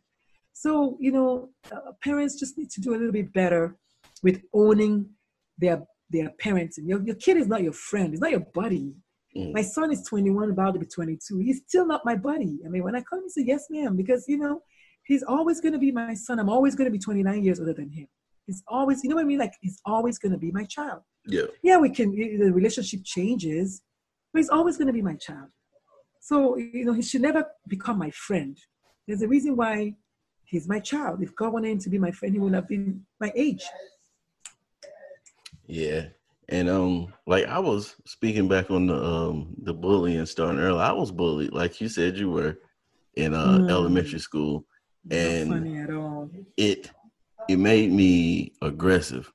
So, 0.55 0.96
you 0.98 1.12
know, 1.12 1.50
uh, 1.70 1.92
parents 2.02 2.36
just 2.36 2.59
need 2.59 2.70
to 2.70 2.80
do 2.80 2.90
a 2.90 2.98
little 2.98 3.12
bit 3.12 3.32
better 3.32 3.76
with 4.24 4.42
owning 4.52 5.11
their 5.57 5.84
their 6.14 6.32
parenting. 6.42 6.86
Your, 6.88 7.02
your 7.02 7.16
kid 7.16 7.36
is 7.36 7.46
not 7.46 7.62
your 7.62 7.72
friend, 7.72 8.10
he's 8.10 8.20
not 8.20 8.30
your 8.30 8.46
buddy. 8.54 8.94
Mm. 9.36 9.52
My 9.52 9.62
son 9.62 9.92
is 9.92 10.02
21, 10.06 10.50
about 10.50 10.74
to 10.74 10.80
be 10.80 10.86
22. 10.86 11.38
He's 11.38 11.62
still 11.66 11.86
not 11.86 12.04
my 12.04 12.14
buddy. 12.14 12.60
I 12.64 12.68
mean, 12.68 12.84
when 12.84 12.94
I 12.94 13.02
come, 13.02 13.22
he 13.22 13.28
say, 13.28 13.44
Yes, 13.46 13.66
ma'am, 13.68 13.96
because, 13.96 14.24
you 14.28 14.38
know, 14.38 14.62
he's 15.04 15.24
always 15.24 15.60
going 15.60 15.72
to 15.72 15.78
be 15.78 15.90
my 15.90 16.14
son. 16.14 16.38
I'm 16.38 16.48
always 16.48 16.74
going 16.74 16.86
to 16.86 16.92
be 16.92 16.98
29 16.98 17.42
years 17.42 17.58
older 17.58 17.72
than 17.72 17.90
him. 17.90 18.06
He's 18.46 18.62
always, 18.68 19.02
you 19.02 19.10
know 19.10 19.16
what 19.16 19.24
I 19.24 19.28
mean? 19.28 19.38
Like, 19.38 19.54
he's 19.60 19.80
always 19.84 20.18
going 20.18 20.32
to 20.32 20.38
be 20.38 20.52
my 20.52 20.64
child. 20.64 21.00
Yeah. 21.26 21.46
Yeah, 21.62 21.78
we 21.78 21.90
can, 21.90 22.12
the 22.12 22.52
relationship 22.52 23.00
changes, 23.04 23.82
but 24.32 24.40
he's 24.40 24.50
always 24.50 24.76
going 24.76 24.86
to 24.86 24.92
be 24.92 25.02
my 25.02 25.14
child. 25.16 25.48
So, 26.20 26.56
you 26.56 26.84
know, 26.84 26.92
he 26.92 27.02
should 27.02 27.22
never 27.22 27.44
become 27.68 27.98
my 27.98 28.10
friend. 28.10 28.56
There's 29.06 29.22
a 29.22 29.28
reason 29.28 29.56
why 29.56 29.94
he's 30.44 30.68
my 30.68 30.78
child. 30.78 31.22
If 31.22 31.34
God 31.34 31.52
wanted 31.52 31.72
him 31.72 31.78
to 31.80 31.90
be 31.90 31.98
my 31.98 32.10
friend, 32.10 32.34
he 32.34 32.38
would 32.38 32.54
have 32.54 32.68
been 32.68 33.04
my 33.20 33.32
age. 33.34 33.64
Yeah. 35.66 36.06
And 36.48 36.68
um, 36.68 37.12
like 37.26 37.46
I 37.46 37.58
was 37.58 37.96
speaking 38.04 38.48
back 38.48 38.70
on 38.70 38.86
the 38.86 39.02
um 39.02 39.54
the 39.62 39.72
bullying 39.72 40.26
starting 40.26 40.60
early. 40.60 40.80
I 40.80 40.92
was 40.92 41.10
bullied, 41.10 41.52
like 41.52 41.80
you 41.80 41.88
said 41.88 42.16
you 42.16 42.30
were 42.30 42.58
in 43.14 43.34
uh 43.34 43.58
mm. 43.58 43.70
elementary 43.70 44.18
school. 44.18 44.66
And 45.10 45.50
funny 45.50 45.78
at 45.78 45.90
all. 45.90 46.30
it 46.56 46.90
it 47.48 47.56
made 47.56 47.92
me 47.92 48.52
aggressive 48.62 49.30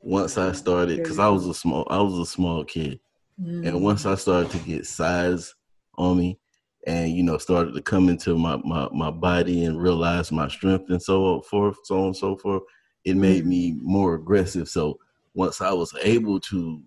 once 0.00 0.36
I 0.36 0.52
started 0.52 0.98
because 0.98 1.18
I 1.18 1.28
was 1.28 1.46
a 1.46 1.54
small 1.54 1.86
I 1.90 2.00
was 2.00 2.18
a 2.18 2.26
small 2.26 2.64
kid. 2.64 3.00
Mm. 3.40 3.68
And 3.68 3.82
once 3.82 4.04
I 4.04 4.14
started 4.14 4.50
to 4.52 4.58
get 4.58 4.86
size 4.86 5.54
on 5.96 6.18
me 6.18 6.38
and 6.86 7.12
you 7.12 7.22
know 7.22 7.38
started 7.38 7.74
to 7.74 7.82
come 7.82 8.10
into 8.10 8.36
my, 8.36 8.56
my 8.58 8.88
my 8.92 9.10
body 9.10 9.64
and 9.64 9.80
realize 9.80 10.30
my 10.30 10.48
strength 10.48 10.90
and 10.90 11.02
so 11.02 11.40
forth, 11.42 11.78
so 11.84 11.98
on 12.00 12.06
and 12.06 12.16
so 12.16 12.36
forth, 12.36 12.62
it 13.04 13.16
made 13.16 13.44
mm. 13.44 13.48
me 13.48 13.76
more 13.80 14.14
aggressive. 14.14 14.68
So 14.68 14.98
once 15.34 15.60
I 15.60 15.72
was 15.72 15.94
able 16.02 16.40
to 16.40 16.82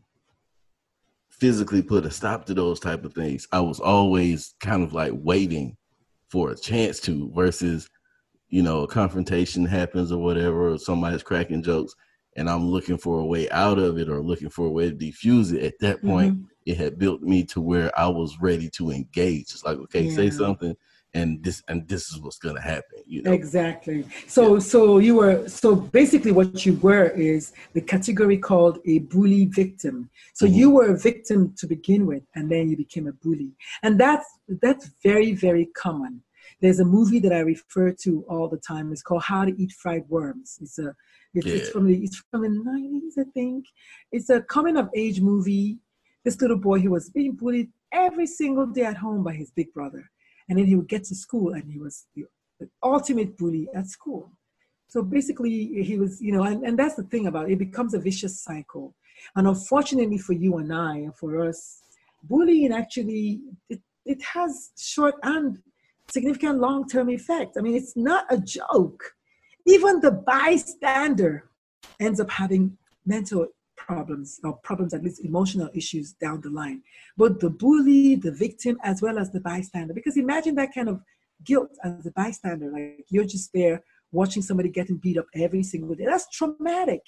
physically 1.30 1.82
put 1.82 2.06
a 2.06 2.12
stop 2.12 2.46
to 2.46 2.54
those 2.54 2.80
type 2.80 3.04
of 3.06 3.14
things, 3.14 3.48
I 3.52 3.60
was 3.60 3.80
always 3.80 4.56
kind 4.60 4.84
of 4.84 4.94
like 4.94 5.12
waiting 5.14 5.78
for 6.30 6.52
a 6.52 6.58
chance 6.58 7.00
to 7.02 7.32
versus, 7.34 7.90
you 8.50 8.62
know, 8.62 8.84
a 8.84 8.88
confrontation 8.88 9.66
happens 9.66 10.12
or 10.12 10.22
whatever, 10.22 10.72
or 10.72 10.78
somebody's 10.78 11.24
cracking 11.24 11.64
jokes 11.64 11.96
and 12.36 12.50
I'm 12.50 12.68
looking 12.68 12.98
for 12.98 13.20
a 13.20 13.26
way 13.26 13.50
out 13.50 13.80
of 13.80 13.98
it 13.98 14.10
or 14.10 14.22
looking 14.22 14.50
for 14.50 14.66
a 14.66 14.72
way 14.72 14.90
to 14.90 14.96
defuse 14.96 15.54
it. 15.54 15.64
At 15.64 15.80
that 15.80 16.02
point, 16.04 16.36
mm-hmm. 16.36 16.46
it 16.66 16.78
had 16.78 17.00
built 17.00 17.22
me 17.22 17.44
to 17.46 17.62
where 17.62 17.98
I 17.98 18.08
was 18.08 18.38
ready 18.42 18.70
to 18.72 18.92
engage. 18.92 19.44
It's 19.44 19.64
like, 19.64 19.78
okay, 19.78 20.04
yeah. 20.04 20.16
say 20.16 20.30
something 20.30 20.76
and 21.16 21.42
this 21.44 21.64
and 21.70 21.88
this 21.88 22.12
is 22.12 22.20
what's 22.20 22.38
going 22.38 22.56
to 22.56 22.62
happen 22.62 22.96
you 23.08 23.22
know? 23.22 23.32
Exactly. 23.32 24.06
So 24.28 24.56
yeah. 24.56 24.60
so 24.60 24.98
you 25.00 25.16
were 25.16 25.48
so 25.48 25.76
basically 25.76 26.32
what 26.32 26.66
you 26.66 26.74
were 26.76 27.08
is 27.10 27.54
the 27.74 27.82
category 27.82 28.38
called 28.38 28.80
a 28.86 29.00
bully 29.00 29.46
victim. 29.46 30.10
So 30.34 30.46
mm-hmm. 30.46 30.56
you 30.56 30.70
were 30.72 30.88
a 30.94 30.98
victim 30.98 31.54
to 31.58 31.68
begin 31.68 32.06
with 32.06 32.24
and 32.36 32.52
then 32.52 32.70
you 32.70 32.78
became 32.78 33.08
a 33.08 33.14
bully. 33.14 33.52
And 33.84 34.00
that's 34.00 34.28
that's 34.62 34.90
very 35.04 35.34
very 35.34 35.68
common. 35.68 36.22
There's 36.62 36.80
a 36.80 36.86
movie 36.86 37.20
that 37.20 37.34
i 37.34 37.40
refer 37.40 37.92
to 38.04 38.26
all 38.30 38.48
the 38.48 38.58
time. 38.58 38.92
It's 38.92 39.02
called 39.02 39.24
how 39.24 39.46
to 39.46 39.54
eat 39.62 39.72
fried 39.72 40.04
worms. 40.10 40.58
It's 40.62 40.78
a 40.80 40.94
it's, 41.34 41.46
yeah. 41.46 41.56
it's 41.56 41.70
from 41.70 41.88
the 41.88 41.98
it's 42.04 42.22
from 42.32 42.42
the 42.42 42.50
90s 42.50 43.24
i 43.24 43.30
think. 43.34 43.66
It's 44.12 44.30
a 44.30 44.42
coming 44.42 44.78
of 44.78 44.90
age 44.96 45.22
movie. 45.22 45.80
This 46.24 46.42
little 46.42 46.58
boy 46.58 46.80
he 46.80 46.88
was 46.88 47.10
being 47.10 47.34
bullied 47.34 47.70
every 47.94 48.28
single 48.28 48.66
day 48.66 48.84
at 48.84 48.98
home 48.98 49.24
by 49.24 49.34
his 49.34 49.52
big 49.52 49.72
brother 49.74 50.10
and 50.50 50.58
then 50.58 50.66
he 50.66 50.76
would 50.76 50.88
get 50.88 51.04
to 51.06 51.16
school 51.16 51.54
and 51.54 51.72
he 51.72 51.80
was 51.80 52.06
the, 52.16 52.26
the 52.60 52.70
ultimate 52.84 53.38
bully 53.38 53.68
at 53.74 53.88
school. 53.88 54.32
So 54.88 55.02
basically, 55.02 55.84
he 55.84 55.98
was, 55.98 56.22
you 56.22 56.32
know, 56.32 56.44
and, 56.44 56.64
and 56.64 56.78
that's 56.78 56.96
the 56.96 57.04
thing 57.04 57.28
about 57.28 57.50
it, 57.50 57.54
it 57.54 57.60
becomes 57.60 57.94
a 57.94 58.00
vicious 58.00 58.42
cycle. 58.42 58.94
And 59.36 59.48
unfortunately 59.48 60.18
for 60.18 60.34
you 60.34 60.58
and 60.58 60.74
I, 60.74 60.98
and 60.98 61.16
for 61.16 61.48
us, 61.48 61.82
bullying 62.24 62.72
actually, 62.72 63.42
it, 63.70 63.82
it 64.06 64.22
has 64.22 64.72
short 64.78 65.16
and 65.24 65.58
significant 66.10 66.60
long 66.60 66.88
term 66.88 67.10
effect. 67.10 67.58
I 67.58 67.62
mean, 67.62 67.76
it's 67.76 67.96
not 67.96 68.26
a 68.30 68.38
joke. 68.38 69.04
Even 69.66 70.00
the 70.00 70.12
bystander 70.12 71.50
ends 72.00 72.20
up 72.20 72.30
having 72.30 72.78
mental 73.06 73.48
problems 73.86 74.40
or 74.44 74.54
problems, 74.70 74.94
at 74.94 75.04
least 75.04 75.24
emotional 75.24 75.70
issues 75.74 76.14
down 76.14 76.42
the 76.42 76.50
line. 76.50 76.82
Both 77.18 77.40
the 77.40 77.50
bully, 77.50 78.16
the 78.16 78.32
victim, 78.32 78.78
as 78.84 79.02
well 79.02 79.18
as 79.20 79.32
the 79.32 79.40
bystander. 79.40 79.94
Because 79.94 80.18
imagine 80.18 80.56
that 80.56 80.74
kind 80.74 80.90
of 80.90 81.02
guilt 81.44 81.72
as 81.84 82.06
a 82.06 82.12
bystander. 82.12 82.72
Like 82.72 83.06
you're 83.10 83.32
just 83.36 83.52
there 83.54 83.84
watching 84.12 84.42
somebody 84.42 84.70
getting 84.70 84.98
beat 84.98 85.18
up 85.18 85.28
every 85.36 85.64
single 85.64 85.96
day. 85.96 86.06
That's 86.06 86.30
traumatic. 86.30 87.04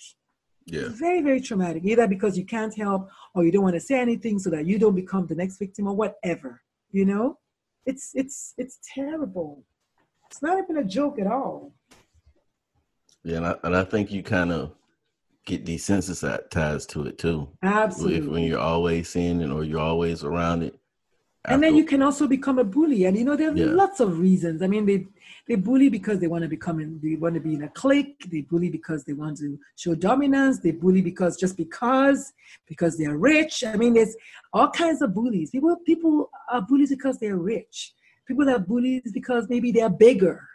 Yeah. 0.65 0.89
Very, 0.89 1.21
very 1.21 1.41
traumatic. 1.41 1.83
Either 1.85 2.07
because 2.07 2.37
you 2.37 2.45
can't 2.45 2.75
help 2.77 3.09
or 3.33 3.43
you 3.43 3.51
don't 3.51 3.63
want 3.63 3.75
to 3.75 3.87
say 3.89 3.99
anything 3.99 4.37
so 4.37 4.49
that 4.51 4.65
you 4.65 4.77
don't 4.77 4.95
become 4.95 5.25
the 5.25 5.35
next 5.35 5.57
victim 5.57 5.87
or 5.87 5.95
whatever. 5.95 6.61
You 6.91 7.05
know? 7.05 7.39
It's 7.85 8.11
it's 8.13 8.53
it's 8.57 8.79
terrible. 8.93 9.63
It's 10.29 10.41
not 10.41 10.59
even 10.61 10.75
a 10.77 10.83
joke 10.83 11.19
at 11.19 11.27
all. 11.27 11.73
Yeah, 13.23 13.37
and 13.37 13.45
I, 13.47 13.55
and 13.63 13.75
I 13.77 13.83
think 13.85 14.11
you 14.11 14.21
kind 14.23 14.51
of 14.51 14.73
get 15.47 15.65
desensitized 15.65 16.89
to 16.89 17.07
it 17.07 17.17
too. 17.17 17.47
Absolutely. 17.63 18.19
If, 18.19 18.25
when 18.25 18.43
you're 18.43 18.59
always 18.59 19.09
seeing 19.09 19.41
it 19.41 19.49
or 19.49 19.63
you're 19.63 19.79
always 19.79 20.23
around 20.23 20.61
it. 20.61 20.77
And 21.45 21.63
then 21.63 21.77
you 21.77 21.85
can 21.85 22.01
also 22.01 22.27
become 22.27 22.59
a 22.59 22.63
bully. 22.65 23.05
And 23.05 23.17
you 23.17 23.23
know, 23.23 23.37
there 23.37 23.51
are 23.51 23.55
yeah. 23.55 23.67
lots 23.67 24.01
of 24.01 24.19
reasons. 24.19 24.61
I 24.61 24.67
mean, 24.67 24.85
they 24.85 25.07
they 25.47 25.55
bully 25.55 25.87
because 25.87 26.19
they 26.19 26.27
want 26.27 26.41
to 26.41 26.49
become 26.49 26.81
in, 26.81 26.99
they 27.01 27.15
want 27.15 27.35
to 27.35 27.39
be 27.39 27.53
in 27.53 27.63
a 27.63 27.69
clique. 27.69 28.29
They 28.29 28.41
bully 28.41 28.69
because 28.69 29.05
they 29.05 29.13
want 29.13 29.37
to 29.37 29.57
show 29.77 29.95
dominance. 29.95 30.59
They 30.59 30.71
bully 30.71 31.01
because 31.01 31.37
just 31.37 31.55
because, 31.55 32.33
because 32.67 32.97
they're 32.97 33.17
rich. 33.17 33.63
I 33.65 33.77
mean, 33.77 33.93
there's 33.93 34.13
all 34.51 34.69
kinds 34.69 35.01
of 35.01 35.13
bullies. 35.13 35.51
People 35.51 35.77
people 35.85 36.29
are 36.51 36.61
bullies 36.61 36.89
because 36.89 37.17
they're 37.17 37.37
rich. 37.37 37.93
People 38.27 38.49
are 38.49 38.59
bullies 38.59 39.09
because 39.13 39.47
maybe 39.47 39.71
they're 39.71 39.89
bigger 39.89 40.45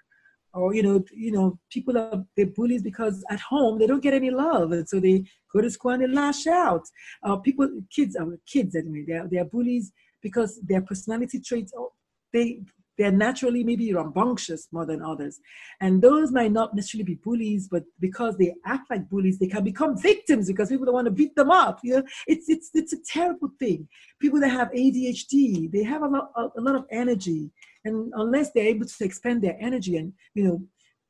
or 0.54 0.74
you 0.74 0.82
know, 0.82 1.04
you 1.12 1.32
know, 1.32 1.58
people 1.70 1.96
are 1.98 2.24
they're 2.36 2.46
bullies 2.46 2.82
because 2.82 3.24
at 3.30 3.40
home 3.40 3.78
they 3.78 3.86
don't 3.86 4.02
get 4.02 4.14
any 4.14 4.30
love, 4.30 4.72
and 4.72 4.88
so 4.88 5.00
they 5.00 5.24
go 5.52 5.60
to 5.60 5.70
school 5.70 5.92
and 5.92 6.02
they 6.02 6.06
lash 6.06 6.46
out. 6.46 6.82
Uh, 7.22 7.36
people, 7.36 7.68
kids, 7.94 8.16
are 8.16 8.26
kids 8.46 8.74
anyway, 8.76 9.04
they 9.06 9.14
are, 9.14 9.28
they 9.28 9.38
are 9.38 9.44
bullies 9.44 9.92
because 10.22 10.60
their 10.62 10.82
personality 10.82 11.40
traits. 11.40 11.72
Oh, 11.76 11.92
they 12.32 12.60
they're 12.98 13.10
naturally 13.10 13.64
maybe 13.64 13.92
rambunctious 13.92 14.68
more 14.70 14.84
than 14.84 15.02
others. 15.02 15.40
And 15.80 16.02
those 16.02 16.30
might 16.30 16.52
not 16.52 16.74
necessarily 16.74 17.04
be 17.04 17.14
bullies, 17.14 17.68
but 17.68 17.84
because 18.00 18.36
they 18.36 18.54
act 18.66 18.90
like 18.90 19.08
bullies, 19.08 19.38
they 19.38 19.46
can 19.46 19.64
become 19.64 19.96
victims 19.96 20.46
because 20.46 20.68
people 20.68 20.84
don't 20.84 20.94
want 20.94 21.06
to 21.06 21.10
beat 21.10 21.34
them 21.34 21.50
up. 21.50 21.80
You 21.82 21.96
know, 21.96 22.04
it's 22.26 22.48
it's 22.48 22.70
it's 22.74 22.92
a 22.92 23.02
terrible 23.06 23.50
thing. 23.58 23.88
People 24.20 24.40
that 24.40 24.50
have 24.50 24.70
ADHD, 24.70 25.72
they 25.72 25.82
have 25.82 26.02
a 26.02 26.08
lot 26.08 26.30
a 26.36 26.60
lot 26.60 26.76
of 26.76 26.84
energy, 26.90 27.50
and 27.84 28.12
unless 28.16 28.50
they're 28.52 28.66
able 28.66 28.86
to 28.86 29.04
expend 29.04 29.42
their 29.42 29.56
energy 29.60 29.96
and 29.96 30.12
you 30.34 30.44
know 30.44 30.62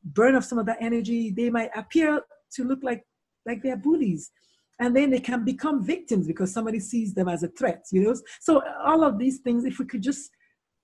burn 0.04 0.34
off 0.34 0.44
some 0.44 0.58
of 0.58 0.66
that 0.66 0.78
energy, 0.80 1.30
they 1.30 1.48
might 1.50 1.70
appear 1.76 2.20
to 2.54 2.64
look 2.64 2.80
like 2.82 3.04
like 3.46 3.62
they're 3.62 3.76
bullies. 3.76 4.30
And 4.78 4.96
then 4.96 5.10
they 5.10 5.20
can 5.20 5.44
become 5.44 5.84
victims 5.84 6.26
because 6.26 6.52
somebody 6.52 6.80
sees 6.80 7.14
them 7.14 7.28
as 7.28 7.44
a 7.44 7.48
threat 7.48 7.84
you 7.92 8.02
know? 8.02 8.14
So 8.40 8.62
all 8.84 9.04
of 9.04 9.18
these 9.18 9.38
things 9.38 9.64
if 9.64 9.78
we 9.78 9.84
could 9.84 10.02
just 10.02 10.30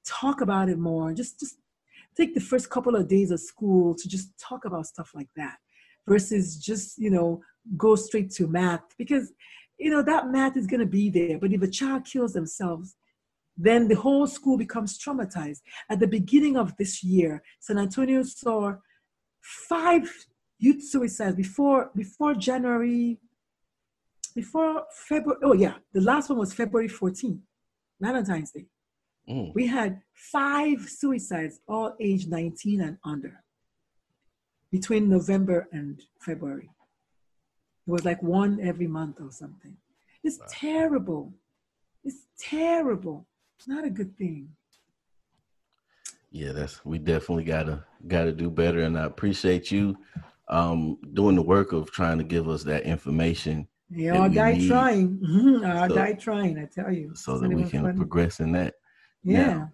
talk 0.07 0.41
about 0.41 0.68
it 0.68 0.78
more 0.78 1.12
just 1.12 1.41
just 1.41 1.57
take 2.16 2.34
the 2.34 2.41
first 2.41 2.70
couple 2.70 2.95
of 2.95 3.09
days 3.09 3.30
of 3.30 3.41
school 3.41 3.95
to 3.95 4.09
just 4.09 4.39
talk 4.39 4.64
about 4.64 4.86
stuff 4.86 5.11
like 5.14 5.28
that 5.36 5.57
versus 6.07 6.57
just 6.57 6.99
you 6.99 7.11
know 7.11 7.41
go 7.76 7.97
straight 7.97 8.30
to 8.30 8.47
math 8.47 8.84
because 8.97 9.32
you 9.78 9.91
know 9.91 10.03
that 10.03 10.28
math 10.28 10.57
is 10.57 10.66
going 10.66 10.80
to 10.80 10.86
be 10.86 11.09
there. 11.09 11.39
But 11.39 11.53
if 11.53 11.62
a 11.62 11.68
child 11.68 12.05
kills 12.05 12.32
themselves 12.32 12.97
then 13.61 13.89
the 13.89 13.97
whole 13.97 14.27
school 14.27 14.57
becomes 14.57 14.99
traumatized 14.99 15.61
at 15.91 15.99
the 15.99 16.07
beginning 16.07 16.57
of 16.57 16.77
this 16.77 17.03
year 17.03 17.43
san 17.61 17.79
antonio 17.79 18.23
saw 18.23 18.75
five 19.41 20.09
youth 20.59 20.83
suicides 20.83 21.37
before 21.37 21.91
before 21.95 22.35
january 22.35 23.19
before 24.39 24.85
February, 24.93 25.41
oh 25.43 25.53
yeah, 25.53 25.75
the 25.93 26.01
last 26.01 26.29
one 26.31 26.39
was 26.39 26.53
February 26.55 26.89
14th, 26.89 27.41
Valentine's 28.01 28.53
Day. 28.53 28.67
Mm. 29.29 29.53
We 29.53 29.67
had 29.67 30.01
five 30.15 30.89
suicides, 30.89 31.59
all 31.67 31.97
age 32.01 32.29
19 32.29 32.81
and 32.81 32.99
under, 33.05 33.43
between 34.71 35.09
November 35.09 35.67
and 35.73 36.01
February. 36.21 36.71
It 37.87 37.91
was 37.91 38.05
like 38.05 38.23
one 38.23 38.61
every 38.63 38.87
month 38.87 39.21
or 39.21 39.33
something. 39.33 39.77
It's 40.23 40.39
wow. 40.39 40.47
terrible. 40.51 41.35
It's 42.05 42.27
terrible. 42.39 43.27
It's 43.59 43.67
not 43.67 43.85
a 43.85 43.91
good 43.91 44.17
thing. 44.17 44.51
Yeah, 46.31 46.53
that's 46.53 46.85
we 46.85 46.99
definitely 46.99 47.45
gotta 47.45 47.85
gotta 48.07 48.33
do 48.33 48.51
better, 48.51 48.81
and 48.81 48.97
I 48.97 49.05
appreciate 49.05 49.73
you 49.73 49.99
um, 50.49 50.99
doing 51.15 51.35
the 51.35 51.43
work 51.43 51.73
of 51.73 51.91
trying 51.91 52.19
to 52.19 52.25
give 52.25 52.49
us 52.49 52.63
that 52.65 52.85
information 52.85 53.67
yeah, 53.91 54.19
our 54.19 54.29
guy 54.29 54.53
need. 54.53 54.69
trying. 54.69 55.19
Mm-hmm. 55.29 55.65
Our 55.65 55.89
so, 55.89 55.95
guy 55.95 56.13
trying, 56.13 56.59
I 56.59 56.67
tell 56.67 56.93
you. 56.93 57.13
So 57.15 57.39
that 57.39 57.49
we 57.49 57.65
can 57.65 57.83
funny. 57.83 57.97
progress 57.97 58.41
in 58.41 58.53
that. 58.53 58.75
Yeah. 59.25 59.47
Now, 59.47 59.73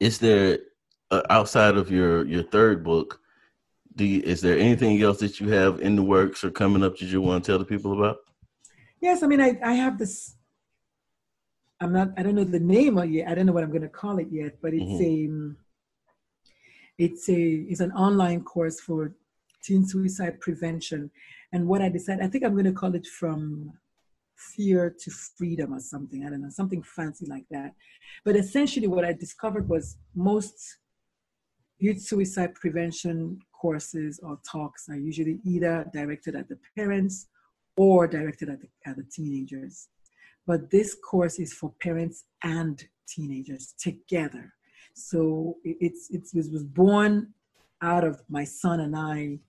is 0.00 0.18
there 0.18 0.58
uh, 1.10 1.22
outside 1.30 1.76
of 1.76 1.90
your 1.90 2.24
your 2.26 2.42
third 2.42 2.84
book? 2.84 3.20
Do 3.96 4.04
you, 4.04 4.22
is 4.22 4.40
there 4.40 4.58
anything 4.58 5.00
else 5.02 5.18
that 5.18 5.40
you 5.40 5.50
have 5.50 5.80
in 5.80 5.94
the 5.94 6.02
works 6.02 6.42
or 6.42 6.50
coming 6.50 6.82
up 6.82 6.98
that 6.98 7.06
you 7.06 7.20
want 7.20 7.44
to 7.44 7.52
tell 7.52 7.58
the 7.58 7.64
people 7.64 7.92
about? 7.92 8.16
Yes, 9.00 9.22
I 9.22 9.26
mean 9.26 9.40
I 9.40 9.58
I 9.62 9.74
have 9.74 9.98
this. 9.98 10.36
I'm 11.80 11.92
not. 11.92 12.10
I 12.16 12.22
don't 12.22 12.34
know 12.34 12.44
the 12.44 12.60
name 12.60 12.98
of 12.98 13.10
it. 13.10 13.26
I 13.26 13.34
don't 13.34 13.46
know 13.46 13.52
what 13.52 13.64
I'm 13.64 13.70
going 13.70 13.82
to 13.82 13.88
call 13.88 14.18
it 14.18 14.28
yet, 14.30 14.60
but 14.62 14.74
it's 14.74 14.82
mm-hmm. 14.82 15.50
a. 15.50 15.54
It's 16.96 17.28
a 17.28 17.40
it's 17.40 17.80
an 17.80 17.92
online 17.92 18.42
course 18.44 18.80
for 18.80 19.14
teen 19.64 19.86
suicide 19.86 20.40
prevention 20.40 21.10
and 21.54 21.68
what 21.68 21.82
I 21.82 21.88
decided, 21.88 22.24
I 22.24 22.26
think 22.26 22.42
I'm 22.42 22.54
going 22.54 22.64
to 22.64 22.72
call 22.72 22.96
it 22.96 23.06
from 23.06 23.72
fear 24.36 24.92
to 24.98 25.10
freedom 25.12 25.72
or 25.72 25.78
something. 25.78 26.26
I 26.26 26.30
don't 26.30 26.42
know, 26.42 26.50
something 26.50 26.82
fancy 26.82 27.26
like 27.26 27.44
that. 27.52 27.74
But 28.24 28.34
essentially, 28.34 28.88
what 28.88 29.04
I 29.04 29.12
discovered 29.12 29.68
was 29.68 29.96
most 30.16 30.78
youth 31.78 32.00
suicide 32.00 32.56
prevention 32.56 33.38
courses 33.52 34.18
or 34.20 34.40
talks 34.44 34.88
are 34.88 34.96
usually 34.96 35.38
either 35.44 35.88
directed 35.92 36.34
at 36.34 36.48
the 36.48 36.58
parents 36.76 37.28
or 37.76 38.08
directed 38.08 38.48
at 38.48 38.60
the, 38.60 38.68
at 38.84 38.96
the 38.96 39.04
teenagers. 39.04 39.86
But 40.46 40.70
this 40.70 40.94
course 40.94 41.38
is 41.38 41.52
for 41.52 41.72
parents 41.80 42.24
and 42.42 42.82
teenagers 43.08 43.74
together. 43.78 44.52
So 44.94 45.56
it's, 45.64 46.08
it's, 46.10 46.34
it 46.34 46.52
was 46.52 46.64
born 46.64 47.32
out 47.82 48.04
of 48.04 48.22
my 48.28 48.44
son 48.44 48.80
and 48.80 48.96
I 48.96 49.40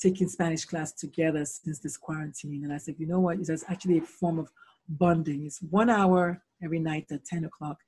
taking 0.00 0.28
Spanish 0.28 0.64
class 0.64 0.92
together 0.92 1.44
since 1.44 1.80
this 1.80 1.96
quarantine. 1.96 2.62
And 2.64 2.72
I 2.72 2.78
said, 2.78 2.94
you 2.98 3.06
know 3.06 3.20
what? 3.20 3.38
It's 3.38 3.64
actually 3.68 3.98
a 3.98 4.02
form 4.02 4.38
of 4.38 4.48
bonding. 4.88 5.44
It's 5.44 5.60
one 5.70 5.90
hour 5.90 6.42
every 6.62 6.78
night 6.78 7.06
at 7.10 7.24
10 7.24 7.44
o'clock, 7.44 7.78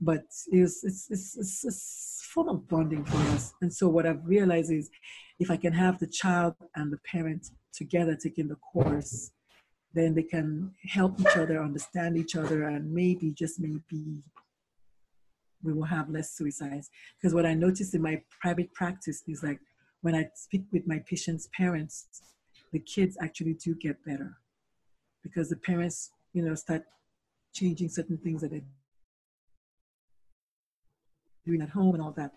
but 0.00 0.24
it's, 0.50 0.84
it's, 0.84 1.08
it's, 1.10 1.36
it's, 1.64 2.22
a 2.36 2.40
of 2.40 2.68
bonding 2.68 3.04
for 3.04 3.18
us. 3.34 3.54
And 3.60 3.72
so 3.72 3.88
what 3.88 4.06
I've 4.06 4.24
realized 4.26 4.72
is 4.72 4.90
if 5.38 5.50
I 5.50 5.56
can 5.56 5.72
have 5.72 5.98
the 5.98 6.06
child 6.06 6.54
and 6.74 6.92
the 6.92 6.98
parent 6.98 7.50
together 7.72 8.16
taking 8.16 8.48
the 8.48 8.56
course, 8.56 9.30
then 9.94 10.14
they 10.14 10.22
can 10.22 10.72
help 10.88 11.20
each 11.20 11.36
other, 11.36 11.62
understand 11.62 12.16
each 12.16 12.36
other, 12.36 12.64
and 12.64 12.92
maybe, 12.92 13.30
just 13.30 13.60
maybe, 13.60 14.22
we 15.62 15.72
will 15.72 15.84
have 15.84 16.10
less 16.10 16.32
suicides. 16.32 16.90
Because 17.16 17.34
what 17.34 17.46
I 17.46 17.54
noticed 17.54 17.94
in 17.94 18.02
my 18.02 18.22
private 18.40 18.72
practice 18.74 19.22
is 19.28 19.42
like 19.42 19.60
when 20.00 20.14
I 20.14 20.28
speak 20.34 20.64
with 20.72 20.86
my 20.86 20.98
patients' 21.08 21.48
parents, 21.56 22.06
the 22.72 22.80
kids 22.80 23.16
actually 23.20 23.54
do 23.54 23.74
get 23.74 24.04
better 24.04 24.38
because 25.22 25.48
the 25.48 25.56
parents, 25.56 26.10
you 26.32 26.42
know, 26.42 26.54
start 26.54 26.84
changing 27.52 27.88
certain 27.88 28.18
things 28.18 28.40
that 28.40 28.50
they're 28.50 28.60
doing 31.46 31.62
at 31.62 31.68
home 31.70 31.94
and 31.94 32.02
all 32.02 32.12
that. 32.12 32.32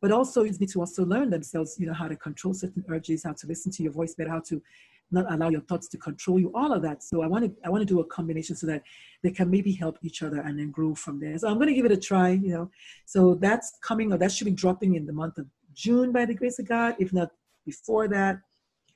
But 0.00 0.12
also, 0.12 0.42
you 0.44 0.52
need 0.52 0.68
to 0.70 0.80
also 0.80 1.04
learn 1.04 1.30
themselves, 1.30 1.76
you 1.78 1.86
know, 1.86 1.94
how 1.94 2.08
to 2.08 2.16
control 2.16 2.54
certain 2.54 2.84
urges, 2.88 3.24
how 3.24 3.32
to 3.32 3.46
listen 3.46 3.72
to 3.72 3.82
your 3.82 3.92
voice 3.92 4.14
better, 4.14 4.30
how 4.30 4.40
to 4.40 4.62
not 5.10 5.32
allow 5.32 5.48
your 5.48 5.60
thoughts 5.62 5.88
to 5.88 5.96
control 5.96 6.38
you, 6.38 6.50
all 6.54 6.72
of 6.72 6.82
that. 6.82 7.02
So 7.02 7.22
I 7.22 7.26
want 7.26 7.44
to 7.44 7.54
I 7.64 7.70
want 7.70 7.82
to 7.82 7.86
do 7.86 8.00
a 8.00 8.04
combination 8.04 8.56
so 8.56 8.66
that 8.66 8.82
they 9.22 9.30
can 9.30 9.50
maybe 9.50 9.72
help 9.72 9.98
each 10.02 10.22
other 10.22 10.40
and 10.40 10.58
then 10.58 10.70
grow 10.70 10.94
from 10.94 11.20
there. 11.20 11.38
So 11.38 11.48
I'm 11.48 11.56
going 11.56 11.68
to 11.68 11.74
give 11.74 11.86
it 11.86 11.92
a 11.92 11.96
try, 11.96 12.30
you 12.30 12.50
know. 12.50 12.70
So 13.04 13.34
that's 13.34 13.78
coming, 13.82 14.12
or 14.12 14.18
that 14.18 14.32
should 14.32 14.46
be 14.46 14.50
dropping 14.50 14.96
in 14.96 15.06
the 15.06 15.12
month 15.12 15.38
of 15.38 15.46
June 15.74 16.12
by 16.12 16.24
the 16.24 16.34
grace 16.34 16.58
of 16.58 16.68
God, 16.68 16.96
if 16.98 17.12
not 17.12 17.30
before 17.64 18.08
that, 18.08 18.38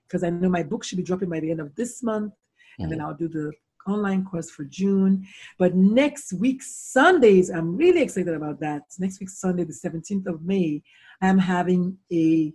because 0.07 0.24
I 0.24 0.30
know 0.30 0.48
my 0.48 0.62
book 0.62 0.84
should 0.84 0.98
be 0.98 1.05
dropping 1.05 1.28
by 1.28 1.40
the 1.40 1.51
end 1.51 1.61
of 1.61 1.74
this 1.76 2.03
month, 2.03 2.32
mm-hmm. 2.32 2.82
and 2.82 2.92
then 2.92 2.98
mm. 2.98 3.05
I'll 3.05 3.14
do 3.14 3.28
the 3.28 3.53
online 3.87 4.24
course 4.24 4.51
for 4.51 4.64
June. 4.64 5.26
But 5.59 5.74
next 5.74 6.33
week, 6.33 6.62
Sundays, 6.62 7.51
I'm 7.51 7.76
really 7.76 8.03
excited 8.03 8.35
about 8.35 8.61
that. 8.61 8.83
Next 8.99 9.20
week, 9.20 9.31
Sunday, 9.31 9.64
the 9.64 9.72
17th 9.72 10.26
of 10.26 10.43
May, 10.43 10.83
I'm 11.22 11.39
having 11.39 11.97
a 12.12 12.53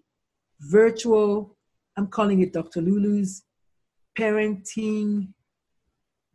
virtual, 0.59 1.57
I'm 1.97 2.07
calling 2.07 2.41
it 2.41 2.53
Dr. 2.53 2.81
Lulu's 2.81 3.43
parenting 4.17 5.29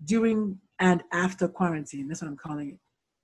during 0.05 0.59
and 0.79 1.03
after 1.13 1.47
quarantine. 1.47 2.09
That's 2.09 2.23
what 2.23 2.29
I'm 2.29 2.37
calling 2.37 2.71
it. 2.71 2.79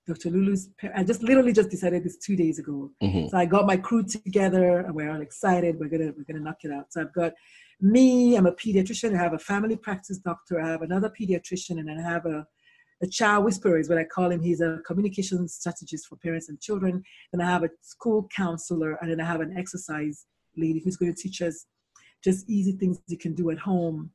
Dr. 0.07 0.29
Lulu's. 0.29 0.69
I 0.95 1.03
just 1.03 1.21
literally 1.21 1.51
just 1.51 1.69
decided 1.69 2.03
this 2.03 2.17
two 2.17 2.37
days 2.37 2.59
ago. 2.59 2.91
Mm-hmm. 3.03 3.27
So 3.27 3.37
I 3.37 3.45
got 3.45 3.65
my 3.65 3.75
crew 3.75 4.03
together, 4.03 4.79
and 4.79 4.95
we're 4.95 5.11
all 5.11 5.21
excited. 5.21 5.77
We're 5.77 5.89
gonna 5.89 6.13
we're 6.15 6.23
gonna 6.23 6.43
knock 6.43 6.59
it 6.63 6.71
out. 6.71 6.93
So 6.93 7.01
I've 7.01 7.13
got 7.13 7.33
me. 7.79 8.35
I'm 8.35 8.47
a 8.47 8.51
pediatrician. 8.51 9.13
I 9.13 9.21
have 9.21 9.33
a 9.33 9.39
family 9.39 9.75
practice 9.75 10.17
doctor. 10.17 10.61
I 10.61 10.67
have 10.67 10.81
another 10.81 11.09
pediatrician, 11.09 11.79
and 11.79 11.89
I 11.89 12.01
have 12.01 12.25
a 12.25 12.47
a 13.01 13.07
child 13.07 13.45
whisperer 13.45 13.77
is 13.77 13.89
what 13.89 13.97
I 13.97 14.03
call 14.03 14.31
him. 14.31 14.41
He's 14.41 14.61
a 14.61 14.79
communication 14.85 15.47
strategist 15.47 16.07
for 16.07 16.15
parents 16.15 16.49
and 16.49 16.59
children. 16.59 17.03
And 17.31 17.41
I 17.41 17.45
have 17.45 17.63
a 17.63 17.69
school 17.81 18.27
counselor, 18.35 18.97
and 19.01 19.11
then 19.11 19.21
I 19.21 19.25
have 19.25 19.41
an 19.41 19.55
exercise 19.57 20.25
lady 20.55 20.81
who's 20.83 20.97
going 20.97 21.13
to 21.13 21.21
teach 21.21 21.41
us 21.41 21.65
just 22.23 22.49
easy 22.49 22.71
things 22.71 22.97
you 23.07 23.17
can 23.17 23.35
do 23.35 23.51
at 23.51 23.59
home 23.59 24.11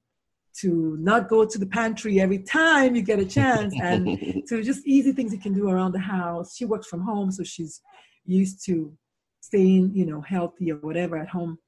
to 0.55 0.97
not 1.01 1.29
go 1.29 1.47
to 1.47 1.59
the 1.59 1.67
pantry 1.67 2.21
every 2.21 2.39
time 2.39 2.95
you 2.95 3.03
get 3.03 3.19
a 3.19 3.25
chance 3.25 3.73
and 3.81 4.19
to 4.49 4.63
just 4.63 4.87
easy 4.87 5.13
things 5.13 5.33
you 5.33 5.39
can 5.39 5.55
do 5.55 5.69
around 5.69 5.93
the 5.93 5.99
house. 5.99 6.57
She 6.57 6.65
works 6.65 6.89
from 6.89 7.03
home, 7.03 7.31
so 7.31 7.43
she's 7.45 7.81
used 8.27 8.65
to 8.67 8.93
staying, 9.41 9.93
you 9.95 10.05
know, 10.05 10.21
healthy 10.21 10.73
or 10.73 10.77
whatever 10.77 11.17
at 11.17 11.29
home. 11.29 11.59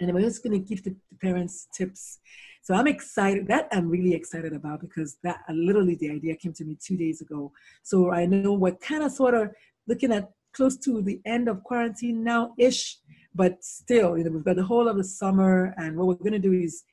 And 0.00 0.12
we're 0.12 0.20
just 0.20 0.42
going 0.42 0.52
to 0.52 0.58
give 0.58 0.82
the, 0.82 0.96
the, 1.10 1.16
parents 1.20 1.68
tips. 1.72 2.18
So 2.62 2.74
I'm 2.74 2.86
excited. 2.86 3.46
That 3.48 3.68
I'm 3.72 3.88
really 3.88 4.14
excited 4.14 4.52
about 4.52 4.80
because 4.80 5.18
that 5.22 5.40
uh, 5.48 5.52
literally 5.52 5.94
the 5.94 6.10
idea 6.10 6.36
came 6.36 6.52
to 6.54 6.64
me 6.64 6.76
two 6.84 6.96
days 6.96 7.20
ago. 7.20 7.52
So 7.82 8.10
I 8.10 8.26
know 8.26 8.52
we're 8.54 8.72
kind 8.76 9.02
of 9.02 9.12
sort 9.12 9.34
of 9.34 9.50
looking 9.86 10.12
at 10.12 10.30
close 10.52 10.76
to 10.78 11.02
the 11.02 11.20
end 11.24 11.48
of 11.48 11.62
quarantine 11.62 12.24
now 12.24 12.54
ish, 12.58 12.98
but 13.34 13.62
still, 13.62 14.16
you 14.16 14.24
know, 14.24 14.30
we've 14.30 14.44
got 14.44 14.56
the 14.56 14.64
whole 14.64 14.88
of 14.88 14.96
the 14.96 15.04
summer, 15.04 15.74
and 15.76 15.96
what 15.96 16.06
we're 16.06 16.14
going 16.14 16.32
to 16.32 16.38
do 16.38 16.52
is 16.52 16.84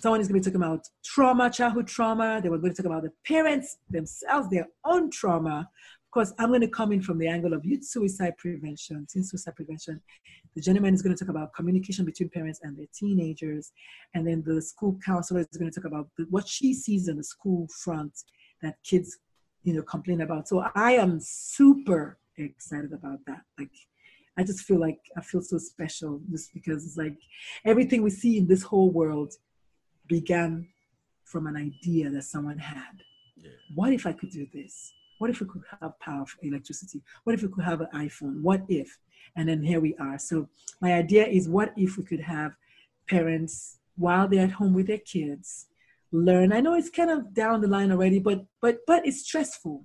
Someone 0.00 0.22
is 0.22 0.28
going 0.28 0.40
to 0.40 0.50
be 0.50 0.52
talking 0.56 0.66
about 0.66 0.88
trauma, 1.04 1.50
childhood 1.50 1.86
trauma. 1.86 2.40
They 2.42 2.48
were 2.48 2.56
going 2.56 2.72
to 2.72 2.82
talk 2.82 2.90
about 2.90 3.02
the 3.02 3.12
parents 3.26 3.76
themselves, 3.90 4.48
their 4.48 4.66
own 4.82 5.10
trauma. 5.10 5.68
Of 6.10 6.12
course, 6.12 6.32
I'm 6.40 6.48
going 6.48 6.60
to 6.62 6.66
come 6.66 6.90
in 6.90 7.02
from 7.02 7.18
the 7.18 7.28
angle 7.28 7.52
of 7.52 7.64
youth 7.64 7.84
suicide 7.84 8.36
prevention, 8.36 9.06
teen 9.08 9.22
suicide 9.22 9.54
prevention. 9.54 10.00
The 10.56 10.60
gentleman 10.60 10.92
is 10.92 11.02
going 11.02 11.14
to 11.14 11.24
talk 11.24 11.30
about 11.30 11.54
communication 11.54 12.04
between 12.04 12.30
parents 12.30 12.58
and 12.64 12.76
their 12.76 12.88
teenagers. 12.92 13.70
And 14.12 14.26
then 14.26 14.42
the 14.44 14.60
school 14.60 14.98
counselor 15.06 15.38
is 15.38 15.56
going 15.56 15.70
to 15.70 15.80
talk 15.80 15.86
about 15.86 16.08
what 16.28 16.48
she 16.48 16.74
sees 16.74 17.06
in 17.06 17.16
the 17.16 17.22
school 17.22 17.68
front 17.84 18.12
that 18.60 18.74
kids, 18.82 19.18
you 19.62 19.72
know, 19.72 19.82
complain 19.82 20.22
about. 20.22 20.48
So 20.48 20.64
I 20.74 20.94
am 20.94 21.20
super 21.20 22.18
excited 22.36 22.92
about 22.92 23.20
that. 23.28 23.42
Like, 23.56 23.70
I 24.36 24.42
just 24.42 24.62
feel 24.62 24.80
like 24.80 24.98
I 25.16 25.20
feel 25.20 25.42
so 25.42 25.58
special 25.58 26.20
just 26.28 26.52
because 26.52 26.84
it's 26.84 26.96
like 26.96 27.18
everything 27.64 28.02
we 28.02 28.10
see 28.10 28.36
in 28.36 28.48
this 28.48 28.64
whole 28.64 28.90
world 28.90 29.34
began 30.08 30.66
from 31.22 31.46
an 31.46 31.56
idea 31.56 32.10
that 32.10 32.24
someone 32.24 32.58
had. 32.58 33.04
Yeah. 33.36 33.50
What 33.76 33.92
if 33.92 34.08
I 34.08 34.12
could 34.12 34.30
do 34.30 34.48
this? 34.52 34.92
What 35.20 35.28
if 35.28 35.40
we 35.40 35.46
could 35.46 35.64
have 35.82 36.00
power 36.00 36.24
for 36.24 36.38
electricity? 36.42 37.02
What 37.24 37.34
if 37.34 37.42
we 37.42 37.48
could 37.48 37.64
have 37.64 37.82
an 37.82 37.88
iPhone? 37.94 38.40
What 38.40 38.62
if? 38.70 38.98
And 39.36 39.50
then 39.50 39.62
here 39.62 39.78
we 39.78 39.94
are. 39.96 40.18
So 40.18 40.48
my 40.80 40.94
idea 40.94 41.26
is 41.26 41.46
what 41.46 41.74
if 41.76 41.98
we 41.98 42.04
could 42.04 42.20
have 42.20 42.52
parents 43.06 43.80
while 43.96 44.26
they're 44.26 44.44
at 44.44 44.52
home 44.52 44.72
with 44.72 44.86
their 44.86 45.04
kids 45.14 45.66
learn. 46.10 46.54
I 46.54 46.60
know 46.60 46.72
it's 46.72 46.88
kind 46.88 47.10
of 47.10 47.34
down 47.34 47.60
the 47.60 47.68
line 47.68 47.92
already, 47.92 48.18
but 48.18 48.46
but 48.62 48.78
but 48.86 49.06
it's 49.06 49.20
stressful. 49.20 49.84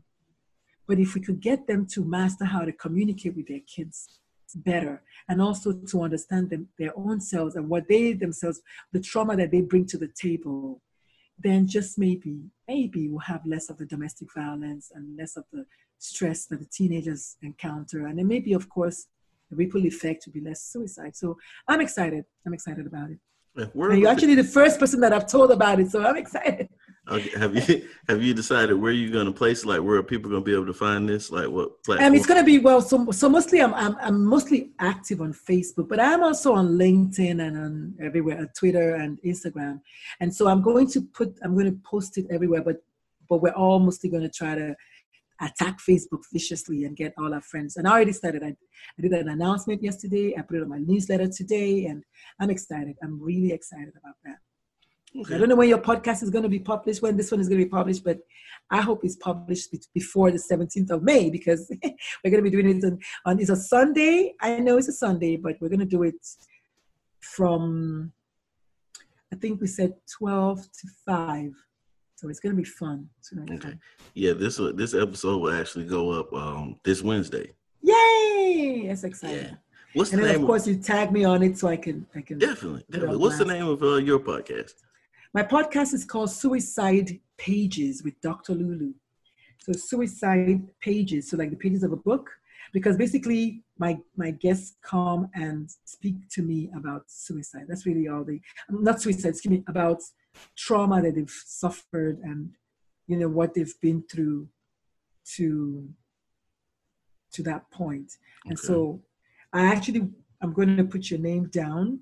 But 0.88 1.00
if 1.00 1.16
we 1.16 1.20
could 1.20 1.42
get 1.42 1.68
them 1.68 1.86
to 1.88 2.06
master 2.06 2.46
how 2.46 2.64
to 2.64 2.72
communicate 2.72 3.36
with 3.36 3.50
their 3.50 3.66
kids 3.68 4.20
better 4.56 5.04
and 5.28 5.42
also 5.42 5.74
to 5.74 6.02
understand 6.04 6.50
them, 6.50 6.70
their 6.80 6.98
own 6.98 7.20
selves 7.20 7.58
and 7.58 7.68
what 7.68 7.90
they 7.90 8.14
themselves, 8.14 8.62
the 8.94 9.02
trauma 9.02 9.36
that 9.36 9.52
they 9.52 9.62
bring 9.62 9.86
to 9.88 9.98
the 9.98 10.08
table, 10.08 10.82
then 11.40 11.68
just 11.68 11.98
maybe, 11.98 12.40
maybe 12.68 13.10
we'll 13.10 13.20
have 13.20 13.46
less 13.46 13.70
of 13.70 13.78
the 13.78 13.86
domestic 13.86 14.28
violence 14.34 14.92
and 14.94 15.18
less 15.18 15.36
of 15.36 15.44
the 15.52 15.66
stress 16.00 16.46
that 16.48 16.60
the 16.60 16.66
teenagers 16.66 17.38
encounter. 17.42 18.08
And 18.08 18.18
then 18.18 18.28
maybe, 18.28 18.54
of 18.54 18.70
course, 18.70 19.08
the 19.50 19.56
ripple 19.56 19.86
effect 19.86 20.26
will 20.26 20.34
be 20.34 20.42
less 20.42 20.64
suicide. 20.64 21.16
So 21.16 21.38
I'm 21.68 21.82
excited. 21.82 22.26
I'm 22.46 22.54
excited 22.54 22.88
about 22.88 23.10
it. 23.12 23.20
you're 23.76 24.10
actually 24.10 24.36
the 24.36 24.44
first 24.44 24.80
person 24.80 25.00
that 25.02 25.14
I've 25.14 25.28
told 25.28 25.52
about 25.52 25.80
it, 25.80 25.90
so 25.92 26.06
I'm 26.06 26.18
excited. 26.26 26.70
Okay. 27.08 27.38
Have 27.38 27.56
you 27.56 27.88
have 28.08 28.24
you 28.24 28.34
decided 28.34 28.74
where 28.74 28.92
you're 28.92 29.12
going 29.12 29.28
to 29.28 29.32
place? 29.32 29.66
Like, 29.66 29.82
where 29.82 29.98
are 29.98 30.04
people 30.04 30.30
going 30.30 30.42
to 30.42 30.46
be 30.46 30.54
able 30.54 30.66
to 30.66 30.74
find 30.74 31.08
this? 31.08 31.32
Like, 31.32 31.50
what 31.50 31.84
platform? 31.84 32.08
Um, 32.08 32.16
it's 32.16 32.26
going 32.26 32.40
to 32.40 32.46
be 32.46 32.60
well. 32.60 32.82
So, 32.82 33.12
so 33.12 33.30
mostly, 33.30 33.62
I'm, 33.62 33.74
I'm 33.74 33.96
I'm 34.02 34.26
mostly 34.26 34.72
active 34.80 35.22
on 35.22 35.34
Facebook, 35.34 35.88
but 35.88 36.00
I'm 36.00 36.24
also 36.24 36.54
on 36.54 36.70
LinkedIn 36.70 37.46
and 37.46 37.58
on 37.58 37.96
everywhere, 38.02 38.40
on 38.40 38.50
Twitter 38.58 38.96
and 38.96 39.20
Instagram. 39.24 39.82
And 40.20 40.34
so, 40.34 40.48
I'm 40.48 40.62
going 40.62 40.88
to 40.92 41.02
put, 41.02 41.38
I'm 41.44 41.54
going 41.54 41.72
to 41.72 41.80
post 41.86 42.18
it 42.18 42.26
everywhere. 42.32 42.64
But 42.64 42.78
but 43.30 43.42
we're 43.42 43.54
all 43.54 43.80
mostly 43.80 44.10
going 44.10 44.24
to 44.24 44.30
try 44.30 44.56
to 44.56 44.76
attack 45.42 45.80
Facebook 45.88 46.24
viciously 46.32 46.86
and 46.86 46.96
get 46.96 47.14
all 47.18 47.34
our 47.34 47.42
friends. 47.42 47.78
And 47.78 47.88
I 47.88 47.92
already 47.92 48.14
started. 48.14 48.44
I, 48.44 48.56
I 48.98 49.02
did 49.02 49.12
an 49.12 49.30
announcement 49.30 49.84
yesterday. 49.84 50.36
I 50.38 50.42
put 50.42 50.58
it 50.58 50.64
on 50.64 50.70
my 50.70 50.80
newsletter 50.80 51.28
today, 51.28 51.86
and 51.86 52.04
I'm 52.40 52.50
excited. 52.50 52.96
I'm 53.04 53.22
really 53.22 53.52
excited 53.52 53.94
about 54.02 54.16
that. 54.24 54.38
Okay. 55.18 55.36
I 55.36 55.38
don't 55.38 55.50
know 55.50 55.56
when 55.56 55.70
your 55.70 55.80
podcast 55.80 56.24
is 56.24 56.30
going 56.30 56.44
to 56.44 56.50
be 56.50 56.60
published, 56.60 57.02
when 57.02 57.16
this 57.16 57.32
one 57.32 57.40
is 57.40 57.48
going 57.48 57.60
to 57.60 57.66
be 57.66 57.70
published, 57.70 58.04
but 58.04 58.20
I 58.70 58.82
hope 58.82 59.06
it's 59.06 59.16
published 59.16 59.74
before 59.94 60.32
the 60.32 60.38
17th 60.38 60.90
of 60.92 61.04
May 61.04 61.30
because 61.30 61.72
we're 61.84 62.32
going 62.32 62.44
to 62.44 62.50
be 62.50 62.50
doing 62.50 62.78
it 62.78 62.84
on, 62.84 63.00
on 63.26 63.40
it's 63.40 63.50
a 63.50 63.56
Sunday. 63.56 64.34
I 64.42 64.60
know 64.60 64.78
it's 64.78 64.90
a 64.90 64.94
Sunday, 64.94 65.38
but 65.38 65.56
we're 65.62 65.70
going 65.70 65.80
to 65.80 65.86
do 65.86 66.04
it 66.04 66.16
from 67.22 68.12
I 69.32 69.38
think 69.38 69.60
we 69.60 69.68
said 69.68 69.94
12 70.18 70.62
to 70.62 70.88
5. 71.06 71.52
So 72.16 72.30
it's 72.30 72.40
going 72.40 72.56
to 72.56 72.62
be 72.62 72.68
fun. 72.68 73.10
okay. 73.38 73.58
Fun. 73.58 73.80
Yeah, 74.14 74.34
this 74.34 74.60
this 74.76 74.94
episode 74.94 75.42
will 75.42 75.54
actually 75.54 75.86
go 75.86 76.12
up 76.12 76.32
um, 76.34 76.80
this 76.84 77.02
Wednesday. 77.02 77.54
Yay! 77.82 78.86
That's 78.88 79.04
exciting. 79.04 79.38
Yeah. 79.38 79.52
What's 79.94 80.12
and 80.12 80.22
the 80.22 80.26
then, 80.26 80.36
name 80.36 80.44
of 80.44 80.48
course, 80.48 80.68
of, 80.68 80.76
you 80.76 80.82
tag 80.82 81.12
me 81.12 81.26
on 81.26 81.44
it 81.44 81.58
so 81.58 81.68
I 81.68 81.78
can 81.78 82.06
I 82.16 82.22
can 82.22 82.38
definitely 82.38 82.86
definitely. 82.90 83.18
What's 83.18 83.38
the 83.38 83.46
name 83.46 83.68
of 83.68 83.84
uh, 83.84 83.96
your 83.96 84.20
podcast? 84.20 84.76
My 85.36 85.44
podcast 85.44 85.94
is 85.94 86.06
called 86.06 86.32
Suicide 86.32 87.20
Pages 87.36 88.04
with 88.06 88.22
Dr. 88.22 88.54
Lulu. 88.54 88.94
So 89.60 89.74
suicide 89.74 90.62
pages, 90.80 91.30
so 91.30 91.36
like 91.36 91.50
the 91.50 91.58
pages 91.58 91.84
of 91.84 91.92
a 91.92 91.98
book, 91.98 92.30
because 92.72 92.96
basically 92.96 93.62
my 93.78 93.98
my 94.16 94.32
guests 94.32 94.78
come 94.82 95.30
and 95.34 95.70
speak 95.84 96.16
to 96.30 96.42
me 96.42 96.70
about 96.74 97.04
suicide. 97.08 97.66
That's 97.68 97.86
really 97.86 98.08
all 98.08 98.24
they 98.24 98.40
not 98.70 99.02
suicide, 99.02 99.32
excuse 99.32 99.52
me, 99.52 99.64
about 99.68 100.00
trauma 100.56 101.02
that 101.02 101.16
they've 101.16 101.42
suffered 101.46 102.20
and 102.20 102.52
you 103.08 103.18
know 103.18 103.28
what 103.28 103.56
they've 103.56 103.82
been 103.82 104.06
through 104.10 104.48
to 105.36 105.90
to 107.34 107.44
that 107.44 107.70
point. 107.72 108.10
Okay. 108.46 108.52
And 108.52 108.58
so 108.58 109.02
I 109.52 109.66
actually 109.66 110.08
I'm 110.42 110.54
going 110.54 110.78
to 110.78 110.86
put 110.86 111.12
your 111.12 111.20
name 111.20 111.50
down 111.50 112.00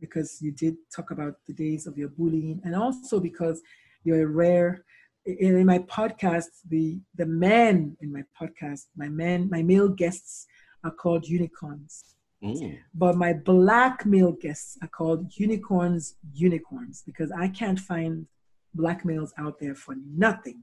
because 0.00 0.38
you 0.40 0.52
did 0.52 0.76
talk 0.94 1.10
about 1.10 1.34
the 1.46 1.52
days 1.52 1.86
of 1.86 1.96
your 1.96 2.08
bullying 2.08 2.60
and 2.64 2.74
also 2.74 3.20
because 3.20 3.62
you're 4.04 4.22
a 4.22 4.26
rare 4.26 4.84
in, 5.24 5.66
my 5.66 5.78
podcast 5.80 6.46
the 6.68 6.98
the 7.14 7.26
men 7.26 7.96
in 8.00 8.12
my 8.12 8.22
podcast 8.40 8.86
my 8.96 9.08
men 9.08 9.48
my 9.50 9.62
male 9.62 9.88
guests 9.88 10.46
are 10.84 10.90
called 10.90 11.26
unicorns 11.26 12.16
mm. 12.42 12.78
but 12.94 13.16
my 13.16 13.32
black 13.32 14.06
male 14.06 14.32
guests 14.32 14.78
are 14.82 14.88
called 14.88 15.30
unicorns 15.36 16.16
unicorns 16.32 17.02
because 17.04 17.30
i 17.32 17.46
can't 17.48 17.78
find 17.78 18.26
black 18.74 19.04
males 19.04 19.32
out 19.38 19.58
there 19.60 19.74
for 19.74 19.94
nothing 20.16 20.62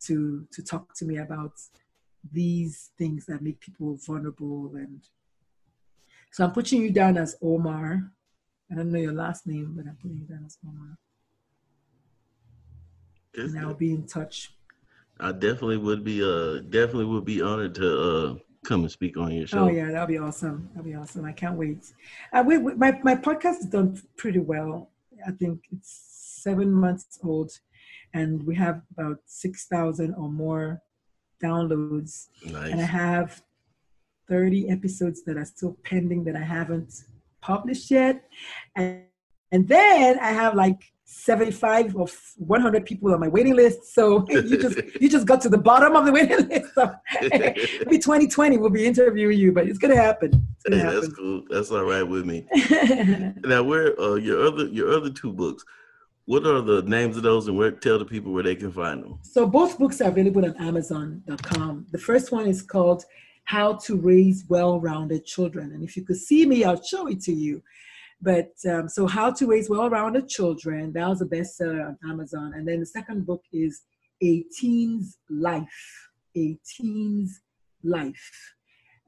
to 0.00 0.46
to 0.52 0.62
talk 0.62 0.94
to 0.94 1.04
me 1.04 1.18
about 1.18 1.52
these 2.32 2.90
things 2.98 3.26
that 3.26 3.42
make 3.42 3.60
people 3.60 3.98
vulnerable 4.06 4.70
and 4.74 5.08
so 6.30 6.44
i'm 6.44 6.52
putting 6.52 6.82
you 6.82 6.90
down 6.90 7.16
as 7.16 7.36
omar 7.42 8.12
I 8.70 8.74
don't 8.74 8.92
know 8.92 8.98
your 8.98 9.12
last 9.12 9.46
name, 9.46 9.74
but 9.76 9.86
I'm 9.86 9.96
putting 9.96 10.18
it 10.18 10.28
down 10.28 10.44
as 10.46 10.58
Omar. 10.66 10.98
and 13.34 13.58
I'll 13.60 13.74
be 13.74 13.92
in 13.92 14.06
touch. 14.06 14.52
I 15.20 15.32
definitely 15.32 15.78
would 15.78 16.04
be 16.04 16.22
uh 16.22 16.60
definitely 16.68 17.06
would 17.06 17.24
be 17.24 17.40
honored 17.42 17.74
to 17.76 18.00
uh 18.00 18.34
come 18.64 18.82
and 18.82 18.90
speak 18.90 19.16
on 19.16 19.32
your 19.32 19.46
show. 19.46 19.64
Oh 19.64 19.68
yeah, 19.68 19.86
that'll 19.90 20.06
be 20.06 20.18
awesome. 20.18 20.68
That'll 20.74 20.84
be 20.90 20.94
awesome. 20.94 21.24
I 21.24 21.32
can't 21.32 21.56
wait. 21.56 21.92
Uh, 22.32 22.44
we, 22.46 22.58
we, 22.58 22.74
my 22.74 22.98
my 23.02 23.14
podcast 23.14 23.58
has 23.62 23.66
done 23.66 24.00
pretty 24.16 24.38
well. 24.38 24.90
I 25.26 25.32
think 25.32 25.60
it's 25.72 25.90
seven 26.42 26.70
months 26.72 27.18
old, 27.24 27.50
and 28.14 28.44
we 28.46 28.54
have 28.56 28.82
about 28.92 29.18
six 29.26 29.66
thousand 29.66 30.14
or 30.14 30.28
more 30.28 30.82
downloads. 31.42 32.28
Nice. 32.44 32.70
And 32.72 32.80
I 32.80 32.84
have 32.84 33.42
thirty 34.28 34.68
episodes 34.68 35.22
that 35.24 35.36
are 35.36 35.44
still 35.44 35.76
pending 35.84 36.24
that 36.24 36.36
I 36.36 36.44
haven't 36.44 37.04
published 37.40 37.90
yet. 37.90 38.24
And, 38.76 39.02
and 39.52 39.66
then 39.68 40.18
I 40.18 40.32
have 40.32 40.54
like 40.54 40.82
75 41.10 41.96
or 41.96 42.06
100 42.36 42.84
people 42.84 43.14
on 43.14 43.20
my 43.20 43.28
waiting 43.28 43.56
list. 43.56 43.94
So 43.94 44.26
you 44.28 44.58
just 44.58 44.78
you 45.00 45.08
just 45.08 45.26
got 45.26 45.40
to 45.40 45.48
the 45.48 45.58
bottom 45.58 45.96
of 45.96 46.04
the 46.04 46.12
waiting 46.12 46.48
list. 46.48 46.74
So 46.74 46.94
maybe 47.22 47.98
2020 47.98 48.58
we'll 48.58 48.68
be 48.68 48.84
interviewing 48.84 49.38
you, 49.38 49.52
but 49.52 49.66
it's 49.66 49.78
gonna 49.78 49.96
happen. 49.96 50.46
It's 50.54 50.64
gonna 50.64 50.76
hey, 50.76 50.82
happen. 50.82 51.00
That's 51.00 51.14
cool. 51.14 51.42
That's 51.48 51.70
all 51.70 51.84
right 51.84 52.02
with 52.02 52.26
me. 52.26 52.46
now, 53.44 53.62
where 53.62 53.98
uh, 53.98 54.16
your 54.16 54.46
other 54.46 54.66
your 54.66 54.92
other 54.92 55.10
two 55.10 55.32
books? 55.32 55.64
What 56.26 56.46
are 56.46 56.60
the 56.60 56.82
names 56.82 57.16
of 57.16 57.22
those, 57.22 57.48
and 57.48 57.56
where 57.56 57.70
tell 57.70 57.98
the 57.98 58.04
people 58.04 58.32
where 58.32 58.42
they 58.42 58.54
can 58.54 58.70
find 58.70 59.02
them? 59.02 59.18
So 59.22 59.46
both 59.46 59.78
books 59.78 60.02
are 60.02 60.10
available 60.10 60.44
on 60.44 60.54
Amazon.com. 60.58 61.86
The 61.90 61.98
first 61.98 62.32
one 62.32 62.46
is 62.46 62.60
called 62.60 63.02
how 63.48 63.72
to 63.72 63.96
raise 63.96 64.44
well-rounded 64.50 65.24
children. 65.24 65.72
And 65.72 65.82
if 65.82 65.96
you 65.96 66.04
could 66.04 66.18
see 66.18 66.44
me, 66.44 66.64
I'll 66.64 66.82
show 66.82 67.06
it 67.06 67.22
to 67.22 67.32
you. 67.32 67.62
But 68.20 68.52
um, 68.70 68.90
so 68.90 69.06
how 69.06 69.30
to 69.32 69.46
raise 69.46 69.70
well-rounded 69.70 70.28
children, 70.28 70.92
that 70.92 71.08
was 71.08 71.22
a 71.22 71.24
bestseller 71.24 71.82
on 71.88 71.96
Amazon. 72.10 72.52
And 72.54 72.68
then 72.68 72.80
the 72.80 72.86
second 72.98 73.24
book 73.24 73.42
is 73.50 73.84
A 74.22 74.42
Teen's 74.54 75.16
Life, 75.30 76.10
A 76.36 76.58
Teen's 76.76 77.40
Life. 77.82 78.30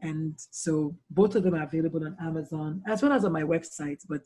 And 0.00 0.34
so 0.50 0.96
both 1.10 1.34
of 1.34 1.42
them 1.42 1.54
are 1.54 1.64
available 1.64 2.02
on 2.02 2.16
Amazon 2.18 2.82
as 2.86 3.02
well 3.02 3.12
as 3.12 3.26
on 3.26 3.32
my 3.32 3.42
website. 3.42 4.00
But 4.08 4.22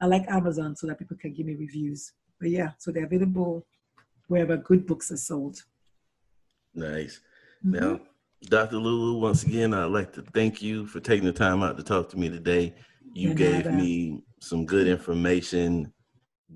I 0.00 0.06
like 0.06 0.26
Amazon 0.28 0.76
so 0.76 0.86
that 0.86 1.00
people 1.00 1.16
can 1.16 1.32
give 1.32 1.46
me 1.46 1.56
reviews. 1.56 2.12
But 2.40 2.50
yeah, 2.50 2.70
so 2.78 2.92
they're 2.92 3.06
available 3.06 3.66
wherever 4.28 4.56
good 4.56 4.86
books 4.86 5.10
are 5.10 5.16
sold. 5.16 5.64
Nice. 6.72 7.18
Mm-hmm. 7.66 7.80
Now, 7.80 8.00
Dr. 8.44 8.76
Lulu, 8.76 9.18
once 9.18 9.42
again, 9.42 9.74
I'd 9.74 9.86
like 9.86 10.12
to 10.14 10.22
thank 10.22 10.62
you 10.62 10.86
for 10.86 11.00
taking 11.00 11.26
the 11.26 11.32
time 11.32 11.62
out 11.62 11.76
to 11.76 11.82
talk 11.82 12.08
to 12.10 12.18
me 12.18 12.28
today. 12.28 12.74
You 13.12 13.34
gave 13.34 13.70
me 13.70 14.22
some 14.40 14.66
good 14.66 14.86
information. 14.86 15.92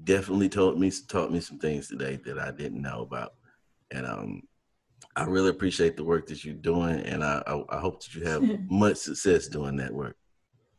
Definitely 0.05 0.51
told 0.51 0.79
me 0.79 0.93
taught 1.09 1.33
me 1.33 1.41
some 1.41 1.59
things 1.59 1.89
today 1.89 2.21
that 2.25 2.39
I 2.39 2.51
didn't 2.51 2.83
know 2.83 3.01
about, 3.01 3.33
and 3.91 4.07
um, 4.07 4.43
I 5.17 5.25
really 5.25 5.49
appreciate 5.49 5.97
the 5.97 6.05
work 6.05 6.27
that 6.29 6.45
you're 6.45 6.55
doing, 6.55 7.01
and 7.01 7.25
I 7.25 7.43
I, 7.47 7.77
I 7.77 7.81
hope 7.81 8.01
that 8.03 8.15
you 8.15 8.25
have 8.25 8.45
much 8.71 8.99
success 8.99 9.49
doing 9.49 9.77
that 9.77 9.93
work. 9.93 10.17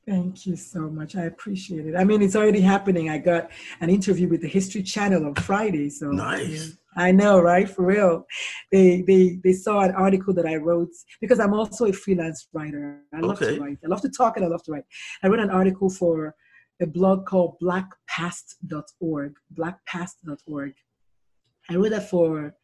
Thank 0.07 0.45
you 0.45 0.55
so 0.55 0.81
much. 0.81 1.15
I 1.15 1.23
appreciate 1.23 1.85
it. 1.85 1.95
I 1.95 2.03
mean, 2.03 2.21
it's 2.21 2.35
already 2.35 2.61
happening. 2.61 3.09
I 3.09 3.17
got 3.17 3.51
an 3.81 3.89
interview 3.89 4.29
with 4.29 4.41
the 4.41 4.47
History 4.47 4.83
Channel 4.83 5.25
on 5.25 5.35
Friday, 5.35 5.89
so 5.89 6.07
nice. 6.07 6.77
I 6.97 7.11
know, 7.11 7.39
right? 7.39 7.69
For 7.69 7.85
real. 7.85 8.25
They 8.71 9.01
they 9.01 9.39
they 9.43 9.53
saw 9.53 9.81
an 9.81 9.91
article 9.91 10.33
that 10.33 10.45
I 10.45 10.57
wrote 10.57 10.89
because 11.21 11.39
I'm 11.39 11.53
also 11.53 11.85
a 11.85 11.93
freelance 11.93 12.47
writer. 12.53 13.01
I 13.13 13.19
love 13.19 13.41
okay. 13.41 13.55
to 13.55 13.61
write. 13.61 13.77
I 13.83 13.87
love 13.87 14.01
to 14.01 14.09
talk 14.09 14.35
and 14.35 14.45
I 14.45 14.49
love 14.49 14.63
to 14.63 14.71
write. 14.73 14.83
I 15.23 15.27
wrote 15.27 15.39
an 15.39 15.49
article 15.49 15.89
for 15.89 16.35
a 16.81 16.87
blog 16.87 17.25
called 17.25 17.57
blackpast.org. 17.63 19.33
Blackpast.org. 19.53 20.73
I 21.69 21.75
wrote 21.75 21.91
that 21.91 22.09
for 22.09 22.55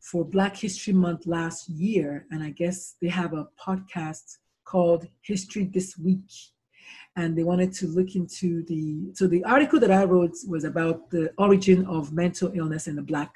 for 0.00 0.24
Black 0.24 0.56
History 0.56 0.92
Month 0.92 1.26
last 1.26 1.68
year, 1.68 2.26
and 2.30 2.42
I 2.42 2.50
guess 2.50 2.96
they 3.00 3.08
have 3.08 3.32
a 3.32 3.48
podcast 3.58 4.38
called 4.64 5.08
History 5.22 5.64
This 5.64 5.96
Week. 5.98 6.30
And 7.16 7.38
they 7.38 7.44
wanted 7.44 7.72
to 7.74 7.86
look 7.86 8.16
into 8.16 8.64
the 8.64 9.14
so 9.14 9.26
the 9.28 9.44
article 9.44 9.78
that 9.80 9.90
I 9.90 10.04
wrote 10.04 10.34
was 10.48 10.64
about 10.64 11.10
the 11.10 11.32
origin 11.38 11.86
of 11.86 12.12
mental 12.12 12.50
illness 12.54 12.88
in 12.88 12.96
the 12.96 13.02
black 13.02 13.34